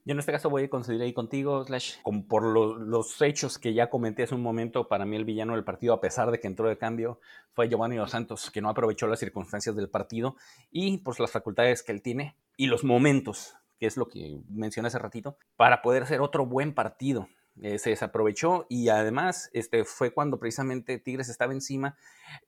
Yo 0.06 0.12
en 0.12 0.20
este 0.20 0.34
caso 0.34 0.50
voy 0.50 0.66
a 0.66 0.70
coincidir 0.70 1.02
ahí 1.02 1.14
contigo, 1.14 1.64
Slash, 1.64 1.96
por 2.28 2.44
los 2.44 3.22
hechos 3.22 3.58
que 3.58 3.74
ya 3.74 3.90
comenté 3.90 4.24
hace 4.24 4.36
un 4.36 4.42
momento, 4.42 4.90
para 4.90 5.06
mí 5.06 5.16
el 5.16 5.24
villano 5.24 5.54
del 5.54 5.64
partido, 5.64 5.94
a 5.94 6.02
pesar 6.02 6.30
de 6.30 6.42
que 6.42 6.48
entró 6.48 6.68
de 6.68 6.78
cambio, 6.78 7.22
fue 7.54 7.70
Giovanni 7.70 7.96
Dos 7.96 8.12
Santos, 8.12 8.52
que 8.52 8.62
no 8.62 8.70
aprovechó 8.70 9.08
las 9.08 9.20
circunstancias 9.20 9.78
del 9.78 9.90
partido 9.90 10.36
y 10.72 10.98
pues 10.98 11.20
las 11.20 11.32
facultades 11.32 11.84
que 11.84 11.94
él 11.94 12.02
tiene 12.02 12.36
y 12.58 12.66
los 12.66 12.84
momentos, 12.84 13.56
que 13.80 13.86
es 13.86 13.96
lo 13.96 14.10
que 14.10 14.42
mencioné 14.50 14.88
hace 14.88 15.00
ratito, 15.00 15.38
para 15.56 15.82
poder 15.82 16.04
hacer 16.04 16.20
otro 16.20 16.46
buen 16.46 16.74
partido. 16.74 17.30
Eh, 17.62 17.78
se 17.78 17.92
desaprovechó 17.92 18.66
y 18.68 18.90
además 18.90 19.52
este, 19.54 19.86
fue 19.86 20.12
cuando 20.12 20.40
precisamente 20.40 20.98
Tigres 20.98 21.30
estaba 21.30 21.54
encima. 21.54 21.96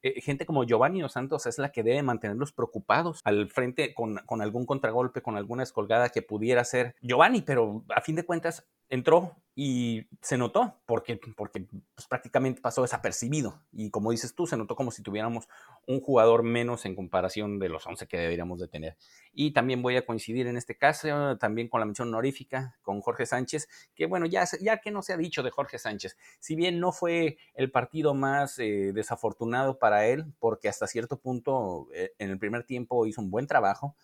Eh, 0.01 0.19
gente 0.21 0.47
como 0.47 0.63
Giovanni 0.63 1.01
Dos 1.01 1.13
Santos 1.13 1.45
es 1.45 1.59
la 1.59 1.71
que 1.71 1.83
debe 1.83 2.01
mantenerlos 2.01 2.51
preocupados 2.51 3.21
al 3.23 3.49
frente 3.51 3.93
con, 3.93 4.17
con 4.25 4.41
algún 4.41 4.65
contragolpe, 4.65 5.21
con 5.21 5.37
alguna 5.37 5.61
escolgada 5.61 6.09
que 6.09 6.23
pudiera 6.23 6.63
ser 6.63 6.95
Giovanni, 7.01 7.43
pero 7.43 7.85
a 7.95 8.01
fin 8.01 8.15
de 8.15 8.25
cuentas 8.25 8.65
entró 8.95 9.35
y 9.57 10.09
se 10.21 10.37
notó 10.37 10.81
porque, 10.85 11.17
porque 11.37 11.65
pues, 11.95 12.07
prácticamente 12.09 12.59
pasó 12.59 12.81
desapercibido. 12.81 13.61
Y 13.71 13.89
como 13.89 14.11
dices 14.11 14.35
tú, 14.35 14.45
se 14.47 14.57
notó 14.57 14.75
como 14.75 14.91
si 14.91 15.01
tuviéramos 15.01 15.47
un 15.87 16.01
jugador 16.01 16.43
menos 16.43 16.85
en 16.85 16.93
comparación 16.93 17.57
de 17.57 17.69
los 17.69 17.87
11 17.87 18.05
que 18.07 18.17
deberíamos 18.17 18.59
de 18.59 18.67
tener. 18.67 18.97
Y 19.31 19.51
también 19.51 19.81
voy 19.81 19.95
a 19.95 20.05
coincidir 20.05 20.47
en 20.47 20.57
este 20.57 20.77
caso 20.77 21.37
también 21.37 21.69
con 21.69 21.79
la 21.79 21.85
mención 21.85 22.09
honorífica 22.09 22.75
con 22.81 22.99
Jorge 22.99 23.25
Sánchez, 23.25 23.69
que 23.95 24.07
bueno, 24.07 24.25
ya, 24.25 24.43
ya 24.59 24.79
que 24.79 24.91
no 24.91 25.01
se 25.01 25.13
ha 25.13 25.17
dicho 25.17 25.41
de 25.41 25.51
Jorge 25.51 25.79
Sánchez, 25.79 26.17
si 26.39 26.55
bien 26.55 26.81
no 26.81 26.91
fue 26.91 27.37
el 27.53 27.71
partido 27.71 28.13
más 28.13 28.59
eh, 28.59 28.91
desafortunado 28.93 29.79
para 29.79 30.05
él, 30.05 30.25
porque 30.39 30.67
hasta 30.67 30.85
cierto 30.87 31.17
punto 31.17 31.87
eh, 31.93 32.11
en 32.19 32.29
el 32.29 32.39
primer 32.39 32.65
tiempo 32.65 33.05
hizo 33.05 33.21
un 33.21 33.31
buen 33.31 33.47
trabajo, 33.47 33.95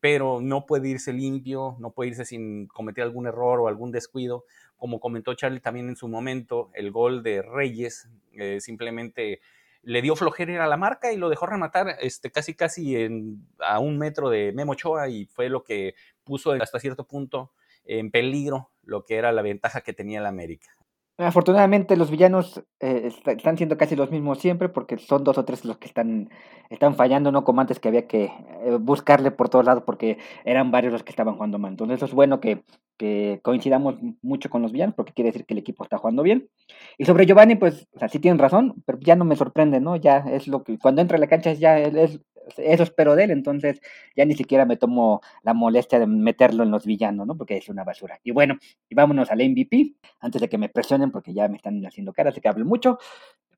pero 0.00 0.40
no 0.40 0.66
puede 0.66 0.88
irse 0.88 1.12
limpio, 1.12 1.76
no 1.78 1.92
puede 1.92 2.10
irse 2.10 2.24
sin 2.24 2.66
cometer 2.66 3.04
algún 3.04 3.26
error 3.26 3.60
o 3.60 3.68
algún 3.68 3.92
descuido. 3.92 4.44
Como 4.76 4.98
comentó 4.98 5.34
Charlie 5.34 5.60
también 5.60 5.88
en 5.88 5.96
su 5.96 6.08
momento, 6.08 6.70
el 6.74 6.90
gol 6.90 7.22
de 7.22 7.42
Reyes 7.42 8.08
eh, 8.32 8.60
simplemente 8.60 9.40
le 9.82 10.02
dio 10.02 10.16
flojera 10.16 10.64
a 10.64 10.68
la 10.68 10.76
marca 10.76 11.12
y 11.12 11.16
lo 11.16 11.28
dejó 11.28 11.46
rematar 11.46 11.96
este, 12.00 12.30
casi 12.30 12.54
casi 12.54 12.96
en, 12.96 13.46
a 13.58 13.78
un 13.78 13.98
metro 13.98 14.30
de 14.30 14.52
Memo 14.52 14.72
Ochoa 14.72 15.08
y 15.08 15.26
fue 15.26 15.48
lo 15.48 15.64
que 15.64 15.94
puso 16.24 16.52
hasta 16.52 16.80
cierto 16.80 17.06
punto 17.06 17.52
en 17.84 18.10
peligro 18.10 18.70
lo 18.84 19.04
que 19.04 19.16
era 19.16 19.32
la 19.32 19.42
ventaja 19.42 19.82
que 19.82 19.92
tenía 19.92 20.20
el 20.20 20.26
América. 20.26 20.76
Afortunadamente 21.20 21.96
los 21.96 22.10
villanos 22.10 22.62
eh, 22.80 23.10
están 23.26 23.58
siendo 23.58 23.76
casi 23.76 23.94
los 23.94 24.10
mismos 24.10 24.38
siempre 24.38 24.70
porque 24.70 24.96
son 24.96 25.22
dos 25.22 25.36
o 25.36 25.44
tres 25.44 25.66
los 25.66 25.76
que 25.76 25.86
están, 25.86 26.30
están 26.70 26.94
fallando, 26.94 27.30
no 27.30 27.44
como 27.44 27.60
antes 27.60 27.78
que 27.78 27.88
había 27.88 28.06
que 28.06 28.24
eh, 28.24 28.78
buscarle 28.80 29.30
por 29.30 29.50
todos 29.50 29.66
lados 29.66 29.82
porque 29.84 30.16
eran 30.44 30.70
varios 30.70 30.94
los 30.94 31.02
que 31.02 31.10
estaban 31.10 31.34
jugando 31.34 31.58
mal. 31.58 31.72
Entonces 31.72 31.96
eso 31.96 32.06
es 32.06 32.12
bueno 32.14 32.40
que, 32.40 32.64
que, 32.96 33.40
coincidamos 33.42 33.96
mucho 34.22 34.48
con 34.48 34.62
los 34.62 34.72
villanos 34.72 34.94
porque 34.94 35.12
quiere 35.12 35.30
decir 35.30 35.44
que 35.44 35.52
el 35.52 35.58
equipo 35.58 35.84
está 35.84 35.98
jugando 35.98 36.22
bien. 36.22 36.48
Y 36.96 37.04
sobre 37.04 37.26
Giovanni, 37.26 37.56
pues, 37.56 37.86
o 37.94 37.98
sea, 37.98 38.08
sí 38.08 38.18
tienen 38.18 38.38
razón, 38.38 38.82
pero 38.86 38.98
ya 39.00 39.14
no 39.14 39.26
me 39.26 39.36
sorprende, 39.36 39.78
¿no? 39.78 39.96
Ya 39.96 40.18
es 40.18 40.48
lo 40.48 40.64
que 40.64 40.78
cuando 40.78 41.02
entra 41.02 41.18
a 41.18 41.20
la 41.20 41.26
cancha 41.26 41.52
ya 41.52 41.78
es, 41.78 42.20
eso 42.58 42.82
espero 42.82 43.16
de 43.16 43.24
él, 43.24 43.30
entonces 43.30 43.80
ya 44.16 44.24
ni 44.24 44.34
siquiera 44.34 44.64
me 44.64 44.76
tomo 44.76 45.20
la 45.42 45.54
molestia 45.54 45.98
de 45.98 46.06
meterlo 46.06 46.62
en 46.62 46.70
los 46.70 46.86
villanos, 46.86 47.26
¿no? 47.26 47.36
Porque 47.36 47.56
es 47.56 47.68
una 47.68 47.84
basura. 47.84 48.20
Y 48.22 48.30
bueno, 48.30 48.56
y 48.88 48.94
vámonos 48.94 49.30
al 49.30 49.38
MVP, 49.38 49.94
antes 50.20 50.40
de 50.40 50.48
que 50.48 50.58
me 50.58 50.68
presionen, 50.68 51.10
porque 51.10 51.32
ya 51.32 51.48
me 51.48 51.56
están 51.56 51.84
haciendo 51.86 52.12
cara, 52.12 52.30
así 52.30 52.40
que 52.40 52.48
hablo 52.48 52.64
mucho. 52.64 52.98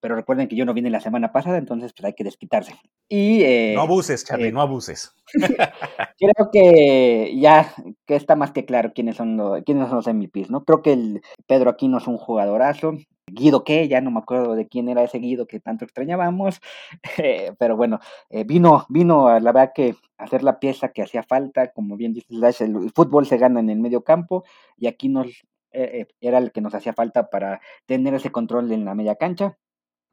Pero 0.02 0.16
recuerden 0.16 0.48
que 0.48 0.56
yo 0.56 0.66
no 0.66 0.74
vine 0.74 0.90
la 0.90 1.00
semana 1.00 1.32
pasada, 1.32 1.56
entonces 1.56 1.92
pues 1.94 2.04
hay 2.04 2.12
que 2.12 2.24
desquitarse. 2.24 2.74
Y, 3.08 3.42
eh, 3.42 3.72
no 3.74 3.82
abuses, 3.82 4.24
Charlie, 4.24 4.48
eh, 4.48 4.52
no 4.52 4.60
abuses. 4.60 5.14
creo 6.18 6.50
que 6.52 7.34
ya 7.38 7.74
que 8.06 8.16
está 8.16 8.36
más 8.36 8.50
que 8.50 8.64
claro 8.64 8.92
quiénes 8.94 9.16
son 9.16 9.36
los, 9.36 9.62
quiénes 9.64 9.88
son 9.88 9.96
los 9.96 10.06
MVPs, 10.06 10.50
¿no? 10.50 10.64
Creo 10.64 10.82
que 10.82 10.92
el 10.92 11.22
Pedro 11.46 11.70
Aquino 11.70 11.98
es 11.98 12.06
un 12.06 12.18
jugadorazo. 12.18 12.96
Guido 13.26 13.64
qué, 13.64 13.88
ya 13.88 14.00
no 14.00 14.10
me 14.10 14.18
acuerdo 14.18 14.54
de 14.54 14.66
quién 14.68 14.88
era 14.88 15.04
ese 15.04 15.18
Guido 15.18 15.46
que 15.46 15.60
tanto 15.60 15.84
extrañábamos, 15.84 16.60
eh, 17.18 17.52
pero 17.58 17.76
bueno, 17.76 18.00
eh, 18.30 18.44
vino, 18.44 18.84
vino 18.88 19.28
a 19.28 19.40
la 19.40 19.52
verdad 19.52 19.72
que 19.74 19.94
hacer 20.18 20.42
la 20.42 20.58
pieza 20.58 20.90
que 20.90 21.02
hacía 21.02 21.22
falta, 21.22 21.72
como 21.72 21.96
bien 21.96 22.12
dice 22.12 22.64
el, 22.64 22.90
fútbol 22.94 23.26
se 23.26 23.38
gana 23.38 23.60
en 23.60 23.70
el 23.70 23.80
medio 23.80 24.02
campo 24.02 24.44
y 24.76 24.86
aquí 24.86 25.08
nos 25.08 25.28
eh, 25.72 26.06
era 26.20 26.38
el 26.38 26.52
que 26.52 26.60
nos 26.60 26.74
hacía 26.74 26.92
falta 26.92 27.30
para 27.30 27.60
tener 27.86 28.14
ese 28.14 28.30
control 28.30 28.70
en 28.72 28.84
la 28.84 28.94
media 28.94 29.16
cancha. 29.16 29.56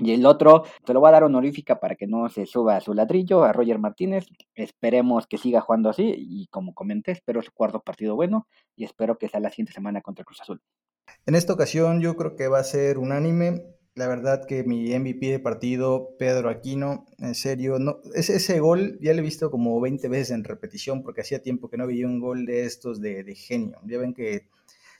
Y 0.01 0.13
el 0.13 0.25
otro, 0.25 0.63
te 0.85 0.93
lo 0.93 1.01
voy 1.01 1.09
a 1.09 1.11
dar 1.11 1.25
honorífica 1.25 1.79
para 1.81 1.95
que 1.95 2.07
no 2.07 2.29
se 2.29 2.45
suba 2.45 2.77
a 2.77 2.81
su 2.81 2.93
ladrillo, 2.93 3.43
a 3.43 3.51
Roger 3.51 3.79
Martínez. 3.79 4.27
Esperemos 4.55 5.27
que 5.27 5.37
siga 5.37 5.59
jugando 5.59 5.89
así 5.89 6.13
y 6.17 6.47
como 6.47 6.73
comenté, 6.73 7.11
espero 7.11 7.41
su 7.41 7.51
cuarto 7.51 7.81
partido 7.81 8.15
bueno 8.15 8.47
y 8.77 8.85
espero 8.85 9.17
que 9.17 9.27
sea 9.27 9.41
la 9.41 9.49
siguiente 9.49 9.73
semana 9.73 10.01
contra 10.01 10.23
Cruz 10.23 10.39
Azul. 10.39 10.61
En 11.25 11.35
esta 11.35 11.51
ocasión 11.51 11.99
yo 11.99 12.15
creo 12.15 12.37
que 12.37 12.47
va 12.47 12.59
a 12.59 12.63
ser 12.63 12.97
unánime. 12.97 13.75
La 13.95 14.07
verdad 14.07 14.45
que 14.47 14.63
mi 14.63 14.97
MVP 14.97 15.31
de 15.31 15.39
partido, 15.39 16.15
Pedro 16.17 16.49
Aquino, 16.49 17.05
en 17.17 17.35
serio, 17.35 17.77
no, 17.79 17.99
ese, 18.15 18.37
ese 18.37 18.61
gol 18.61 18.97
ya 19.01 19.13
lo 19.13 19.19
he 19.19 19.23
visto 19.23 19.51
como 19.51 19.81
20 19.81 20.07
veces 20.07 20.31
en 20.31 20.45
repetición 20.45 21.03
porque 21.03 21.21
hacía 21.21 21.41
tiempo 21.41 21.69
que 21.69 21.75
no 21.75 21.83
había 21.83 22.07
un 22.07 22.21
gol 22.21 22.45
de 22.45 22.63
estos 22.63 23.01
de, 23.01 23.25
de 23.25 23.35
genio. 23.35 23.79
Ya 23.85 23.97
ven 23.97 24.13
que 24.13 24.47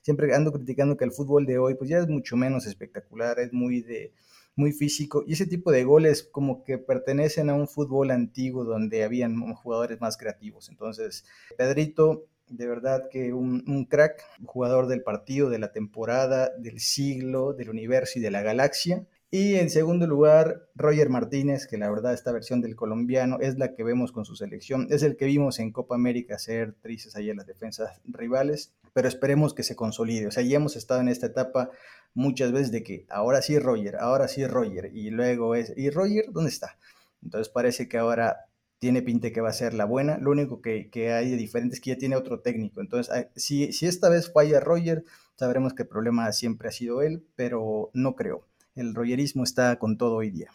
siempre 0.02 0.36
ando 0.36 0.52
criticando 0.52 0.98
que 0.98 1.06
el 1.06 1.14
fútbol 1.14 1.46
de 1.46 1.58
hoy 1.58 1.76
pues 1.76 1.90
ya 1.90 2.00
es 2.00 2.10
mucho 2.10 2.36
menos 2.36 2.66
espectacular, 2.66 3.40
es 3.40 3.54
muy 3.54 3.82
de 3.82 4.12
muy 4.60 4.74
físico 4.74 5.24
y 5.26 5.34
ese 5.34 5.48
tipo 5.48 5.72
de 5.72 5.84
goles 5.84 6.22
como 6.24 6.63
que 6.63 6.78
pertenecen 6.78 7.50
a 7.50 7.56
un 7.56 7.67
fútbol 7.67 8.12
antiguo 8.12 8.63
donde 8.63 9.04
habían 9.04 9.54
jugadores 9.56 10.00
más 10.02 10.17
creativos. 10.17 10.69
Entonces, 10.69 11.26
Pedrito 11.58 12.28
de 12.50 12.67
verdad 12.67 13.10
que 13.10 13.32
un, 13.34 13.86
crack, 13.86 14.24
jugador 14.45 14.88
del 14.88 15.04
partido, 15.04 15.50
de 15.50 15.60
la 15.60 15.72
temporada, 15.72 16.52
del 16.58 16.80
siglo, 16.80 17.54
del 17.54 17.69
universo 17.69 18.19
y 18.19 18.22
de 18.22 18.32
la 18.32 18.41
galaxia. 18.41 19.06
Y 19.32 19.56
en 19.56 19.69
segundo 19.69 20.08
lugar, 20.08 20.67
Roger 20.74 21.10
Martínez, 21.10 21.67
que 21.67 21.78
la 21.78 21.91
verdad 21.91 22.13
esta 22.13 22.32
versión 22.32 22.62
del 22.62 22.76
colombiano 22.76 23.38
es 23.39 23.60
la 23.60 23.76
que 23.76 23.84
vemos 23.84 24.12
con 24.12 24.26
su 24.26 24.36
selección, 24.36 24.88
es 24.89 25.04
el 25.04 25.17
que 25.17 25.26
vimos 25.26 25.60
en 25.60 25.72
Copa 25.72 25.93
América 25.93 26.36
hacer 26.36 26.74
tristes 26.82 27.15
ahí 27.15 27.30
en 27.30 27.38
las 27.38 27.45
defensas 27.45 28.02
rivales, 28.06 28.74
pero 28.93 29.08
esperemos 29.08 29.54
que 29.54 29.62
se 29.62 29.76
consolide. 29.76 30.26
O 30.26 30.32
sea, 30.32 30.41
ya 30.41 30.56
hemos 30.56 30.76
estado 30.76 31.02
en 31.02 31.10
esta 31.10 31.28
etapa 31.28 31.69
muchas 32.13 32.52
veces 32.52 32.72
de 32.72 32.84
que 32.84 33.06
ahora 33.10 33.41
sí 33.41 33.58
Roger, 33.60 33.98
ahora 33.98 34.28
sí 34.28 34.45
Roger, 34.45 34.91
y 34.93 35.10
luego 35.10 35.56
es, 35.56 35.74
¿y 35.78 35.89
Roger 35.89 36.26
dónde 36.32 36.50
está? 36.50 36.78
Entonces 37.24 37.50
parece 37.50 37.88
que 37.88 37.98
ahora 37.98 38.45
tiene 38.80 39.02
pinta 39.02 39.32
que 39.32 39.41
va 39.41 39.50
a 39.50 39.54
ser 39.54 39.74
la 39.74 39.86
buena. 39.86 40.17
Lo 40.17 40.32
único 40.32 40.62
que, 40.62 40.89
hay 41.12 41.30
de 41.30 41.38
diferente 41.38 41.76
es 41.76 41.82
que 41.82 41.91
ya 41.91 41.98
tiene 41.98 42.15
otro 42.15 42.39
técnico. 42.39 42.80
Entonces, 42.80 43.28
si, 43.36 43.74
si 43.74 43.88
esta 43.88 44.10
vez 44.10 44.32
falla 44.32 44.60
Roger, 44.62 45.04
sabremos 45.36 45.74
que 45.74 45.84
el 45.84 45.89
problema 45.89 46.32
siempre 46.32 46.69
ha 46.69 46.72
sido 46.72 47.02
él, 47.02 47.24
pero 47.36 47.91
no 47.93 48.15
creo. 48.15 48.45
El 48.76 48.95
rogerismo 48.95 49.43
está 49.43 49.78
con 49.78 49.98
todo 49.98 50.15
hoy 50.15 50.32
día 50.32 50.50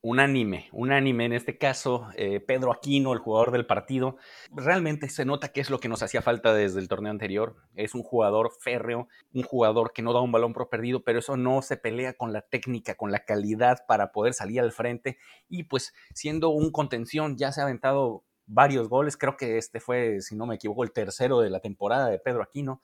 unánime, 0.00 0.68
unánime 0.72 1.24
en 1.24 1.32
este 1.32 1.58
caso, 1.58 2.08
eh, 2.14 2.40
Pedro 2.40 2.72
Aquino, 2.72 3.12
el 3.12 3.18
jugador 3.18 3.50
del 3.50 3.66
partido, 3.66 4.16
realmente 4.50 5.08
se 5.08 5.24
nota 5.24 5.48
que 5.48 5.60
es 5.60 5.70
lo 5.70 5.80
que 5.80 5.88
nos 5.88 6.02
hacía 6.02 6.22
falta 6.22 6.54
desde 6.54 6.80
el 6.80 6.88
torneo 6.88 7.10
anterior. 7.10 7.56
Es 7.74 7.94
un 7.94 8.02
jugador 8.02 8.52
férreo, 8.60 9.08
un 9.32 9.42
jugador 9.42 9.92
que 9.92 10.02
no 10.02 10.12
da 10.12 10.20
un 10.20 10.32
balón 10.32 10.52
por 10.52 10.68
perdido, 10.68 11.02
pero 11.02 11.18
eso 11.18 11.36
no 11.36 11.62
se 11.62 11.76
pelea 11.76 12.14
con 12.14 12.32
la 12.32 12.42
técnica, 12.42 12.94
con 12.94 13.10
la 13.10 13.24
calidad 13.24 13.84
para 13.86 14.12
poder 14.12 14.34
salir 14.34 14.60
al 14.60 14.72
frente. 14.72 15.18
Y 15.48 15.64
pues 15.64 15.92
siendo 16.14 16.50
un 16.50 16.70
contención, 16.70 17.36
ya 17.36 17.52
se 17.52 17.60
ha 17.60 17.64
aventado 17.64 18.24
varios 18.46 18.88
goles, 18.88 19.16
creo 19.16 19.36
que 19.36 19.58
este 19.58 19.78
fue, 19.78 20.20
si 20.22 20.34
no 20.34 20.46
me 20.46 20.54
equivoco, 20.54 20.82
el 20.82 20.92
tercero 20.92 21.40
de 21.40 21.50
la 21.50 21.60
temporada 21.60 22.08
de 22.08 22.18
Pedro 22.18 22.42
Aquino 22.42 22.80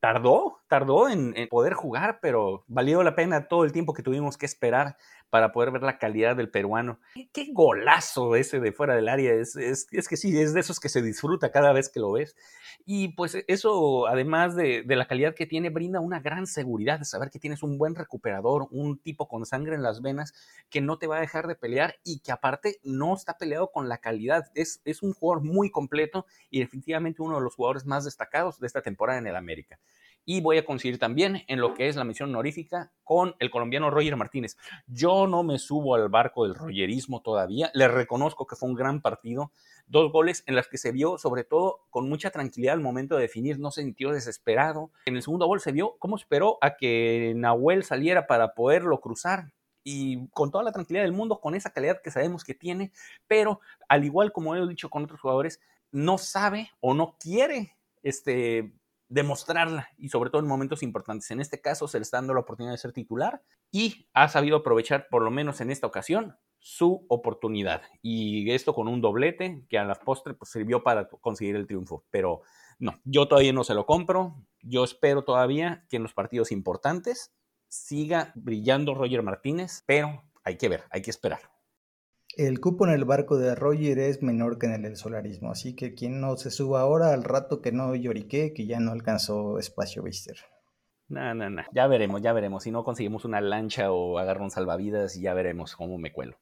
tardó, 0.00 0.58
tardó 0.68 1.08
en, 1.08 1.34
poder 1.48 1.74
jugar, 1.74 2.18
pero 2.20 2.64
valió 2.68 3.02
la 3.02 3.14
pena 3.14 3.48
todo 3.48 3.64
el 3.64 3.72
tiempo 3.72 3.94
que 3.94 4.02
tuvimos 4.02 4.36
que 4.36 4.46
esperar 4.46 4.96
para 5.30 5.52
poder 5.52 5.70
ver 5.70 5.82
la 5.82 5.98
calidad 5.98 6.36
del 6.36 6.50
peruano. 6.50 6.98
Qué, 7.32 7.48
golazo 7.52 8.36
ese 8.36 8.60
de 8.60 8.72
fuera 8.72 8.94
del 8.94 9.08
área, 9.08 9.34
es, 9.34 9.56
es, 9.56 9.86
que 10.08 10.16
sí, 10.16 10.38
es 10.38 10.54
de 10.54 10.60
esos 10.60 10.80
que 10.80 10.88
se 10.88 11.02
disfruta 11.02 11.50
cada 11.50 11.72
vez 11.72 11.88
que 11.88 12.00
lo 12.00 12.12
ves. 12.12 12.36
Y 12.84 13.08
pues 13.08 13.36
eso, 13.48 14.06
además 14.06 14.54
de, 14.54 14.84
la 14.86 15.06
calidad 15.06 15.34
que 15.34 15.46
tiene, 15.46 15.70
brinda 15.70 16.00
una 16.00 16.20
gran 16.20 16.46
seguridad 16.46 16.98
de 16.98 17.04
saber 17.04 17.30
que 17.30 17.38
tienes 17.38 17.62
un 17.62 17.78
buen 17.78 17.94
recuperador, 17.94 18.68
un 18.70 18.98
tipo 18.98 19.28
con 19.28 19.44
sangre 19.44 19.74
en 19.74 19.82
las 19.82 20.00
venas 20.00 20.34
que 20.70 20.80
no 20.80 20.98
te 20.98 21.06
va 21.06 21.16
a 21.16 21.20
dejar 21.20 21.46
de 21.46 21.56
pelear 21.56 21.96
y 22.04 22.20
que 22.20 22.32
aparte 22.32 22.78
no 22.82 23.14
está 23.14 23.36
peleado 23.36 23.70
con 23.72 23.88
la 23.88 23.98
calidad. 23.98 24.44
Es 24.54 25.02
un 25.02 25.12
jugador 25.12 25.42
muy 25.42 25.70
completo 25.70 26.26
y 26.50 26.60
definitivamente 26.60 27.22
uno 27.22 27.36
de 27.36 27.42
los 27.42 27.54
jugadores 27.54 27.86
más 27.86 28.04
destacados 28.04 28.60
de 28.60 28.66
esta 28.66 28.82
temporada 28.82 29.18
en 29.18 29.26
el 29.26 29.36
América. 29.36 29.78
Y 30.26 30.40
voy 30.40 30.58
a 30.58 30.64
coincidir 30.64 30.98
también 30.98 31.44
en 31.46 31.60
lo 31.60 31.72
que 31.72 31.88
es 31.88 31.96
la 31.96 32.04
misión 32.04 32.30
honorífica 32.30 32.92
con 33.04 33.36
el 33.38 33.50
colombiano 33.50 33.90
Roger 33.90 34.16
Martínez. 34.16 34.56
Yo 34.88 35.28
no 35.28 35.44
me 35.44 35.58
subo 35.58 35.94
al 35.94 36.08
barco 36.08 36.44
del 36.44 36.56
royerismo 36.56 37.22
todavía, 37.22 37.70
le 37.72 37.88
reconozco 37.88 38.46
que 38.46 38.56
fue 38.56 38.68
un 38.68 38.74
gran 38.74 39.00
partido, 39.00 39.52
dos 39.86 40.10
goles 40.10 40.42
en 40.46 40.56
las 40.56 40.66
que 40.66 40.78
se 40.78 40.90
vio 40.90 41.16
sobre 41.16 41.44
todo 41.44 41.86
con 41.90 42.08
mucha 42.08 42.30
tranquilidad 42.30 42.74
al 42.74 42.80
momento 42.80 43.14
de 43.14 43.22
definir, 43.22 43.60
no 43.60 43.70
se 43.70 43.82
sintió 43.82 44.10
desesperado. 44.10 44.90
En 45.06 45.14
el 45.14 45.22
segundo 45.22 45.46
gol 45.46 45.60
se 45.60 45.70
vio 45.70 45.96
cómo 46.00 46.16
esperó 46.16 46.58
a 46.60 46.76
que 46.76 47.32
Nahuel 47.36 47.84
saliera 47.84 48.26
para 48.26 48.52
poderlo 48.52 49.00
cruzar 49.00 49.52
y 49.84 50.26
con 50.30 50.50
toda 50.50 50.64
la 50.64 50.72
tranquilidad 50.72 51.04
del 51.04 51.12
mundo, 51.12 51.40
con 51.40 51.54
esa 51.54 51.70
calidad 51.70 52.02
que 52.02 52.10
sabemos 52.10 52.42
que 52.42 52.54
tiene, 52.54 52.90
pero 53.28 53.60
al 53.88 54.04
igual 54.04 54.32
como 54.32 54.56
he 54.56 54.66
dicho 54.66 54.90
con 54.90 55.04
otros 55.04 55.20
jugadores, 55.20 55.60
no 55.92 56.18
sabe 56.18 56.72
o 56.80 56.94
no 56.94 57.16
quiere 57.20 57.76
este, 58.02 58.72
demostrarla 59.08 59.88
y 59.96 60.08
sobre 60.08 60.30
todo 60.30 60.42
en 60.42 60.48
momentos 60.48 60.82
importantes. 60.82 61.30
En 61.30 61.40
este 61.40 61.60
caso 61.60 61.88
se 61.88 61.98
le 61.98 62.02
está 62.02 62.18
dando 62.18 62.34
la 62.34 62.40
oportunidad 62.40 62.72
de 62.72 62.78
ser 62.78 62.92
titular 62.92 63.42
y 63.70 64.08
ha 64.12 64.28
sabido 64.28 64.58
aprovechar 64.58 65.08
por 65.08 65.22
lo 65.22 65.30
menos 65.30 65.60
en 65.60 65.70
esta 65.70 65.86
ocasión 65.86 66.36
su 66.58 67.06
oportunidad 67.08 67.82
y 68.02 68.50
esto 68.50 68.74
con 68.74 68.88
un 68.88 69.00
doblete 69.00 69.64
que 69.68 69.78
a 69.78 69.84
la 69.84 69.94
postre 69.94 70.34
pues, 70.34 70.50
sirvió 70.50 70.82
para 70.82 71.08
conseguir 71.08 71.56
el 71.56 71.66
triunfo. 71.66 72.04
Pero 72.10 72.42
no, 72.78 73.00
yo 73.04 73.28
todavía 73.28 73.52
no 73.52 73.64
se 73.64 73.74
lo 73.74 73.86
compro. 73.86 74.34
Yo 74.62 74.84
espero 74.84 75.24
todavía 75.24 75.84
que 75.88 75.96
en 75.96 76.02
los 76.02 76.14
partidos 76.14 76.50
importantes 76.50 77.32
siga 77.68 78.32
brillando 78.34 78.94
Roger 78.94 79.22
Martínez, 79.22 79.84
pero 79.86 80.24
hay 80.42 80.56
que 80.56 80.68
ver, 80.68 80.84
hay 80.90 81.02
que 81.02 81.10
esperar. 81.10 81.55
El 82.36 82.60
cupo 82.60 82.86
en 82.86 82.92
el 82.92 83.06
barco 83.06 83.38
de 83.38 83.54
Roger 83.54 83.98
es 83.98 84.22
menor 84.22 84.58
que 84.58 84.66
en 84.66 84.74
el 84.74 84.82
del 84.82 84.96
solarismo, 84.98 85.50
así 85.50 85.74
que 85.74 85.94
quien 85.94 86.20
no 86.20 86.36
se 86.36 86.50
suba 86.50 86.82
ahora 86.82 87.14
al 87.14 87.24
rato 87.24 87.62
que 87.62 87.72
no 87.72 87.94
llorique, 87.94 88.52
que 88.52 88.66
ya 88.66 88.78
no 88.78 88.92
alcanzó 88.92 89.58
espacio 89.58 90.02
Bister. 90.02 90.36
No, 91.08 91.34
no, 91.34 91.48
no, 91.48 91.62
ya 91.72 91.86
veremos, 91.86 92.20
ya 92.20 92.34
veremos. 92.34 92.64
Si 92.64 92.70
no 92.70 92.84
conseguimos 92.84 93.24
una 93.24 93.40
lancha 93.40 93.90
o 93.90 94.18
agarro 94.18 94.44
un 94.44 94.50
salvavidas, 94.50 95.18
ya 95.18 95.32
veremos 95.32 95.76
cómo 95.76 95.96
me 95.96 96.12
cuelo. 96.12 96.36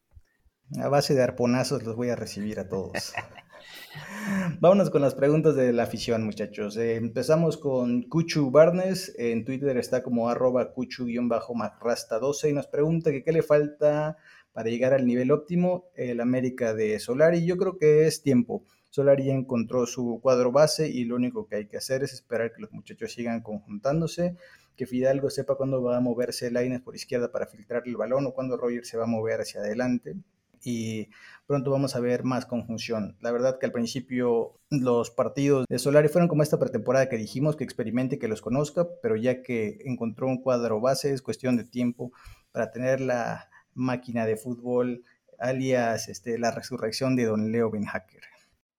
A 0.82 0.88
base 0.88 1.14
de 1.14 1.22
arponazos 1.22 1.84
los 1.84 1.94
voy 1.94 2.08
a 2.08 2.16
recibir 2.16 2.58
a 2.58 2.68
todos. 2.68 3.12
Vámonos 4.60 4.90
con 4.90 5.00
las 5.00 5.14
preguntas 5.14 5.54
de 5.54 5.72
la 5.72 5.84
afición, 5.84 6.24
muchachos. 6.24 6.76
Eh, 6.76 6.96
empezamos 6.96 7.56
con 7.56 8.02
Cuchu 8.02 8.50
Barnes. 8.50 9.14
En 9.16 9.44
Twitter 9.44 9.76
está 9.76 10.02
como 10.02 10.28
arroba 10.28 10.74
cuchu-macrasta12 10.74 12.50
y 12.50 12.52
nos 12.52 12.66
pregunta 12.66 13.12
que 13.12 13.22
qué 13.22 13.30
le 13.30 13.42
falta 13.42 14.16
para 14.54 14.70
llegar 14.70 14.94
al 14.94 15.04
nivel 15.04 15.32
óptimo 15.32 15.90
el 15.96 16.20
América 16.20 16.72
de 16.74 16.98
Solari. 17.00 17.44
Yo 17.44 17.58
creo 17.58 17.76
que 17.76 18.06
es 18.06 18.22
tiempo. 18.22 18.64
Solari 18.88 19.28
encontró 19.28 19.84
su 19.84 20.20
cuadro 20.22 20.52
base 20.52 20.88
y 20.88 21.04
lo 21.04 21.16
único 21.16 21.48
que 21.48 21.56
hay 21.56 21.66
que 21.66 21.76
hacer 21.76 22.04
es 22.04 22.12
esperar 22.12 22.52
que 22.52 22.62
los 22.62 22.70
muchachos 22.70 23.12
sigan 23.12 23.42
conjuntándose, 23.42 24.36
que 24.76 24.86
Fidalgo 24.86 25.28
sepa 25.28 25.56
cuándo 25.56 25.82
va 25.82 25.96
a 25.96 26.00
moverse 26.00 26.52
Laines 26.52 26.80
por 26.80 26.94
izquierda 26.94 27.32
para 27.32 27.46
filtrar 27.46 27.82
el 27.86 27.96
balón 27.96 28.24
o 28.26 28.32
cuándo 28.32 28.56
Roger 28.56 28.86
se 28.86 28.96
va 28.96 29.04
a 29.04 29.08
mover 29.08 29.40
hacia 29.40 29.60
adelante. 29.60 30.14
Y 30.62 31.08
pronto 31.46 31.72
vamos 31.72 31.96
a 31.96 32.00
ver 32.00 32.22
más 32.22 32.46
conjunción. 32.46 33.16
La 33.20 33.32
verdad 33.32 33.58
que 33.58 33.66
al 33.66 33.72
principio 33.72 34.60
los 34.70 35.10
partidos 35.10 35.66
de 35.68 35.80
Solari 35.80 36.08
fueron 36.08 36.28
como 36.28 36.44
esta 36.44 36.60
pretemporada 36.60 37.08
que 37.08 37.18
dijimos, 37.18 37.56
que 37.56 37.64
experimente, 37.64 38.20
que 38.20 38.28
los 38.28 38.40
conozca, 38.40 38.86
pero 39.02 39.16
ya 39.16 39.42
que 39.42 39.78
encontró 39.84 40.28
un 40.28 40.40
cuadro 40.40 40.80
base 40.80 41.12
es 41.12 41.20
cuestión 41.20 41.56
de 41.56 41.64
tiempo 41.64 42.12
para 42.52 42.70
tener 42.70 43.00
la, 43.00 43.50
máquina 43.74 44.26
de 44.26 44.36
fútbol, 44.36 45.04
alias 45.38 46.08
este, 46.08 46.38
la 46.38 46.50
resurrección 46.50 47.16
de 47.16 47.26
don 47.26 47.52
Leo 47.52 47.70
Ben 47.70 47.84
Hacker. 47.84 48.22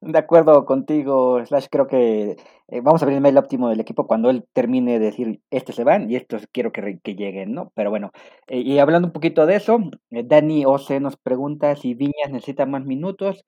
De 0.02 0.20
acuerdo 0.20 0.66
contigo, 0.66 1.44
Slash, 1.44 1.66
creo 1.72 1.88
que 1.88 2.38
eh, 2.68 2.82
vamos 2.82 3.02
a 3.02 3.06
ver 3.06 3.16
el 3.16 3.22
mail 3.22 3.38
óptimo 3.38 3.70
del 3.70 3.80
equipo 3.80 4.06
cuando 4.06 4.30
él 4.30 4.46
termine 4.54 5.00
de 5.00 5.06
decir, 5.06 5.42
estos 5.50 5.76
se 5.76 5.84
van 5.84 6.12
y 6.12 6.16
estos 6.16 6.48
quiero 6.52 6.72
que, 6.72 7.00
que 7.04 7.16
lleguen, 7.16 7.54
¿no? 7.54 7.72
Pero 7.76 7.90
bueno, 7.90 8.12
eh, 8.48 8.60
y 8.60 8.78
hablando 8.78 9.08
un 9.08 9.14
poquito 9.14 9.48
de 9.48 9.56
eso, 9.56 9.80
eh, 10.12 10.24
Dani 10.24 10.66
Ose 10.66 11.00
nos 11.00 11.18
pregunta 11.18 11.76
si 11.76 11.96
Viñas 11.96 12.30
necesita 12.30 12.66
más 12.68 12.86
minutos, 12.86 13.46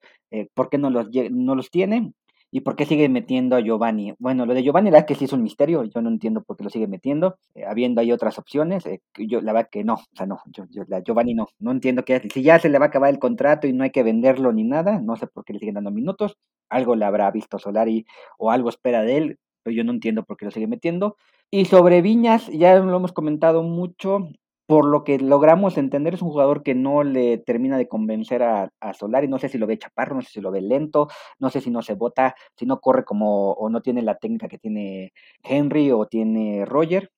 ¿por 0.54 0.68
qué 0.68 0.78
no 0.78 0.90
los, 0.90 1.08
no 1.30 1.54
los 1.54 1.70
tiene? 1.70 2.12
¿Y 2.50 2.60
por 2.60 2.76
qué 2.76 2.86
sigue 2.86 3.08
metiendo 3.08 3.56
a 3.56 3.60
Giovanni? 3.60 4.14
Bueno, 4.18 4.46
lo 4.46 4.54
de 4.54 4.62
Giovanni 4.62 4.90
la 4.90 4.98
verdad 4.98 5.06
que 5.08 5.14
sí 5.14 5.26
es 5.26 5.32
un 5.32 5.42
misterio, 5.42 5.84
yo 5.84 6.00
no 6.00 6.08
entiendo 6.08 6.42
por 6.42 6.56
qué 6.56 6.64
lo 6.64 6.70
sigue 6.70 6.86
metiendo, 6.86 7.38
eh, 7.54 7.64
habiendo 7.66 8.00
hay 8.00 8.10
otras 8.10 8.38
opciones, 8.38 8.86
eh, 8.86 9.02
yo 9.18 9.42
la 9.42 9.52
verdad 9.52 9.68
que 9.70 9.84
no, 9.84 9.94
o 9.94 10.16
sea, 10.16 10.26
no, 10.26 10.40
yo, 10.46 10.64
la 10.88 11.00
Giovanni 11.02 11.34
no, 11.34 11.48
no 11.58 11.72
entiendo 11.72 12.04
qué. 12.04 12.26
Si 12.32 12.42
ya 12.42 12.58
se 12.58 12.70
le 12.70 12.78
va 12.78 12.86
a 12.86 12.88
acabar 12.88 13.10
el 13.10 13.18
contrato 13.18 13.66
y 13.66 13.72
no 13.74 13.84
hay 13.84 13.90
que 13.90 14.02
venderlo 14.02 14.52
ni 14.52 14.64
nada, 14.64 15.00
no 15.00 15.16
sé 15.16 15.26
por 15.26 15.44
qué 15.44 15.52
le 15.52 15.58
siguen 15.58 15.74
dando 15.74 15.90
minutos, 15.90 16.38
algo 16.70 16.96
le 16.96 17.04
habrá 17.04 17.30
visto 17.30 17.58
Solari 17.58 18.06
o 18.38 18.50
algo 18.50 18.70
espera 18.70 19.02
de 19.02 19.16
él, 19.18 19.38
pero 19.62 19.76
yo 19.76 19.84
no 19.84 19.92
entiendo 19.92 20.24
por 20.24 20.36
qué 20.36 20.46
lo 20.46 20.50
sigue 20.50 20.66
metiendo. 20.66 21.16
Y 21.50 21.66
sobre 21.66 22.02
Viñas, 22.02 22.46
ya 22.48 22.78
lo 22.78 22.96
hemos 22.96 23.12
comentado 23.12 23.62
mucho, 23.62 24.28
por 24.68 24.84
lo 24.84 25.02
que 25.02 25.18
logramos 25.18 25.78
entender, 25.78 26.12
es 26.12 26.20
un 26.20 26.28
jugador 26.28 26.62
que 26.62 26.74
no 26.74 27.02
le 27.02 27.38
termina 27.38 27.78
de 27.78 27.88
convencer 27.88 28.42
a, 28.42 28.70
a, 28.80 28.92
Solari. 28.92 29.26
No 29.26 29.38
sé 29.38 29.48
si 29.48 29.56
lo 29.56 29.66
ve 29.66 29.78
chaparro, 29.78 30.14
no 30.14 30.20
sé 30.20 30.28
si 30.28 30.40
lo 30.42 30.50
ve 30.50 30.60
lento, 30.60 31.08
no 31.38 31.48
sé 31.48 31.62
si 31.62 31.70
no 31.70 31.80
se 31.80 31.94
bota, 31.94 32.36
si 32.54 32.66
no 32.66 32.78
corre 32.78 33.04
como 33.06 33.52
o 33.52 33.70
no 33.70 33.80
tiene 33.80 34.02
la 34.02 34.18
técnica 34.18 34.46
que 34.46 34.58
tiene 34.58 35.14
Henry 35.42 35.90
o 35.90 36.04
tiene 36.04 36.66
Roger. 36.66 37.10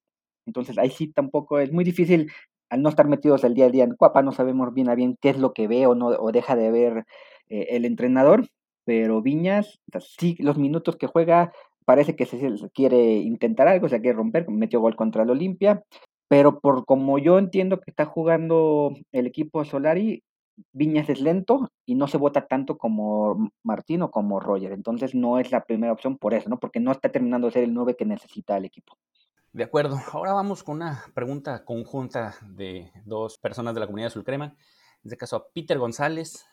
Entonces 0.47 0.79
ahí 0.79 0.91
sí 0.91 1.09
tampoco 1.09 1.59
es 1.59 1.73
muy 1.73 1.83
difícil 1.83 2.31
al 2.69 2.83
no 2.83 2.89
estar 2.89 3.09
metidos 3.09 3.43
el 3.43 3.55
día 3.55 3.67
a 3.67 3.71
día 3.71 3.83
en 3.83 3.97
Cuapa, 3.97 4.23
no 4.23 4.31
sabemos 4.31 4.73
bien 4.73 4.89
a 4.89 4.95
bien 4.95 5.19
qué 5.21 5.31
es 5.31 5.39
lo 5.39 5.53
que 5.53 5.67
ve 5.67 5.89
o 5.89 5.97
no 5.97 6.07
o 6.07 6.31
deja 6.31 6.55
de 6.55 6.71
ver 6.71 7.05
eh, 7.49 7.67
el 7.71 7.85
entrenador, 7.85 8.47
pero 8.85 9.23
Viñas, 9.23 9.81
sí, 10.21 10.37
los 10.39 10.57
minutos 10.57 10.97
que 10.97 11.09
juega 11.09 11.53
parece 11.85 12.15
que 12.15 12.27
se, 12.27 12.39
quiere 12.73 13.15
intentar 13.17 13.67
algo, 13.67 13.89
se 13.89 14.01
quiere 14.01 14.17
romper, 14.17 14.49
metió 14.49 14.81
gol 14.81 14.95
contra 14.95 15.25
el 15.25 15.31
Olimpia, 15.31 15.83
pero 16.31 16.61
por 16.61 16.85
como 16.85 17.19
yo 17.19 17.41
entiendo 17.41 17.81
que 17.81 17.91
está 17.91 18.07
jugando 18.07 18.95
el 19.11 19.27
equipo 19.27 19.65
Solari, 19.65 20.23
Viñas 20.73 21.09
es 21.09 21.21
lento 21.21 21.73
y 21.85 21.97
no 21.97 22.07
se 22.07 22.19
vota 22.19 22.47
tanto 22.47 22.79
como 22.79 23.51
Martín 23.65 24.03
o 24.03 24.13
como 24.13 24.39
Roger. 24.39 24.71
Entonces 24.71 25.13
no 25.13 25.41
es 25.41 25.51
la 25.51 25.65
primera 25.65 25.93
opción 25.93 26.19
por 26.19 26.33
eso, 26.33 26.49
¿no? 26.49 26.61
Porque 26.61 26.79
no 26.79 26.93
está 26.93 27.11
terminando 27.11 27.49
de 27.49 27.55
ser 27.55 27.65
el 27.65 27.75
9 27.75 27.97
que 27.97 28.05
necesita 28.05 28.57
el 28.57 28.65
equipo. 28.65 28.97
De 29.53 29.65
acuerdo. 29.65 29.99
Ahora 30.13 30.33
vamos 30.33 30.63
con 30.63 30.77
una 30.77 31.03
pregunta 31.15 31.65
conjunta 31.65 32.37
de 32.47 32.93
dos 33.05 33.37
personas 33.39 33.75
de 33.75 33.81
la 33.81 33.87
comunidad 33.87 34.07
de 34.07 34.13
Sulcrema. 34.13 34.45
En 34.45 34.55
este 35.03 35.17
caso 35.17 35.35
a 35.35 35.49
Peter 35.53 35.79
González 35.79 36.47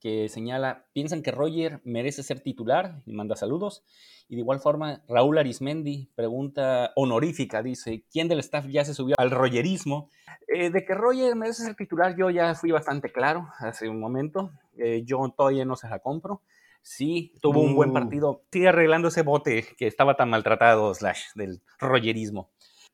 que 0.00 0.28
señala, 0.28 0.86
piensan 0.92 1.22
que 1.22 1.30
Roger 1.30 1.80
merece 1.84 2.22
ser 2.22 2.40
titular 2.40 3.02
y 3.06 3.12
manda 3.12 3.36
saludos. 3.36 3.84
Y 4.28 4.36
de 4.36 4.40
igual 4.40 4.60
forma, 4.60 5.02
Raúl 5.08 5.38
Arismendi 5.38 6.10
pregunta 6.14 6.92
honorífica, 6.96 7.62
dice, 7.62 8.04
¿quién 8.10 8.28
del 8.28 8.40
staff 8.40 8.66
ya 8.66 8.84
se 8.84 8.94
subió 8.94 9.14
al 9.18 9.30
Rogerismo? 9.30 10.08
Eh, 10.48 10.70
de 10.70 10.84
que 10.84 10.94
Roger 10.94 11.36
merece 11.36 11.64
ser 11.64 11.74
titular, 11.74 12.16
yo 12.16 12.30
ya 12.30 12.54
fui 12.54 12.70
bastante 12.70 13.12
claro 13.12 13.48
hace 13.58 13.88
un 13.88 14.00
momento. 14.00 14.52
Eh, 14.78 15.02
yo 15.04 15.18
todavía 15.36 15.64
no 15.64 15.76
se 15.76 15.88
la 15.88 15.98
compro. 15.98 16.42
Sí, 16.82 17.34
tuvo 17.42 17.60
un 17.60 17.74
buen 17.74 17.90
uh. 17.90 17.94
partido. 17.94 18.42
Sigue 18.50 18.68
arreglando 18.68 19.08
ese 19.08 19.22
bote 19.22 19.66
que 19.76 19.86
estaba 19.86 20.16
tan 20.16 20.30
maltratado, 20.30 20.94
slash, 20.94 21.24
del 21.34 21.60
Rogerismo 21.78 22.50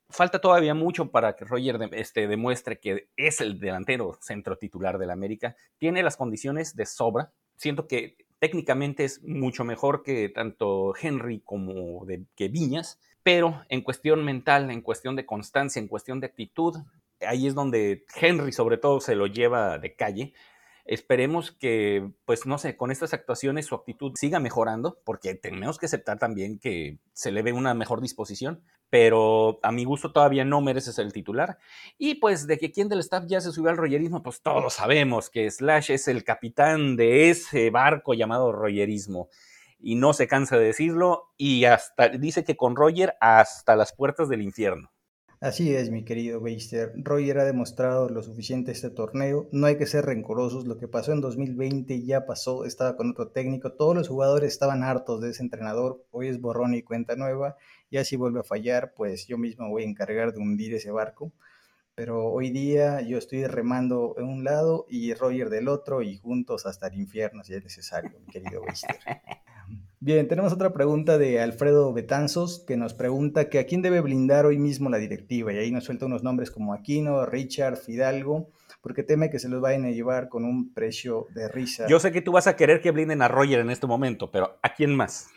falta 0.09 0.41
todavía 0.41 0.75
mucho 0.75 1.11
para 1.11 1.37
que 1.37 1.45
Roger 1.45 1.79
este, 1.93 2.29
demuestre 2.29 2.79
que 2.79 3.09
es 3.17 3.41
el 3.41 3.59
delantero 3.59 4.19
centro 4.21 4.57
titular 4.57 4.99
del 4.99 5.11
América. 5.11 5.57
Tiene 5.79 6.03
las 6.03 6.17
condiciones 6.17 6.77
de 6.77 6.87
sobra. 6.87 7.33
Siento 7.57 7.87
que 7.87 8.17
técnicamente 8.39 9.05
es 9.05 9.23
mucho 9.23 9.65
mejor 9.65 10.03
que 10.03 10.29
tanto 10.29 10.95
Henry 11.01 11.41
como 11.41 12.05
de, 12.05 12.25
que 12.35 12.49
Viñas, 12.49 13.01
pero 13.23 13.63
en 13.69 13.83
cuestión 13.83 14.25
mental, 14.25 14.71
en 14.71 14.83
cuestión 14.83 15.17
de 15.17 15.27
constancia, 15.27 15.81
en 15.81 15.89
cuestión 15.89 16.21
de 16.21 16.27
actitud, 16.27 16.77
ahí 17.21 17.47
es 17.47 17.55
donde 17.55 18.05
Henry 18.15 18.53
sobre 18.53 18.79
todo 18.79 19.01
se 19.01 19.15
lo 19.15 19.27
lleva 19.27 19.79
de 19.79 19.95
calle. 19.95 20.33
Esperemos 20.89 21.51
que, 21.51 22.13
pues 22.25 22.47
no 22.47 22.59
sé, 22.59 22.77
con 22.77 22.93
estas 22.93 23.13
actuaciones 23.13 23.67
su 23.67 23.75
actitud 23.75 24.13
siga 24.15 24.39
mejorando, 24.39 25.01
porque 25.05 25.35
tenemos 25.35 25.79
que 25.79 25.87
aceptar 25.87 26.19
también 26.19 26.61
que 26.61 26.99
se 27.13 27.33
le 27.33 27.43
ve 27.43 27.53
una 27.53 27.75
mejor 27.75 28.01
disposición, 28.01 28.63
pero 28.89 29.59
a 29.65 29.73
mi 29.73 29.85
gusto 29.85 30.13
todavía 30.13 30.45
no 30.45 30.61
merece 30.61 30.93
ser 30.93 31.07
el 31.07 31.13
titular. 31.13 31.59
Y 31.99 32.17
pues 32.17 32.47
de 32.47 32.59
que 32.59 32.71
quien 32.71 32.89
del 32.89 33.01
staff 33.01 33.25
ya 33.27 33.41
se 33.41 33.51
subió 33.51 33.71
al 33.71 33.77
royerismo, 33.77 34.23
pues 34.23 34.43
todos 34.43 34.75
sabemos 34.75 35.29
que 35.29 35.51
Slash 35.51 35.91
es 35.91 36.07
el 36.07 36.23
capitán 36.23 36.95
de 36.97 37.31
ese 37.31 37.71
barco 37.71 38.15
llamado 38.15 38.53
royerismo. 38.53 39.29
Y 39.81 39.97
no 39.97 40.13
se 40.13 40.29
cansa 40.29 40.57
de 40.57 40.67
decirlo, 40.67 41.33
y 41.37 41.65
hasta 41.65 42.09
dice 42.09 42.45
que 42.45 42.57
con 42.57 42.77
Roger 42.77 43.15
hasta 43.21 43.77
las 43.77 43.93
puertas 43.93 44.29
del 44.29 44.43
infierno. 44.43 44.91
Así 45.41 45.75
es, 45.75 45.91
mi 45.91 46.03
querido 46.03 46.41
Beister. 46.41 46.93
Roger 46.97 47.39
ha 47.39 47.45
demostrado 47.45 48.09
lo 48.09 48.23
suficiente 48.23 48.73
este 48.73 48.89
torneo. 48.89 49.49
No 49.53 49.67
hay 49.67 49.77
que 49.77 49.87
ser 49.87 50.07
rencorosos. 50.07 50.67
Lo 50.67 50.79
que 50.79 50.89
pasó 50.89 51.13
en 51.13 51.21
2020 51.21 52.05
ya 52.05 52.25
pasó. 52.25 52.65
Estaba 52.65 52.97
con 52.97 53.11
otro 53.11 53.29
técnico. 53.29 53.73
Todos 53.73 53.95
los 53.95 54.09
jugadores 54.09 54.53
estaban 54.53 54.83
hartos 54.83 55.21
de 55.21 55.31
ese 55.31 55.43
entrenador. 55.43 56.03
Hoy 56.11 56.29
es 56.29 56.41
borrón 56.41 56.75
y 56.75 56.83
cuenta 56.83 57.17
nueva. 57.17 57.57
Ya 57.91 58.03
si 58.05 58.17
vuelve 58.17 58.41
a 58.41 58.45
fallar, 58.45 58.95
pues 58.95 59.27
yo 59.27 59.37
mismo 59.37 59.69
voy 59.69 59.83
a 59.83 59.87
encargar 59.87 60.33
de 60.33 60.41
hundir 60.41 60.75
ese 60.75 60.91
barco. 60.91 61.33
Pero 61.95 62.27
hoy 62.33 62.51
día 62.51 63.03
yo 63.03 63.19
estoy 63.19 63.47
remando 63.47 64.15
en 64.19 64.25
un 64.25 64.43
lado 64.43 64.87
y 64.89 65.13
Roger 65.13 65.51
del 65.51 65.69
otro 65.69 66.03
y 66.03 66.17
juntos 66.17 66.65
hasta 66.65 66.89
el 66.89 66.95
infierno 66.95 67.45
si 67.45 67.55
es 67.55 67.63
necesario, 67.63 68.19
mi 68.21 68.27
querido 68.33 68.63
Beister. 68.63 68.99
Bien, 69.99 70.29
tenemos 70.29 70.53
otra 70.53 70.75
pregunta 70.75 71.17
de 71.17 71.41
Alfredo 71.41 71.91
Betanzos 71.95 72.63
que 72.67 72.77
nos 72.77 72.93
pregunta 72.93 73.49
que 73.49 73.59
a 73.59 73.65
quién 73.65 73.81
debe 73.81 74.03
blindar 74.03 74.45
hoy 74.45 74.59
mismo 74.59 74.91
la 74.91 74.99
directiva 74.99 75.55
y 75.55 75.57
ahí 75.57 75.71
nos 75.71 75.85
suelta 75.85 76.05
unos 76.05 76.23
nombres 76.23 76.51
como 76.51 76.75
Aquino, 76.75 77.25
Richard, 77.25 77.79
Fidalgo, 77.79 78.51
porque 78.83 79.03
teme 79.03 79.31
que 79.31 79.39
se 79.39 79.49
los 79.49 79.63
vayan 79.63 79.87
a 79.87 79.91
llevar 79.91 80.29
con 80.29 80.45
un 80.45 80.75
precio 80.75 81.29
de 81.35 81.49
risa. 81.49 81.87
Yo 81.89 81.99
sé 81.99 82.13
que 82.13 82.21
tú 82.21 82.33
vas 82.33 82.47
a 82.47 82.57
querer 82.57 82.83
que 82.83 82.91
blinden 82.91 83.23
a 83.23 83.29
Roger 83.29 83.61
en 83.61 83.71
este 83.71 83.87
momento, 83.87 84.31
pero 84.31 84.59
¿a 84.63 84.75
quién 84.75 84.95
más? 84.95 85.29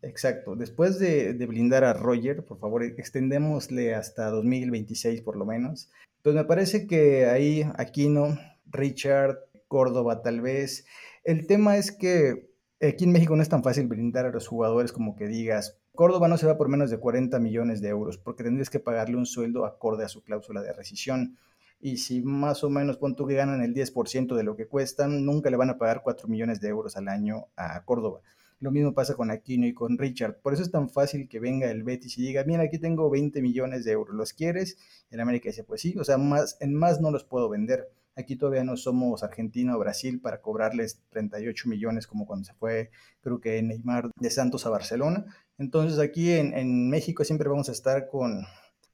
Exacto. 0.00 0.56
Después 0.56 0.98
de, 0.98 1.34
blindar 1.46 1.84
a 1.84 1.92
Roger, 1.92 2.46
por 2.46 2.58
favor, 2.58 2.82
extendémosle 2.82 3.94
hasta 3.94 4.30
2026 4.30 5.20
por 5.20 5.36
lo 5.36 5.44
menos. 5.44 5.90
Pues 6.22 6.34
me 6.34 6.44
parece 6.44 6.86
que 6.86 7.26
ahí 7.26 7.62
Aquino, 7.76 8.38
Richard, 8.70 9.38
Córdoba 9.68 10.22
tal 10.22 10.40
vez. 10.40 10.86
El 11.24 11.46
tema 11.46 11.76
es 11.76 11.92
que 11.92 12.48
aquí 12.80 13.04
en 13.04 13.12
México 13.12 13.34
no 13.34 13.42
es 13.42 13.48
tan 13.48 13.62
fácil 13.62 13.86
blindar 13.88 14.26
a 14.26 14.30
los 14.30 14.46
jugadores 14.46 14.92
como 14.92 15.16
que 15.16 15.26
digas, 15.26 15.78
Córdoba 15.94 16.28
no 16.28 16.36
se 16.36 16.46
va 16.46 16.56
por 16.56 16.68
menos 16.68 16.90
de 16.90 16.98
40 16.98 17.38
millones 17.40 17.80
de 17.80 17.88
euros, 17.88 18.18
porque 18.18 18.44
tendrías 18.44 18.70
que 18.70 18.78
pagarle 18.78 19.16
un 19.16 19.26
sueldo 19.26 19.64
acorde 19.64 20.04
a 20.04 20.08
su 20.08 20.22
cláusula 20.22 20.62
de 20.62 20.72
rescisión 20.72 21.36
y 21.80 21.98
si 21.98 22.22
más 22.22 22.64
o 22.64 22.70
menos 22.70 22.96
pon 22.96 23.16
tú 23.16 23.26
que 23.26 23.34
ganan 23.34 23.62
el 23.62 23.74
10% 23.74 24.34
de 24.34 24.42
lo 24.42 24.56
que 24.56 24.66
cuestan, 24.66 25.24
nunca 25.24 25.50
le 25.50 25.56
van 25.56 25.70
a 25.70 25.78
pagar 25.78 26.02
4 26.02 26.28
millones 26.28 26.60
de 26.60 26.68
euros 26.68 26.96
al 26.96 27.08
año 27.08 27.46
a 27.56 27.84
Córdoba. 27.84 28.20
Lo 28.60 28.72
mismo 28.72 28.92
pasa 28.92 29.14
con 29.14 29.30
Aquino 29.30 29.66
y 29.66 29.74
con 29.74 29.96
Richard. 29.96 30.40
Por 30.40 30.52
eso 30.52 30.62
es 30.62 30.70
tan 30.72 30.88
fácil 30.90 31.28
que 31.28 31.38
venga 31.38 31.70
el 31.70 31.84
Betis 31.84 32.18
y 32.18 32.22
diga, 32.22 32.42
mira, 32.44 32.64
aquí 32.64 32.78
tengo 32.78 33.08
20 33.08 33.40
millones 33.40 33.84
de 33.84 33.92
euros, 33.92 34.16
¿los 34.16 34.32
quieres? 34.32 34.76
En 35.12 35.20
América 35.20 35.48
dice, 35.48 35.62
pues 35.62 35.80
sí, 35.80 35.96
o 35.96 36.02
sea, 36.02 36.18
más, 36.18 36.56
en 36.60 36.74
más 36.74 37.00
no 37.00 37.12
los 37.12 37.22
puedo 37.22 37.48
vender. 37.48 37.88
Aquí 38.18 38.34
todavía 38.34 38.64
no 38.64 38.76
somos 38.76 39.22
Argentina 39.22 39.76
o 39.76 39.78
Brasil 39.78 40.20
para 40.20 40.40
cobrarles 40.40 41.00
38 41.10 41.68
millones 41.68 42.08
como 42.08 42.26
cuando 42.26 42.46
se 42.46 42.54
fue, 42.54 42.90
creo 43.20 43.40
que 43.40 43.62
Neymar 43.62 44.10
de 44.18 44.30
Santos 44.30 44.66
a 44.66 44.70
Barcelona. 44.70 45.24
Entonces 45.56 46.00
aquí 46.00 46.32
en, 46.32 46.90
México 46.90 47.22
siempre 47.22 47.48
vamos 47.48 47.68
a 47.68 47.72
estar 47.72 48.08
con, 48.08 48.44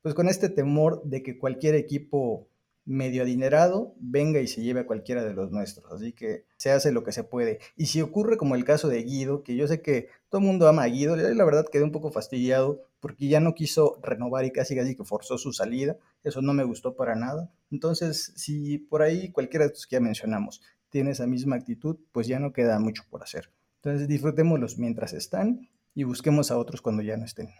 pues 0.02 0.14
con 0.14 0.28
este 0.28 0.50
temor 0.50 1.02
de 1.04 1.22
que 1.22 1.38
cualquier 1.38 1.74
equipo 1.74 2.48
medio 2.84 3.22
adinerado 3.22 3.94
venga 3.98 4.40
y 4.40 4.46
se 4.46 4.60
lleve 4.60 4.80
a 4.80 4.86
cualquiera 4.86 5.24
de 5.24 5.32
los 5.32 5.50
nuestros. 5.50 5.90
Así 5.90 6.12
que 6.12 6.44
se 6.58 6.70
hace 6.70 6.92
lo 6.92 7.02
que 7.02 7.12
se 7.12 7.24
puede. 7.24 7.60
Y 7.76 7.86
si 7.86 8.02
ocurre 8.02 8.36
como 8.36 8.56
el 8.56 8.66
caso 8.66 8.88
de 8.88 9.02
Guido, 9.04 9.42
que 9.42 9.56
yo 9.56 9.66
sé 9.66 9.80
que 9.80 10.10
todo 10.28 10.42
el 10.42 10.46
mundo 10.46 10.68
ama 10.68 10.82
a 10.82 10.88
Guido, 10.88 11.16
la 11.16 11.44
verdad 11.46 11.64
quedé 11.72 11.82
un 11.82 11.92
poco 11.92 12.10
fastidiado 12.10 12.82
porque 13.04 13.28
ya 13.28 13.38
no 13.38 13.52
quiso 13.52 13.98
renovar 14.02 14.46
y 14.46 14.50
casi 14.50 14.74
casi 14.74 14.96
que 14.96 15.04
forzó 15.04 15.36
su 15.36 15.52
salida. 15.52 15.98
Eso 16.22 16.40
no 16.40 16.54
me 16.54 16.64
gustó 16.64 16.96
para 16.96 17.14
nada. 17.14 17.50
Entonces, 17.70 18.32
si 18.34 18.78
por 18.78 19.02
ahí 19.02 19.30
cualquiera 19.30 19.66
de 19.66 19.72
estos 19.72 19.86
que 19.86 19.96
ya 19.96 20.00
mencionamos 20.00 20.62
tiene 20.88 21.10
esa 21.10 21.26
misma 21.26 21.56
actitud, 21.56 21.98
pues 22.12 22.28
ya 22.28 22.38
no 22.38 22.54
queda 22.54 22.78
mucho 22.78 23.02
por 23.10 23.22
hacer. 23.22 23.50
Entonces 23.82 24.08
disfrutémoslos 24.08 24.78
mientras 24.78 25.12
están 25.12 25.68
y 25.94 26.04
busquemos 26.04 26.50
a 26.50 26.56
otros 26.56 26.80
cuando 26.80 27.02
ya 27.02 27.18
no 27.18 27.26
estén. 27.26 27.50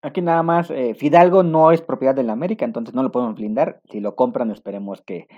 Aquí 0.00 0.22
nada 0.22 0.42
más, 0.42 0.70
eh, 0.70 0.94
Fidalgo 0.94 1.42
no 1.42 1.70
es 1.70 1.82
propiedad 1.82 2.14
de 2.14 2.22
la 2.22 2.32
América, 2.32 2.64
entonces 2.64 2.94
no 2.94 3.02
lo 3.02 3.12
podemos 3.12 3.34
blindar. 3.34 3.82
Si 3.90 4.00
lo 4.00 4.16
compran, 4.16 4.50
esperemos 4.50 5.02
que, 5.02 5.28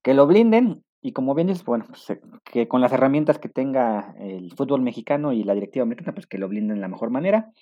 que 0.00 0.14
lo 0.14 0.26
blinden. 0.26 0.84
Y 1.02 1.12
como 1.12 1.34
bien 1.34 1.48
dices, 1.48 1.66
bueno, 1.66 1.84
pues, 1.86 2.18
que 2.44 2.66
con 2.66 2.80
las 2.80 2.92
herramientas 2.92 3.38
que 3.38 3.50
tenga 3.50 4.14
el 4.18 4.54
fútbol 4.56 4.80
mexicano 4.80 5.34
y 5.34 5.44
la 5.44 5.52
directiva 5.52 5.82
americana, 5.82 6.14
pues 6.14 6.26
que 6.26 6.38
lo 6.38 6.48
blinden 6.48 6.76
de 6.76 6.80
la 6.80 6.88
mejor 6.88 7.10
manera. 7.10 7.52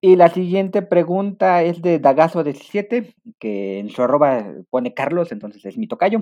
Y 0.00 0.16
la 0.16 0.28
siguiente 0.28 0.80
pregunta 0.80 1.62
es 1.62 1.82
de 1.82 2.00
Dagazo17, 2.00 3.14
que 3.38 3.78
en 3.78 3.90
su 3.90 4.02
arroba 4.02 4.44
pone 4.70 4.94
Carlos, 4.94 5.30
entonces 5.30 5.64
es 5.66 5.76
mi 5.76 5.86
tocayo. 5.86 6.20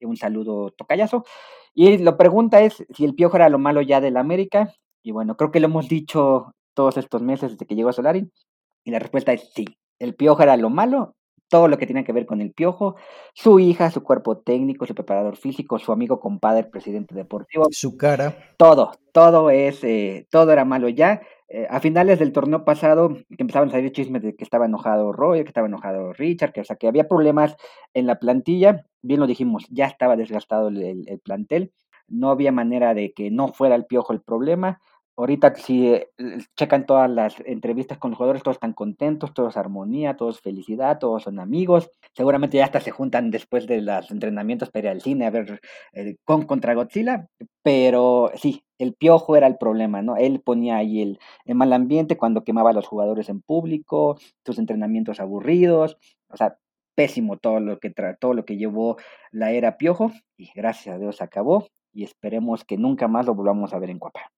Un 0.00 0.16
saludo 0.16 0.70
tocayazo. 0.70 1.24
Y 1.74 1.98
la 1.98 2.16
pregunta 2.16 2.60
es 2.62 2.84
si 2.90 3.04
el 3.04 3.14
piojo 3.14 3.36
era 3.36 3.48
lo 3.48 3.58
malo 3.58 3.82
ya 3.82 4.00
de 4.00 4.10
la 4.10 4.20
América. 4.20 4.72
Y 5.02 5.12
bueno, 5.12 5.36
creo 5.36 5.52
que 5.52 5.60
lo 5.60 5.66
hemos 5.66 5.88
dicho 5.88 6.52
todos 6.74 6.96
estos 6.96 7.22
meses 7.22 7.52
desde 7.52 7.66
que 7.66 7.76
llegó 7.76 7.90
a 7.90 7.92
Solari. 7.92 8.30
Y 8.84 8.90
la 8.90 8.98
respuesta 8.98 9.32
es 9.32 9.52
sí. 9.54 9.66
El 9.98 10.14
piojo 10.14 10.42
era 10.42 10.56
lo 10.56 10.70
malo, 10.70 11.14
todo 11.50 11.68
lo 11.68 11.76
que 11.76 11.86
tiene 11.86 12.04
que 12.04 12.12
ver 12.12 12.24
con 12.26 12.40
el 12.40 12.52
piojo, 12.52 12.96
su 13.34 13.60
hija, 13.60 13.90
su 13.90 14.02
cuerpo 14.02 14.38
técnico, 14.38 14.86
su 14.86 14.94
preparador 14.94 15.36
físico, 15.36 15.78
su 15.78 15.92
amigo 15.92 16.18
compadre, 16.18 16.64
presidente 16.64 17.14
deportivo. 17.14 17.66
Su 17.70 17.96
cara. 17.98 18.54
Todo, 18.56 18.92
todo 19.12 19.50
es, 19.50 19.84
eh, 19.84 20.26
todo 20.30 20.52
era 20.52 20.64
malo 20.64 20.88
ya. 20.88 21.20
Eh, 21.52 21.66
a 21.68 21.80
finales 21.80 22.20
del 22.20 22.32
torneo 22.32 22.64
pasado, 22.64 23.08
que 23.08 23.42
empezaban 23.42 23.70
a 23.70 23.72
salir 23.72 23.90
chismes 23.90 24.22
de 24.22 24.36
que 24.36 24.44
estaba 24.44 24.66
enojado 24.66 25.12
Roy, 25.12 25.42
que 25.42 25.48
estaba 25.48 25.66
enojado 25.66 26.12
Richard, 26.12 26.52
que, 26.52 26.60
o 26.60 26.64
sea, 26.64 26.76
que 26.76 26.86
había 26.86 27.08
problemas 27.08 27.56
en 27.92 28.06
la 28.06 28.20
plantilla. 28.20 28.86
Bien 29.02 29.18
lo 29.18 29.26
dijimos, 29.26 29.66
ya 29.68 29.86
estaba 29.86 30.14
desgastado 30.14 30.68
el 30.68 31.20
plantel. 31.24 31.72
No 32.06 32.30
había 32.30 32.52
manera 32.52 32.94
de 32.94 33.12
que 33.12 33.32
no 33.32 33.48
fuera 33.48 33.74
el 33.74 33.86
piojo 33.86 34.12
el 34.12 34.22
problema. 34.22 34.80
Ahorita 35.20 35.54
si 35.54 35.86
eh, 35.88 36.08
checan 36.56 36.86
todas 36.86 37.10
las 37.10 37.34
entrevistas 37.44 37.98
con 37.98 38.10
los 38.10 38.16
jugadores, 38.16 38.42
todos 38.42 38.56
están 38.56 38.72
contentos, 38.72 39.34
todos 39.34 39.58
armonía, 39.58 40.16
todos 40.16 40.40
felicidad, 40.40 40.98
todos 40.98 41.24
son 41.24 41.38
amigos. 41.40 41.90
Seguramente 42.14 42.56
ya 42.56 42.64
hasta 42.64 42.80
se 42.80 42.90
juntan 42.90 43.30
después 43.30 43.66
de 43.66 43.82
los 43.82 44.10
entrenamientos 44.10 44.70
para 44.70 44.86
ir 44.86 44.90
al 44.92 45.02
cine 45.02 45.26
a 45.26 45.30
ver 45.30 45.60
eh, 45.92 46.16
con 46.24 46.46
contra 46.46 46.72
Godzilla. 46.72 47.28
Pero 47.62 48.30
sí, 48.34 48.64
el 48.78 48.94
piojo 48.94 49.36
era 49.36 49.46
el 49.46 49.58
problema, 49.58 50.00
¿no? 50.00 50.16
Él 50.16 50.40
ponía 50.40 50.78
ahí 50.78 51.02
el, 51.02 51.18
mal 51.54 51.74
ambiente 51.74 52.16
cuando 52.16 52.42
quemaba 52.42 52.70
a 52.70 52.72
los 52.72 52.86
jugadores 52.86 53.28
en 53.28 53.42
público, 53.42 54.16
sus 54.46 54.58
entrenamientos 54.58 55.20
aburridos, 55.20 55.98
o 56.30 56.38
sea, 56.38 56.56
pésimo 56.94 57.36
todo 57.36 57.60
lo 57.60 57.78
que 57.78 57.92
todo 58.18 58.32
lo 58.32 58.46
que 58.46 58.56
llevó 58.56 58.96
la 59.32 59.52
era 59.52 59.76
piojo 59.76 60.12
y 60.38 60.50
gracias 60.54 60.94
a 60.94 60.98
Dios 60.98 61.20
acabó 61.20 61.66
y 61.92 62.04
esperemos 62.04 62.64
que 62.64 62.78
nunca 62.78 63.06
más 63.06 63.26
lo 63.26 63.34
volvamos 63.34 63.74
a 63.74 63.78
ver 63.78 63.90
en 63.90 63.98
Cuapa. 63.98 64.30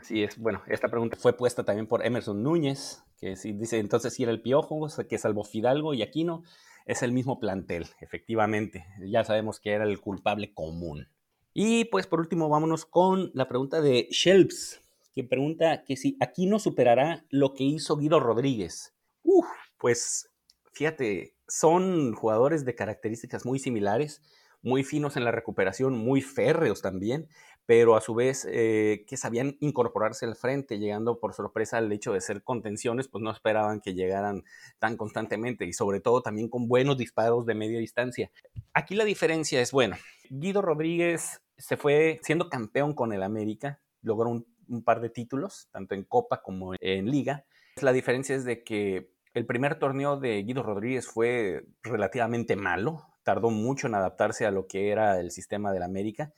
Así 0.00 0.22
es. 0.22 0.38
Bueno, 0.38 0.62
esta 0.66 0.88
pregunta 0.88 1.16
fue 1.16 1.36
puesta 1.36 1.64
también 1.64 1.86
por 1.86 2.04
Emerson 2.04 2.42
Núñez, 2.42 3.02
que 3.18 3.36
si 3.36 3.52
dice 3.52 3.78
entonces 3.78 4.14
si 4.14 4.22
era 4.22 4.32
el 4.32 4.42
Piojo, 4.42 4.86
que 5.08 5.18
salvo 5.18 5.44
Fidalgo 5.44 5.94
y 5.94 6.02
Aquino, 6.02 6.42
es 6.84 7.02
el 7.02 7.12
mismo 7.12 7.40
plantel, 7.40 7.86
efectivamente. 8.00 8.86
Ya 9.00 9.24
sabemos 9.24 9.58
que 9.58 9.72
era 9.72 9.84
el 9.84 10.00
culpable 10.00 10.52
común. 10.54 11.08
Y 11.52 11.86
pues 11.86 12.06
por 12.06 12.20
último, 12.20 12.48
vámonos 12.48 12.84
con 12.84 13.30
la 13.34 13.48
pregunta 13.48 13.80
de 13.80 14.08
Shelps, 14.10 14.82
que 15.14 15.24
pregunta 15.24 15.82
que 15.84 15.96
si 15.96 16.16
Aquino 16.20 16.58
superará 16.58 17.24
lo 17.30 17.54
que 17.54 17.64
hizo 17.64 17.96
Guido 17.96 18.20
Rodríguez. 18.20 18.94
Uf, 19.22 19.46
pues 19.78 20.30
fíjate, 20.72 21.34
son 21.48 22.12
jugadores 22.12 22.64
de 22.64 22.74
características 22.74 23.46
muy 23.46 23.58
similares, 23.58 24.22
muy 24.62 24.84
finos 24.84 25.16
en 25.16 25.24
la 25.24 25.32
recuperación, 25.32 25.96
muy 25.96 26.20
férreos 26.20 26.82
también, 26.82 27.28
pero 27.66 27.96
a 27.96 28.00
su 28.00 28.14
vez 28.14 28.46
eh, 28.48 29.04
que 29.08 29.16
sabían 29.16 29.56
incorporarse 29.60 30.24
al 30.24 30.36
frente, 30.36 30.78
llegando 30.78 31.18
por 31.18 31.34
sorpresa 31.34 31.78
al 31.78 31.92
hecho 31.92 32.12
de 32.12 32.20
ser 32.20 32.44
contenciones, 32.44 33.08
pues 33.08 33.22
no 33.22 33.32
esperaban 33.32 33.80
que 33.80 33.92
llegaran 33.92 34.44
tan 34.78 34.96
constantemente 34.96 35.66
y 35.66 35.72
sobre 35.72 36.00
todo 36.00 36.22
también 36.22 36.48
con 36.48 36.68
buenos 36.68 36.96
disparos 36.96 37.44
de 37.44 37.56
media 37.56 37.80
distancia. 37.80 38.30
Aquí 38.72 38.94
la 38.94 39.04
diferencia 39.04 39.60
es, 39.60 39.72
bueno, 39.72 39.96
Guido 40.30 40.62
Rodríguez 40.62 41.42
se 41.58 41.76
fue 41.76 42.20
siendo 42.22 42.48
campeón 42.48 42.94
con 42.94 43.12
el 43.12 43.24
América, 43.24 43.80
logró 44.00 44.30
un, 44.30 44.46
un 44.68 44.84
par 44.84 45.00
de 45.00 45.10
títulos, 45.10 45.68
tanto 45.72 45.96
en 45.96 46.04
Copa 46.04 46.42
como 46.42 46.74
en 46.78 47.10
Liga. 47.10 47.44
La 47.82 47.92
diferencia 47.92 48.36
es 48.36 48.44
de 48.44 48.62
que 48.62 49.10
el 49.34 49.44
primer 49.44 49.78
torneo 49.78 50.16
de 50.18 50.40
Guido 50.44 50.62
Rodríguez 50.62 51.08
fue 51.08 51.66
relativamente 51.82 52.54
malo, 52.54 53.08
tardó 53.24 53.50
mucho 53.50 53.88
en 53.88 53.96
adaptarse 53.96 54.46
a 54.46 54.52
lo 54.52 54.68
que 54.68 54.90
era 54.90 55.18
el 55.18 55.32
sistema 55.32 55.72
del 55.72 55.82
América 55.82 56.32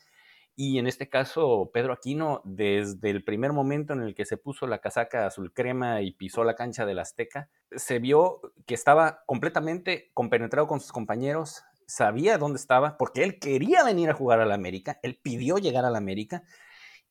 y 0.60 0.80
en 0.80 0.88
este 0.88 1.08
caso, 1.08 1.70
Pedro 1.72 1.92
Aquino, 1.92 2.42
desde 2.44 3.10
el 3.10 3.22
primer 3.22 3.52
momento 3.52 3.92
en 3.92 4.02
el 4.02 4.16
que 4.16 4.24
se 4.24 4.36
puso 4.36 4.66
la 4.66 4.80
casaca 4.80 5.24
azul 5.24 5.52
crema 5.52 6.02
y 6.02 6.10
pisó 6.10 6.42
la 6.42 6.56
cancha 6.56 6.84
del 6.84 6.98
Azteca, 6.98 7.48
se 7.70 8.00
vio 8.00 8.40
que 8.66 8.74
estaba 8.74 9.22
completamente 9.24 10.10
compenetrado 10.14 10.66
con 10.66 10.80
sus 10.80 10.90
compañeros, 10.90 11.62
sabía 11.86 12.38
dónde 12.38 12.58
estaba, 12.58 12.98
porque 12.98 13.22
él 13.22 13.38
quería 13.38 13.84
venir 13.84 14.10
a 14.10 14.14
jugar 14.14 14.40
a 14.40 14.46
la 14.46 14.56
América, 14.56 14.98
él 15.04 15.20
pidió 15.22 15.58
llegar 15.58 15.84
a 15.84 15.90
la 15.90 15.98
América, 15.98 16.42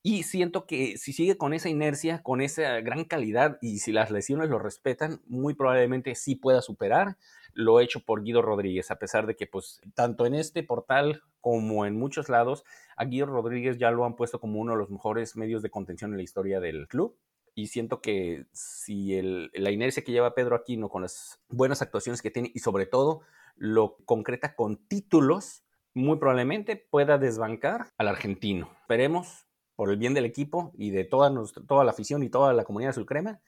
y 0.02 0.24
siento 0.24 0.66
que 0.66 0.98
si 0.98 1.14
sigue 1.14 1.38
con 1.38 1.54
esa 1.54 1.70
inercia, 1.70 2.22
con 2.22 2.42
esa 2.42 2.80
gran 2.82 3.04
calidad, 3.04 3.56
y 3.62 3.78
si 3.78 3.92
las 3.92 4.10
lesiones 4.10 4.50
lo 4.50 4.58
respetan, 4.58 5.22
muy 5.26 5.54
probablemente 5.54 6.14
sí 6.16 6.34
pueda 6.34 6.60
superar 6.60 7.16
lo 7.54 7.80
hecho 7.80 8.00
por 8.00 8.22
Guido 8.22 8.42
Rodríguez, 8.42 8.90
a 8.90 8.98
pesar 8.98 9.26
de 9.26 9.36
que 9.36 9.46
pues 9.46 9.80
tanto 9.94 10.26
en 10.26 10.34
este 10.34 10.62
portal 10.62 11.22
como 11.40 11.86
en 11.86 11.96
muchos 11.96 12.28
lados, 12.28 12.64
a 12.96 13.04
Rodríguez 13.04 13.78
ya 13.78 13.90
lo 13.90 14.04
han 14.04 14.16
puesto 14.16 14.40
como 14.40 14.60
uno 14.60 14.72
de 14.72 14.78
los 14.78 14.90
mejores 14.90 15.36
medios 15.36 15.62
de 15.62 15.70
contención 15.70 16.10
en 16.10 16.16
la 16.16 16.22
historia 16.22 16.60
del 16.60 16.88
club. 16.88 17.16
Y 17.54 17.68
siento 17.68 18.00
que 18.00 18.46
si 18.52 19.20
la 19.22 19.70
inercia 19.70 20.04
que 20.04 20.12
lleva 20.12 20.34
Pedro 20.34 20.54
Aquino 20.54 20.88
con 20.88 21.02
las 21.02 21.40
buenas 21.48 21.82
actuaciones 21.82 22.22
que 22.22 22.30
tiene 22.30 22.52
y 22.54 22.60
sobre 22.60 22.86
todo 22.86 23.22
lo 23.56 23.96
concreta 24.04 24.54
con 24.54 24.76
títulos, 24.76 25.64
muy 25.94 26.18
probablemente 26.18 26.76
pueda 26.76 27.18
desbancar 27.18 27.88
al 27.98 28.08
argentino. 28.08 28.70
Esperemos, 28.82 29.46
por 29.74 29.90
el 29.90 29.96
bien 29.96 30.14
del 30.14 30.24
equipo 30.24 30.72
y 30.76 30.90
de 30.90 31.04
toda, 31.04 31.32
toda 31.66 31.84
la 31.84 31.90
afición 31.90 32.22
y 32.22 32.30
toda 32.30 32.52
la 32.52 32.64
comunidad 32.64 32.92
sulcrema, 32.92 33.40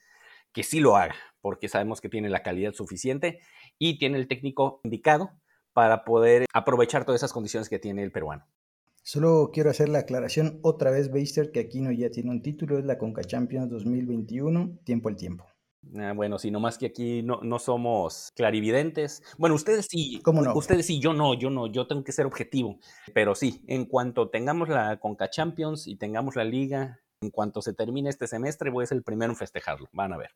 que 0.51 0.63
sí 0.63 0.81
lo 0.81 0.97
haga, 0.97 1.15
porque 1.39 1.69
sabemos 1.69 2.01
que 2.01 2.09
tiene 2.09 2.29
la 2.29 2.43
calidad 2.43 2.73
suficiente 2.73 3.39
y 3.77 3.97
tiene 3.97 4.17
el 4.17 4.27
técnico 4.27 4.81
indicado 4.83 5.31
para 5.73 6.03
poder 6.03 6.45
aprovechar 6.53 7.05
todas 7.05 7.19
esas 7.19 7.33
condiciones 7.33 7.69
que 7.69 7.79
tiene 7.79 8.03
el 8.03 8.11
peruano. 8.11 8.45
Solo 9.03 9.49
quiero 9.51 9.71
hacer 9.71 9.89
la 9.89 9.99
aclaración 9.99 10.59
otra 10.61 10.91
vez, 10.91 11.11
Beister, 11.11 11.51
que 11.51 11.59
aquí 11.59 11.81
no 11.81 11.91
ya 11.91 12.11
tiene 12.11 12.29
un 12.29 12.41
título, 12.41 12.77
es 12.77 12.85
la 12.85 12.99
Conca 12.99 13.23
Champions 13.23 13.69
2021, 13.69 14.79
tiempo 14.83 15.09
al 15.09 15.15
tiempo. 15.15 15.45
Ah, 15.97 16.13
bueno, 16.15 16.37
sí, 16.37 16.51
nomás 16.51 16.77
que 16.77 16.85
aquí 16.85 17.23
no, 17.23 17.39
no, 17.41 17.57
somos 17.57 18.31
clarividentes. 18.35 19.23
Bueno, 19.39 19.55
ustedes 19.55 19.87
sí. 19.89 20.21
¿Cómo 20.23 20.43
no? 20.43 20.53
Ustedes 20.53 20.85
sí, 20.85 20.99
yo 20.99 21.13
no, 21.13 21.33
yo 21.33 21.49
no, 21.49 21.65
yo 21.65 21.87
tengo 21.87 22.03
que 22.03 22.11
ser 22.11 22.27
objetivo. 22.27 22.77
Pero 23.13 23.33
sí, 23.33 23.63
en 23.67 23.85
cuanto 23.85 24.29
tengamos 24.29 24.69
la 24.69 24.99
Conca 24.99 25.31
Champions 25.31 25.87
y 25.87 25.95
tengamos 25.95 26.35
la 26.35 26.43
liga, 26.43 26.99
en 27.21 27.31
cuanto 27.31 27.63
se 27.63 27.73
termine 27.73 28.09
este 28.09 28.27
semestre, 28.27 28.69
voy 28.69 28.83
a 28.83 28.87
ser 28.87 28.97
el 28.97 29.03
primero 29.03 29.31
en 29.31 29.37
festejarlo. 29.37 29.89
Van 29.91 30.13
a 30.13 30.17
ver. 30.17 30.29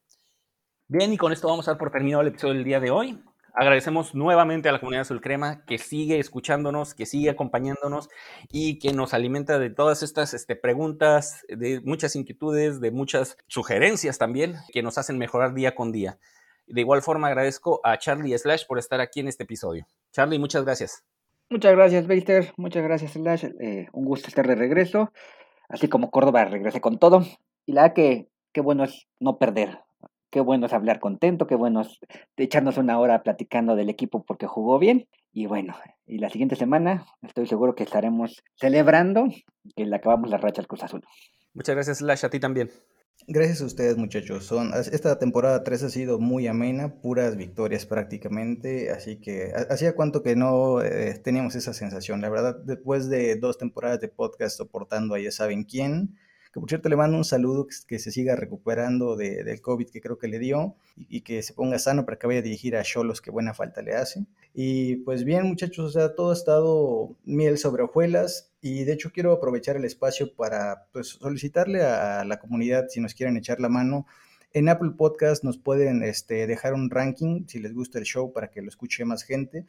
Bien, 0.87 1.13
y 1.13 1.17
con 1.17 1.31
esto 1.31 1.47
vamos 1.47 1.67
a 1.67 1.71
dar 1.71 1.79
por 1.79 1.91
terminado 1.91 2.21
el 2.21 2.29
episodio 2.29 2.55
del 2.55 2.63
día 2.63 2.79
de 2.79 2.89
hoy. 2.89 3.23
Agradecemos 3.57 4.13
nuevamente 4.13 4.67
a 4.67 4.73
la 4.73 4.79
comunidad 4.79 5.03
Azul 5.03 5.21
Crema 5.21 5.63
que 5.65 5.77
sigue 5.77 6.19
escuchándonos, 6.19 6.93
que 6.93 7.05
sigue 7.05 7.29
acompañándonos 7.29 8.09
y 8.51 8.79
que 8.79 8.91
nos 8.91 9.13
alimenta 9.13 9.59
de 9.59 9.69
todas 9.69 10.03
estas 10.03 10.33
este, 10.33 10.57
preguntas, 10.57 11.45
de 11.47 11.79
muchas 11.85 12.17
inquietudes, 12.17 12.81
de 12.81 12.91
muchas 12.91 13.37
sugerencias 13.47 14.17
también 14.17 14.55
que 14.73 14.83
nos 14.83 14.97
hacen 14.97 15.17
mejorar 15.17 15.53
día 15.53 15.73
con 15.73 15.93
día. 15.93 16.19
De 16.67 16.81
igual 16.81 17.01
forma 17.01 17.27
agradezco 17.27 17.79
a 17.85 17.97
Charlie 17.97 18.37
Slash 18.37 18.65
por 18.67 18.77
estar 18.77 18.99
aquí 18.99 19.21
en 19.21 19.29
este 19.29 19.43
episodio. 19.43 19.87
Charlie, 20.11 20.37
muchas 20.37 20.65
gracias. 20.65 21.05
Muchas 21.49 21.73
gracias, 21.73 22.07
Baster. 22.07 22.53
Muchas 22.57 22.83
gracias, 22.83 23.13
Slash. 23.13 23.45
Eh, 23.61 23.87
un 23.93 24.03
gusto 24.03 24.27
estar 24.27 24.45
de 24.45 24.55
regreso. 24.55 25.13
Así 25.69 25.87
como 25.87 26.11
Córdoba 26.11 26.43
regrese 26.43 26.81
con 26.81 26.99
todo. 26.99 27.23
Y 27.65 27.71
la 27.71 27.93
que 27.93 28.27
qué 28.51 28.59
bueno 28.59 28.83
es 28.83 29.07
no 29.19 29.37
perder 29.37 29.79
qué 30.35 30.41
bueno 30.41 30.65
es 30.65 30.73
hablar 30.73 30.99
contento, 30.99 31.47
qué 31.47 31.55
bueno 31.55 31.79
es 31.79 31.97
echarnos 32.35 32.75
una 32.77 32.99
hora 32.99 33.23
platicando 33.23 33.77
del 33.77 33.89
equipo 33.89 34.25
porque 34.25 34.47
jugó 34.47 34.79
bien. 34.79 35.07
Y 35.31 35.45
bueno, 35.45 35.77
y 36.05 36.17
la 36.17 36.29
siguiente 36.29 36.57
semana 36.57 37.05
estoy 37.21 37.47
seguro 37.47 37.73
que 37.73 37.83
estaremos 37.83 38.43
celebrando 38.55 39.29
que 39.77 39.85
le 39.85 39.95
acabamos 39.95 40.29
la 40.29 40.35
racha 40.35 40.59
al 40.59 40.67
Cruz 40.67 40.83
Azul. 40.83 41.05
Muchas 41.53 41.73
gracias, 41.73 42.01
Lash, 42.01 42.25
a 42.25 42.29
ti 42.29 42.41
también. 42.41 42.69
Gracias 43.27 43.61
a 43.61 43.65
ustedes, 43.65 43.95
muchachos. 43.95 44.43
Son, 44.43 44.73
esta 44.73 45.17
temporada 45.19 45.63
3 45.63 45.83
ha 45.83 45.89
sido 45.89 46.19
muy 46.19 46.47
amena, 46.47 46.95
puras 47.01 47.37
victorias 47.37 47.85
prácticamente, 47.85 48.91
así 48.91 49.21
que 49.21 49.53
hacía 49.69 49.95
cuánto 49.95 50.21
que 50.21 50.35
no 50.35 50.81
eh, 50.81 51.17
teníamos 51.23 51.55
esa 51.55 51.73
sensación. 51.73 52.19
La 52.19 52.27
verdad, 52.27 52.57
después 52.61 53.07
de 53.07 53.37
dos 53.37 53.57
temporadas 53.57 54.01
de 54.01 54.09
podcast 54.09 54.57
soportando 54.57 55.15
a 55.15 55.19
ya 55.19 55.31
saben 55.31 55.63
quién, 55.63 56.17
que 56.55 56.61
por 56.61 56.69
cierto 56.69 56.87
le 56.87 56.95
mando 56.95 57.17
un 57.17 57.25
saludo, 57.25 57.67
que, 57.85 57.99
se 57.99 58.11
siga 58.11 58.37
recuperando 58.37 59.17
de, 59.17 59.43
del 59.43 59.59
COVID 59.59 59.89
que 59.89 59.99
creo 59.99 60.17
que 60.17 60.29
le 60.29 60.39
dio 60.39 60.77
y, 60.95 61.19
que 61.19 61.43
se 61.43 61.53
ponga 61.53 61.77
sano 61.79 62.05
para 62.05 62.17
que 62.17 62.27
vaya 62.27 62.39
a 62.39 62.43
dirigir 62.43 62.77
a 62.77 62.81
Cholos, 62.81 63.19
que 63.19 63.29
buena 63.29 63.53
falta 63.53 63.81
le 63.81 63.93
hace. 63.93 64.25
Y 64.53 64.95
pues 65.03 65.25
bien 65.25 65.43
muchachos, 65.43 65.85
o 65.85 65.89
sea, 65.89 66.15
todo 66.15 66.29
ha 66.29 66.33
estado 66.33 67.13
miel 67.25 67.57
sobre 67.57 67.83
hojuelas 67.83 68.53
y 68.61 68.85
de 68.85 68.93
hecho 68.93 69.11
quiero 69.11 69.33
aprovechar 69.33 69.75
el 69.75 69.83
espacio 69.83 70.33
para 70.33 70.87
pues, 70.93 71.09
solicitarle 71.09 71.83
a, 71.83 72.23
la 72.23 72.39
comunidad 72.39 72.85
si 72.87 73.01
nos 73.01 73.13
quieren 73.15 73.35
echar 73.35 73.59
la 73.59 73.67
mano. 73.67 74.05
En 74.53 74.69
Apple 74.69 74.91
Podcast 74.97 75.43
nos 75.43 75.57
pueden 75.57 76.03
este, 76.03 76.47
dejar 76.47 76.73
un 76.73 76.89
ranking 76.89 77.43
si 77.49 77.59
les 77.59 77.73
gusta 77.73 77.99
el 77.99 78.05
show 78.05 78.31
para 78.31 78.49
que 78.49 78.61
lo 78.61 78.69
escuche 78.69 79.03
más 79.03 79.23
gente. 79.23 79.65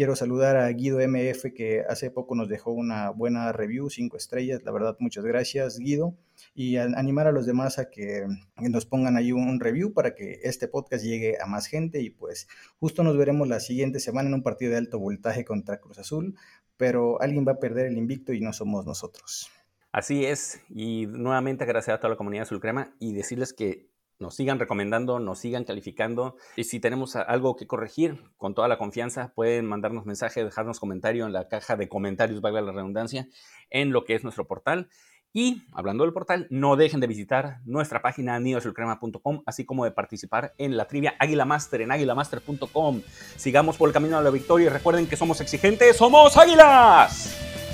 Quiero 0.00 0.16
saludar 0.16 0.56
a 0.56 0.66
Guido 0.70 0.98
MF 1.06 1.52
que 1.54 1.84
hace 1.86 2.10
poco 2.10 2.34
nos 2.34 2.48
dejó 2.48 2.72
una 2.72 3.10
buena 3.10 3.52
review, 3.52 3.90
cinco 3.90 4.16
estrellas. 4.16 4.62
La 4.64 4.72
verdad, 4.72 4.96
muchas 4.98 5.26
gracias, 5.26 5.78
Guido. 5.78 6.16
Y 6.54 6.78
animar 6.78 7.26
a 7.26 7.32
los 7.32 7.44
demás 7.44 7.78
a 7.78 7.90
que 7.90 8.26
nos 8.56 8.86
pongan 8.86 9.18
ahí 9.18 9.32
un 9.32 9.60
review 9.60 9.92
para 9.92 10.14
que 10.14 10.40
este 10.42 10.68
podcast 10.68 11.04
llegue 11.04 11.36
a 11.38 11.44
más 11.44 11.66
gente. 11.66 12.00
Y 12.00 12.08
pues 12.08 12.48
justo 12.78 13.02
nos 13.02 13.18
veremos 13.18 13.46
la 13.46 13.60
siguiente 13.60 14.00
semana 14.00 14.30
en 14.30 14.36
un 14.36 14.42
partido 14.42 14.70
de 14.70 14.78
alto 14.78 14.98
voltaje 14.98 15.44
contra 15.44 15.80
Cruz 15.80 15.98
Azul. 15.98 16.34
Pero 16.78 17.20
alguien 17.20 17.44
va 17.46 17.52
a 17.52 17.60
perder 17.60 17.84
el 17.84 17.98
invicto 17.98 18.32
y 18.32 18.40
no 18.40 18.54
somos 18.54 18.86
nosotros. 18.86 19.50
Así 19.92 20.24
es. 20.24 20.62
Y 20.70 21.08
nuevamente 21.08 21.64
agradecer 21.64 21.92
a 21.92 21.98
toda 21.98 22.12
la 22.12 22.16
comunidad 22.16 22.46
Sulcrema 22.46 22.94
y 23.00 23.12
decirles 23.12 23.52
que 23.52 23.89
nos 24.20 24.36
sigan 24.36 24.58
recomendando, 24.58 25.18
nos 25.18 25.38
sigan 25.38 25.64
calificando. 25.64 26.36
Y 26.56 26.64
si 26.64 26.78
tenemos 26.78 27.16
algo 27.16 27.56
que 27.56 27.66
corregir, 27.66 28.22
con 28.36 28.54
toda 28.54 28.68
la 28.68 28.78
confianza, 28.78 29.32
pueden 29.34 29.66
mandarnos 29.66 30.06
mensaje, 30.06 30.44
dejarnos 30.44 30.78
comentario 30.78 31.26
en 31.26 31.32
la 31.32 31.48
caja 31.48 31.76
de 31.76 31.88
comentarios, 31.88 32.40
valga 32.40 32.60
la 32.60 32.72
redundancia, 32.72 33.28
en 33.70 33.92
lo 33.92 34.04
que 34.04 34.14
es 34.14 34.22
nuestro 34.22 34.46
portal. 34.46 34.88
Y 35.32 35.62
hablando 35.72 36.04
del 36.04 36.12
portal, 36.12 36.48
no 36.50 36.76
dejen 36.76 37.00
de 37.00 37.06
visitar 37.06 37.60
nuestra 37.64 38.02
página 38.02 38.38
nidosulcrema.com, 38.40 39.42
así 39.46 39.64
como 39.64 39.84
de 39.84 39.92
participar 39.92 40.54
en 40.58 40.76
la 40.76 40.86
trivia 40.86 41.14
Águila 41.20 41.44
Master 41.44 41.82
en 41.82 41.92
águilamaster.com. 41.92 43.02
Sigamos 43.36 43.76
por 43.76 43.88
el 43.88 43.92
camino 43.92 44.18
a 44.18 44.22
la 44.22 44.30
victoria 44.30 44.66
y 44.66 44.70
recuerden 44.70 45.06
que 45.06 45.16
somos 45.16 45.40
exigentes, 45.40 45.96
somos 45.96 46.36
águilas. 46.36 47.69